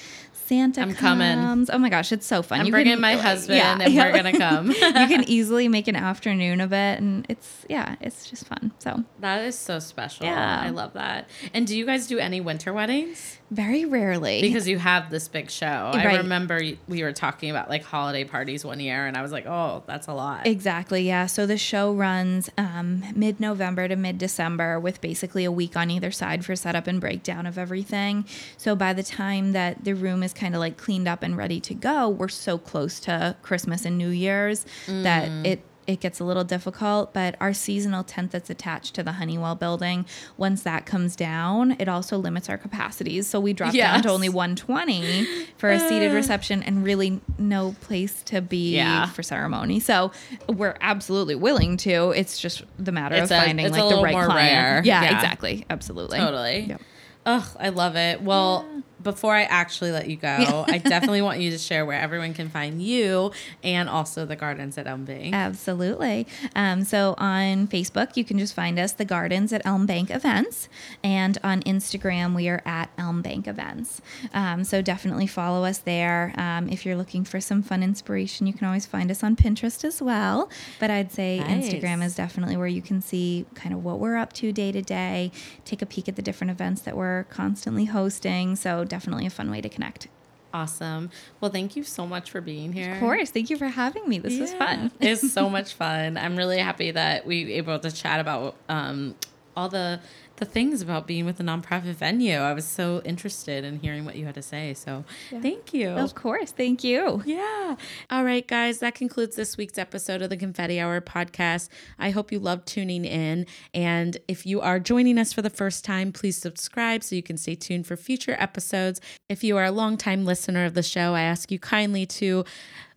Santa 0.49 0.81
I'm 0.81 0.95
coming. 0.95 1.67
Oh 1.71 1.79
my 1.79 1.89
gosh, 1.89 2.11
it's 2.13 2.27
so 2.27 2.43
fun. 2.43 2.61
I'm 2.61 2.67
You 2.67 2.73
bringing 2.73 2.95
can- 2.95 3.01
my 3.01 3.15
husband 3.29 3.59
yeah, 3.59 3.79
and 3.81 3.93
yeah. 3.93 4.07
we're 4.07 4.23
going 4.23 4.33
to 4.33 4.39
come. 4.39 4.71
you 4.71 4.75
can 4.81 5.25
easily 5.29 5.69
make 5.69 5.89
an 5.89 5.97
afternoon 5.97 6.61
of 6.61 6.73
it, 6.73 6.99
and 6.99 7.27
it's 7.29 7.67
yeah, 7.69 7.97
it's 8.01 8.29
just 8.29 8.47
fun. 8.47 8.73
So 8.79 9.05
that 9.21 9.43
is 9.45 9.59
so 9.59 9.79
special. 9.79 10.27
Yeah. 10.27 10.61
I 10.65 10.71
love 10.71 10.95
that. 10.95 11.29
And 11.55 11.67
do 11.67 11.77
you 11.77 11.85
guys 11.87 12.07
do 12.07 12.19
any 12.19 12.41
winter 12.41 12.73
weddings? 12.73 13.38
Very 13.51 13.85
rarely 13.85 14.41
Because 14.41 14.69
you 14.69 14.79
have 14.79 15.11
this 15.11 15.29
big 15.29 15.51
show. 15.51 15.67
I 15.67 16.17
remember 16.17 16.61
we 16.87 17.03
were 17.03 17.13
talking 17.13 17.51
about 17.51 17.69
like 17.69 17.83
holiday 17.83 18.25
parties 18.25 18.65
one 18.65 18.81
year 18.81 19.07
and 19.07 19.17
I 19.17 19.23
was 19.23 19.33
like, 19.33 19.47
oh, 19.47 19.83
that's 19.87 20.07
a 20.07 20.13
lot. 20.13 20.47
Exactly, 20.47 21.07
yeah. 21.07 21.27
So 21.27 21.47
the 21.47 21.57
show 21.57 21.93
runs 21.93 22.51
um, 22.59 23.03
mid 23.15 23.41
November 23.41 23.89
to 23.89 23.97
mid 23.97 24.19
December 24.19 24.79
with 24.79 25.01
basically 25.01 25.45
a 25.45 25.53
week 25.53 25.77
on 25.77 25.91
either 25.91 26.11
side 26.11 26.45
for 26.45 26.55
setup 26.57 26.87
and 26.87 27.01
breakdown 27.01 27.47
of 27.47 27.57
everything. 27.57 28.27
So 28.57 28.77
by 28.77 28.93
the 28.93 29.03
time 29.03 29.53
that 29.53 29.85
the 29.85 29.95
room 29.95 30.23
is 30.23 30.33
kind 30.35 30.55
of 30.55 30.61
like 30.61 30.77
cleaned 30.77 31.09
up 31.09 31.23
and 31.23 31.37
ready 31.37 31.61
to 31.61 31.75
go, 31.75 32.09
we're 32.09 32.29
so 32.29 32.59
close 32.59 33.01
to 33.01 33.37
Christmas 33.43 33.85
and 33.85 33.97
New 33.97 34.11
Year's 34.11 34.67
that 34.87 35.29
it 35.47 35.63
it 35.89 36.01
gets 36.01 36.21
a 36.21 36.25
little 36.25 36.45
difficult, 36.45 37.15
but 37.15 37.35
our 37.41 37.55
seasonal 37.55 38.05
tent 38.05 38.31
that's 38.31 38.51
attached 38.51 38.95
to 38.95 39.03
the 39.03 39.13
Hunnewell 39.13 39.59
building, 39.59 40.05
once 40.37 40.63
that 40.63 40.85
comes 40.85 41.17
down, 41.17 41.73
it 41.81 41.89
also 41.89 42.19
limits 42.19 42.51
our 42.51 42.59
capacities. 42.59 43.27
So 43.27 43.41
we 43.41 43.55
drop 43.55 43.73
down 43.73 44.03
to 44.03 44.11
only 44.11 44.29
120 44.29 45.27
for 45.57 45.71
a 45.71 45.81
seated 45.81 46.13
uh. 46.13 46.15
reception 46.15 46.63
and 46.63 46.85
really 46.85 47.21
no 47.39 47.75
place 47.81 48.23
to 48.25 48.43
be 48.43 48.75
Yeah. 48.77 49.07
for 49.07 49.23
ceremony. 49.23 49.81
So 49.81 50.13
we're 50.47 50.77
absolutely 50.83 51.35
willing 51.35 51.79
to. 51.79 52.11
It's 52.11 52.39
just 52.39 52.63
the 52.79 52.93
matter 52.93 53.15
It's 53.17 53.31
of 53.31 53.39
a- 53.39 53.41
finding 53.41 53.71
like 53.73 53.89
the 53.89 54.03
right 54.03 54.27
client. 54.27 54.85
Yeah, 54.87 55.03
Yeah. 55.03 55.15
exactly. 55.17 55.65
Absolutely. 55.71 56.19
Totally. 56.19 56.67
Yep. 56.69 56.83
Oh, 57.25 57.53
I 57.59 57.71
love 57.71 57.97
it. 57.97 58.21
Well, 58.23 58.67
before 59.13 59.35
I 59.35 59.45
actually 59.45 59.91
let 59.91 60.07
you 60.11 60.17
go, 60.17 60.67
I 60.69 60.77
definitely 60.85 61.23
want 61.23 61.41
you 61.41 61.51
to 61.51 61.57
share 61.57 61.87
where 61.87 61.99
everyone 61.99 62.35
can 62.35 62.51
find 62.51 62.83
you 62.83 63.33
and 63.65 63.89
also 63.89 64.27
the 64.27 64.37
gardens 64.37 64.77
at 64.77 64.87
Elm 64.87 65.07
Bank. 65.07 65.35
Absolutely. 65.35 66.27
Um, 66.55 66.85
so 66.85 67.15
on 67.17 67.69
Facebook, 67.69 68.19
you 68.19 68.25
can 68.25 68.39
just 68.39 68.53
find 68.53 68.79
us, 68.79 68.93
The 68.93 69.07
Gardens 69.07 69.51
at 69.55 69.63
Elm 69.65 69.87
Bank 69.87 70.11
Events. 70.11 70.69
And 71.03 71.39
on 71.43 71.63
Instagram, 71.63 72.37
we 72.37 72.51
are 72.51 72.61
at 72.67 72.91
Elm 72.99 73.23
Bank 73.23 73.49
Events. 73.49 74.03
Um, 74.35 74.63
so 74.63 74.83
definitely 74.83 75.27
follow 75.27 75.65
us 75.65 75.79
there. 75.79 76.35
Um, 76.37 76.69
if 76.69 76.85
you're 76.85 76.97
looking 76.97 77.25
for 77.25 77.41
some 77.41 77.63
fun 77.63 77.83
inspiration, 77.83 78.47
you 78.47 78.53
can 78.53 78.67
always 78.67 78.85
find 78.85 79.11
us 79.11 79.25
on 79.25 79.37
Pinterest 79.37 79.85
as 79.85 80.03
well. 80.03 80.51
But 80.79 80.91
I'd 80.91 81.13
say 81.13 81.39
Nice. 81.39 81.71
Instagram 81.71 82.05
is 82.05 82.15
definitely 82.15 82.59
where 82.59 82.67
you 82.67 82.83
can 82.83 83.01
see 83.01 83.47
kind 83.55 83.75
of 83.75 83.83
what 83.83 84.01
we're 84.01 84.17
up 84.17 84.35
to 84.35 84.53
day 84.53 84.71
to 84.71 84.83
day, 84.83 85.33
take 85.65 85.81
a 85.81 85.87
peek 85.87 86.09
at 86.11 86.17
the 86.17 86.23
different 86.23 86.51
events 86.51 86.83
that 86.83 86.95
we're 86.95 87.25
constantly 87.25 87.87
hosting. 87.87 88.55
So 88.55 88.85
definitely 88.85 88.98
a 89.07 89.31
fun 89.31 89.51
way 89.51 89.61
to 89.61 89.69
connect. 89.69 90.09
Awesome. 90.53 91.11
Well, 91.41 91.51
thank 91.51 91.77
you 91.77 91.85
so 91.85 92.07
much 92.07 92.31
for 92.31 92.41
being 92.41 92.73
here. 92.73 92.95
Of 92.95 93.01
course. 93.01 93.31
Thank 93.31 93.51
you 93.51 93.57
for 93.57 93.67
having 93.69 94.09
me. 94.09 94.19
This 94.19 94.39
was 94.39 94.53
fun. 94.55 94.91
it's 95.01 95.33
so 95.33 95.51
much 95.57 95.75
fun. 95.75 96.17
I'm 96.17 96.37
really 96.37 96.59
happy 96.59 96.91
that 96.91 97.27
we 97.27 97.45
were 97.45 97.51
able 97.51 97.79
to 97.79 97.91
chat 97.91 98.19
about 98.21 98.57
um, 98.69 99.15
all 99.57 99.69
the 99.69 100.01
the 100.39 100.45
things 100.45 100.83
about 100.83 101.07
being 101.07 101.25
with 101.25 101.39
a 101.41 101.43
nonprofit 101.43 101.95
venue. 101.95 102.39
I 102.39 102.53
was 102.53 102.65
so 102.65 103.03
interested 103.05 103.65
in 103.65 103.81
hearing 103.81 104.05
what 104.05 104.17
you 104.17 104.25
had 104.25 104.35
to 104.35 104.43
say. 104.43 104.75
So 104.75 105.05
thank 105.31 105.75
you. 105.75 105.91
Of 105.91 106.15
course. 106.15 106.53
Thank 106.53 106.83
you. 106.83 107.23
Yeah. 107.25 107.77
All 108.11 108.25
right, 108.25 108.47
guys, 108.47 108.79
that 108.79 108.95
concludes 108.95 109.37
this 109.37 109.57
week's 109.57 109.79
episode 109.79 110.23
of 110.23 110.31
the 110.31 110.37
Confetti 110.37 110.81
Hour 110.81 111.01
podcast. 111.01 111.69
I 111.99 112.11
hope 112.11 112.33
you 112.33 112.39
loved 112.39 112.67
tuning 112.67 113.05
in. 113.05 113.47
And 113.75 114.17
if 114.29 114.47
you 114.47 114.61
are 114.61 114.81
joining 114.81 115.19
us 115.19 115.33
for 115.33 115.43
the 115.43 115.51
first 115.51 115.85
time, 115.85 116.13
please 116.13 116.37
subscribe 116.37 117.03
so 117.03 117.15
you 117.17 117.23
can 117.23 117.37
stay 117.37 117.55
tuned 117.55 117.87
for 117.87 117.97
future 117.97 118.37
episodes. 118.39 119.01
If 119.29 119.45
you 119.45 119.57
are 119.57 119.65
a 119.65 119.73
longtime 119.73 120.25
listener 120.25 120.65
of 120.65 120.75
the 120.75 120.83
show, 120.83 121.15
I 121.15 121.23
ask 121.23 121.51
you 121.51 121.59
kindly 121.59 122.07
to 122.07 122.45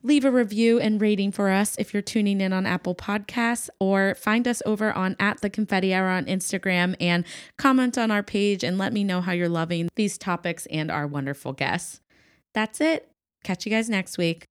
leave 0.03 0.25
a 0.25 0.31
review 0.31 0.79
and 0.79 1.01
rating 1.01 1.31
for 1.31 1.49
us 1.49 1.75
if 1.77 1.93
you're 1.93 2.01
tuning 2.01 2.41
in 2.41 2.53
on 2.53 2.65
Apple 2.65 2.95
Podcasts 2.95 3.69
or 3.79 4.15
find 4.15 4.47
us 4.47 4.61
over 4.65 4.91
on 4.93 5.15
at 5.19 5.41
the 5.41 5.49
confetti 5.49 5.93
hour 5.93 6.07
on 6.07 6.25
Instagram 6.25 6.95
and 6.99 7.25
comment 7.57 7.97
on 7.97 8.11
our 8.11 8.23
page 8.23 8.63
and 8.63 8.77
let 8.77 8.93
me 8.93 9.03
know 9.03 9.21
how 9.21 9.31
you're 9.31 9.49
loving 9.49 9.89
these 9.95 10.17
topics 10.17 10.65
and 10.67 10.91
our 10.91 11.07
wonderful 11.07 11.53
guests. 11.53 12.01
That's 12.53 12.81
it. 12.81 13.09
Catch 13.43 13.65
you 13.65 13.71
guys 13.71 13.89
next 13.89 14.17
week. 14.17 14.50